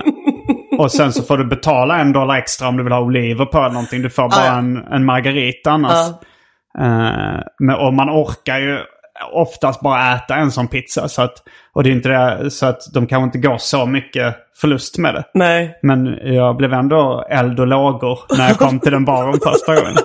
och 0.82 0.92
sen 0.92 1.12
så 1.12 1.22
får 1.22 1.38
du 1.38 1.44
betala 1.44 1.98
en 1.98 2.12
dollar 2.12 2.36
extra 2.36 2.68
om 2.68 2.76
du 2.76 2.82
vill 2.82 2.92
ha 2.92 3.00
oliver 3.00 3.44
på 3.44 3.58
eller 3.58 3.70
någonting. 3.70 4.02
Du 4.02 4.10
får 4.10 4.28
bara 4.28 4.46
ja. 4.46 4.58
en, 4.58 4.76
en 4.76 5.04
margarita 5.04 5.70
annars. 5.70 5.92
Ja. 5.92 6.84
Eh, 6.84 7.40
men, 7.58 7.76
och 7.76 7.94
man 7.94 8.10
orkar 8.10 8.58
ju 8.58 8.78
oftast 9.32 9.80
bara 9.80 10.14
äta 10.14 10.34
en 10.34 10.50
sån 10.50 10.68
pizza. 10.68 11.08
Så 11.08 11.22
att, 11.22 11.34
och 11.72 11.82
det 11.82 11.90
är 11.90 11.92
inte 11.92 12.08
det, 12.08 12.50
så 12.50 12.66
att 12.66 12.80
de 12.94 13.06
kanske 13.06 13.24
inte 13.24 13.48
går 13.48 13.58
så 13.58 13.86
mycket 13.86 14.36
förlust 14.60 14.98
med 14.98 15.14
det. 15.14 15.24
Nej. 15.34 15.78
Men 15.82 16.06
jag 16.22 16.56
blev 16.56 16.72
ändå 16.72 17.26
eld 17.30 17.60
och 17.60 17.66
lågor 17.66 18.18
när 18.38 18.48
jag 18.48 18.58
kom 18.58 18.80
till 18.80 18.92
den 18.92 19.04
baren 19.04 19.40
första 19.40 19.74
gången. 19.74 19.96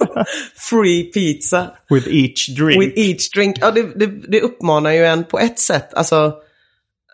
Free 0.70 1.04
pizza. 1.04 1.66
With 1.90 2.08
each 2.08 2.48
drink. 2.56 2.82
With 2.82 2.98
each 2.98 3.30
drink. 3.30 3.56
Ja, 3.60 3.70
det, 3.70 3.82
det, 3.96 4.06
det 4.06 4.40
uppmanar 4.40 4.90
ju 4.90 5.04
en 5.04 5.24
på 5.24 5.38
ett 5.38 5.58
sätt, 5.58 5.94
alltså, 5.94 6.32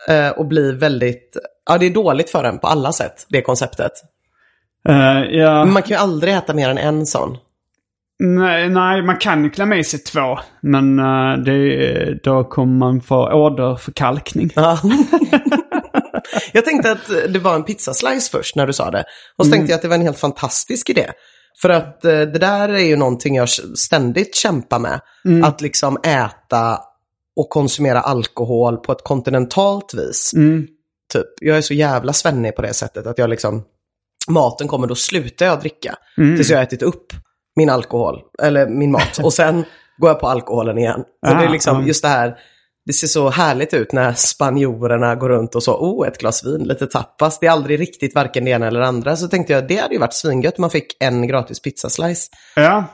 eh, 0.08 0.28
att 0.28 0.48
bli 0.48 0.72
väldigt... 0.72 1.36
Ja, 1.66 1.78
det 1.78 1.86
är 1.86 1.90
dåligt 1.90 2.30
för 2.30 2.44
en 2.44 2.58
på 2.58 2.66
alla 2.66 2.92
sätt, 2.92 3.26
det 3.28 3.42
konceptet. 3.42 3.92
Eh, 4.88 5.38
ja, 5.38 5.64
Men 5.64 5.72
man 5.72 5.82
kan 5.82 5.90
ju 5.90 6.02
aldrig 6.02 6.34
äta 6.34 6.54
mer 6.54 6.68
än 6.68 6.78
en 6.78 7.06
sån. 7.06 7.36
Nej, 8.18 8.68
nej, 8.68 9.02
man 9.02 9.16
kan 9.16 9.44
ju 9.44 9.50
klämma 9.50 9.76
i 9.76 9.84
sig 9.84 9.98
två. 10.00 10.38
Men 10.60 10.98
uh, 11.00 11.38
det, 11.38 12.24
då 12.24 12.44
kommer 12.44 12.78
man 12.78 13.00
få 13.00 13.32
åderförkalkning. 13.32 14.50
Ja. 14.54 14.78
jag 16.52 16.64
tänkte 16.64 16.92
att 16.92 17.08
det 17.28 17.38
var 17.38 17.54
en 17.54 17.64
pizzaslice 17.64 18.30
först 18.30 18.56
när 18.56 18.66
du 18.66 18.72
sa 18.72 18.90
det. 18.90 19.04
Och 19.36 19.46
så 19.46 19.52
tänkte 19.52 19.72
jag 19.72 19.76
att 19.76 19.82
det 19.82 19.88
var 19.88 19.94
en 19.94 20.02
helt 20.02 20.18
fantastisk 20.18 20.90
idé. 20.90 21.10
För 21.62 21.68
att 21.68 22.04
eh, 22.04 22.12
det 22.12 22.38
där 22.38 22.68
är 22.68 22.84
ju 22.84 22.96
någonting 22.96 23.36
jag 23.36 23.48
ständigt 23.78 24.36
kämpar 24.36 24.78
med. 24.78 25.00
Att 25.44 25.60
liksom 25.60 25.98
äta 26.04 26.78
och 27.36 27.50
konsumera 27.50 28.00
alkohol 28.00 28.76
på 28.76 28.92
ett 28.92 29.04
kontinentalt 29.04 29.94
vis. 29.94 30.32
Typ. 31.12 31.26
Jag 31.40 31.56
är 31.56 31.60
så 31.60 31.74
jävla 31.74 32.12
svennig 32.12 32.56
på 32.56 32.62
det 32.62 32.74
sättet 32.74 33.06
att 33.06 33.18
jag 33.18 33.30
liksom, 33.30 33.64
maten 34.28 34.68
kommer, 34.68 34.86
då 34.86 34.94
slutar 34.94 35.46
jag 35.46 35.60
dricka. 35.60 35.94
Tills 36.36 36.50
jag 36.50 36.58
har 36.58 36.62
ätit 36.62 36.82
upp 36.82 37.06
min 37.56 37.70
alkohol, 37.70 38.20
eller 38.42 38.66
min 38.66 38.90
mat. 38.90 39.18
Och 39.22 39.32
sen 39.32 39.64
går 39.98 40.10
jag 40.10 40.20
på 40.20 40.28
alkoholen 40.28 40.78
igen. 40.78 41.04
Så 41.26 41.34
det 41.34 41.42
är 41.42 41.46
Ah, 41.46 41.50
liksom 41.52 41.86
just 41.86 42.02
det 42.02 42.08
här, 42.08 42.36
det 42.86 42.92
ser 42.92 43.06
så 43.06 43.28
härligt 43.30 43.74
ut 43.74 43.92
när 43.92 44.12
spanjorerna 44.12 45.14
går 45.14 45.28
runt 45.28 45.54
och 45.54 45.62
så, 45.62 45.74
oh, 45.76 46.08
ett 46.08 46.18
glas 46.18 46.44
vin, 46.44 46.64
lite 46.64 46.86
tapas. 46.86 47.38
Det 47.40 47.46
är 47.46 47.50
aldrig 47.50 47.80
riktigt 47.80 48.14
varken 48.14 48.44
det 48.44 48.50
ena 48.50 48.66
eller 48.66 48.80
det 48.80 48.86
andra. 48.86 49.16
Så 49.16 49.28
tänkte 49.28 49.52
jag, 49.52 49.68
det 49.68 49.76
hade 49.76 49.94
ju 49.94 50.00
varit 50.00 50.14
svingött 50.14 50.58
om 50.58 50.60
man 50.60 50.70
fick 50.70 50.96
en 51.00 51.26
gratis 51.28 51.62
pizzaslice. 51.62 52.30
Ja. 52.56 52.84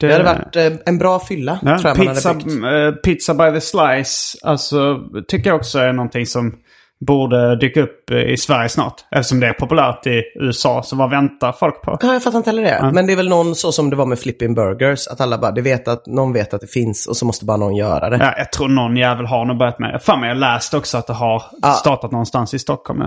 Det 0.00 0.12
hade 0.12 0.24
varit 0.24 0.56
eh, 0.56 0.72
en 0.86 0.98
bra 0.98 1.20
fylla, 1.20 1.58
Ja, 1.62 1.78
tror 1.78 1.88
jag 1.88 2.04
man 2.06 2.14
pizza, 2.14 2.28
hade 2.28 2.44
byggt. 2.44 2.64
eh, 2.64 3.02
pizza 3.02 3.34
by 3.34 3.52
the 3.52 3.60
slice, 3.60 4.38
alltså 4.42 4.98
tycker 5.28 5.50
jag 5.50 5.56
också 5.56 5.78
är 5.78 5.92
någonting 5.92 6.26
som 6.26 6.54
borde 7.00 7.56
dyka 7.56 7.82
upp 7.82 8.10
eh, 8.10 8.18
i 8.18 8.36
Sverige 8.36 8.68
snart. 8.68 9.04
Eftersom 9.10 9.40
det 9.40 9.46
är 9.46 9.52
populärt 9.52 10.06
i 10.06 10.22
USA. 10.40 10.82
Så 10.82 10.96
vad 10.96 11.10
väntar 11.10 11.52
folk 11.52 11.82
på? 11.82 11.98
Ja, 12.00 12.12
jag 12.12 12.22
fattar 12.22 12.38
inte 12.38 12.50
heller 12.50 12.62
det. 12.62 12.90
Men 12.94 13.06
det 13.06 13.12
är 13.12 13.16
väl 13.16 13.28
någon 13.28 13.54
så 13.54 13.72
som 13.72 13.90
det 13.90 13.96
var 13.96 14.06
med 14.06 14.18
flipping 14.18 14.54
burgers, 14.54 15.08
att 15.08 15.20
alla 15.20 15.38
bara, 15.38 15.50
det 15.52 15.62
vet 15.62 15.88
att, 15.88 16.06
någon 16.06 16.32
vet 16.32 16.54
att 16.54 16.60
det 16.60 16.66
finns 16.66 17.06
och 17.06 17.16
så 17.16 17.24
måste 17.26 17.44
bara 17.44 17.56
någon 17.56 17.76
göra 17.76 18.10
det. 18.10 18.16
Ja, 18.16 18.34
jag 18.38 18.52
tror 18.52 18.68
någon 18.68 18.96
jävel 18.96 19.26
har 19.26 19.44
nog 19.44 19.58
börjat 19.58 19.78
med 19.78 19.94
det. 19.94 19.98
Fan, 19.98 20.22
jag 20.22 20.36
läste 20.36 20.76
också 20.76 20.98
att 20.98 21.06
det 21.06 21.12
har 21.12 21.42
Ja. 21.62 21.72
startat 21.72 22.10
någonstans 22.12 22.54
i 22.54 22.58
Stockholm. 22.58 23.00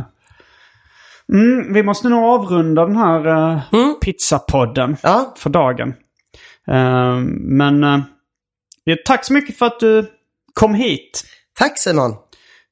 Mm, 1.34 1.74
vi 1.74 1.84
måste 1.84 2.10
nog 2.10 2.24
avrunda 2.24 2.86
den 2.86 2.96
här 2.98 3.28
uh, 3.28 3.94
pizzapodden 4.02 4.98
Ja. 5.04 5.34
för 5.38 5.50
dagen. 5.50 5.94
Eh, 6.72 7.16
men 7.40 8.04
ja, 8.84 8.96
tack 9.06 9.26
så 9.26 9.34
mycket 9.34 9.58
för 9.58 9.66
att 9.66 9.80
du 9.80 10.06
kom 10.54 10.74
hit. 10.74 11.24
Tack 11.60 11.80
Simon! 11.80 12.16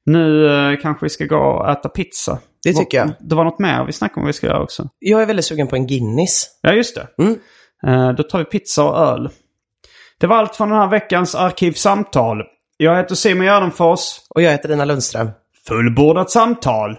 Nu 0.08 0.46
eh, 0.46 0.80
kanske 0.80 1.06
vi 1.06 1.10
ska 1.10 1.24
gå 1.24 1.36
och 1.36 1.70
äta 1.70 1.88
pizza. 1.88 2.38
Det 2.62 2.72
tycker 2.72 2.98
jag. 2.98 3.10
Det 3.20 3.34
var 3.34 3.44
något 3.44 3.58
mer 3.58 3.84
vi 3.84 3.92
snackade 3.92 4.20
om 4.20 4.26
vi 4.26 4.32
ska 4.32 4.46
göra 4.46 4.62
också. 4.62 4.88
Jag 4.98 5.22
är 5.22 5.26
väldigt 5.26 5.44
sugen 5.44 5.66
på 5.66 5.76
en 5.76 5.86
Guinness. 5.86 6.46
Ja, 6.62 6.72
just 6.72 6.94
det. 6.94 7.22
Mm. 7.22 7.38
Eh, 7.86 8.12
då 8.12 8.22
tar 8.22 8.38
vi 8.38 8.44
pizza 8.44 8.84
och 8.84 8.98
öl. 8.98 9.28
Det 10.20 10.26
var 10.26 10.36
allt 10.36 10.56
från 10.56 10.68
den 10.68 10.78
här 10.78 10.88
veckans 10.88 11.34
Arkivsamtal. 11.34 12.42
Jag 12.76 12.96
heter 12.96 13.14
Simon 13.14 13.46
Gärdenfors. 13.46 14.00
Och 14.30 14.42
jag 14.42 14.50
heter 14.50 14.68
Dina 14.68 14.84
Lundström. 14.84 15.30
Fullbordat 15.68 16.30
samtal. 16.30 16.98